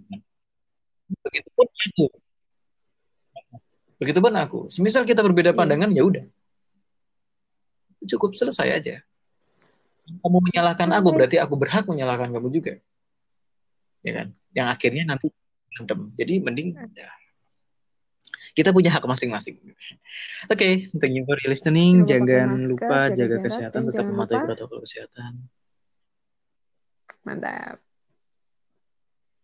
Begitupun 1.24 1.68
aku. 1.72 2.06
Begitupun 3.98 4.34
aku. 4.36 4.60
Semisal 4.68 5.08
kita 5.08 5.24
berbeda 5.24 5.56
Iya. 5.56 5.58
pandangan, 5.58 5.90
ya 5.96 6.04
udah. 6.04 6.26
Cukup 8.12 8.36
selesai 8.36 8.68
aja. 8.76 8.96
Kamu 10.08 10.38
menyalahkan 10.52 10.90
aku, 10.92 11.08
Oke. 11.12 11.16
berarti 11.16 11.38
aku 11.40 11.56
berhak 11.56 11.88
menyalahkan 11.88 12.28
kamu 12.32 12.48
juga. 12.52 12.74
Ya 14.04 14.12
kan? 14.24 14.28
Yang 14.52 14.68
akhirnya 14.76 15.04
nanti 15.16 15.28
berantem. 15.72 16.00
Jadi 16.16 16.34
mending 16.44 16.70
ya, 16.96 17.08
kita 18.58 18.74
punya 18.74 18.90
hak 18.90 19.06
masing-masing. 19.06 19.54
Oke, 20.50 20.90
thank 20.98 21.14
you 21.14 21.22
for 21.30 21.38
listening. 21.46 22.10
Jangan 22.10 22.26
lupa 22.26 22.34
Jangan 22.34 22.50
masker, 22.50 22.70
lupa 22.74 23.00
jaga 23.14 23.38
jaga 23.38 23.38
kesehatan, 23.46 23.82
tetap 23.86 24.06
mematuhi 24.10 24.42
protokol 24.42 24.80
kesehatan. 24.82 25.32
Mantap. 27.22 27.78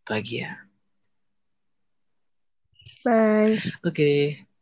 Bahagia. 0.10 0.66
Bye. 3.06 3.62
Oke, 3.86 4.44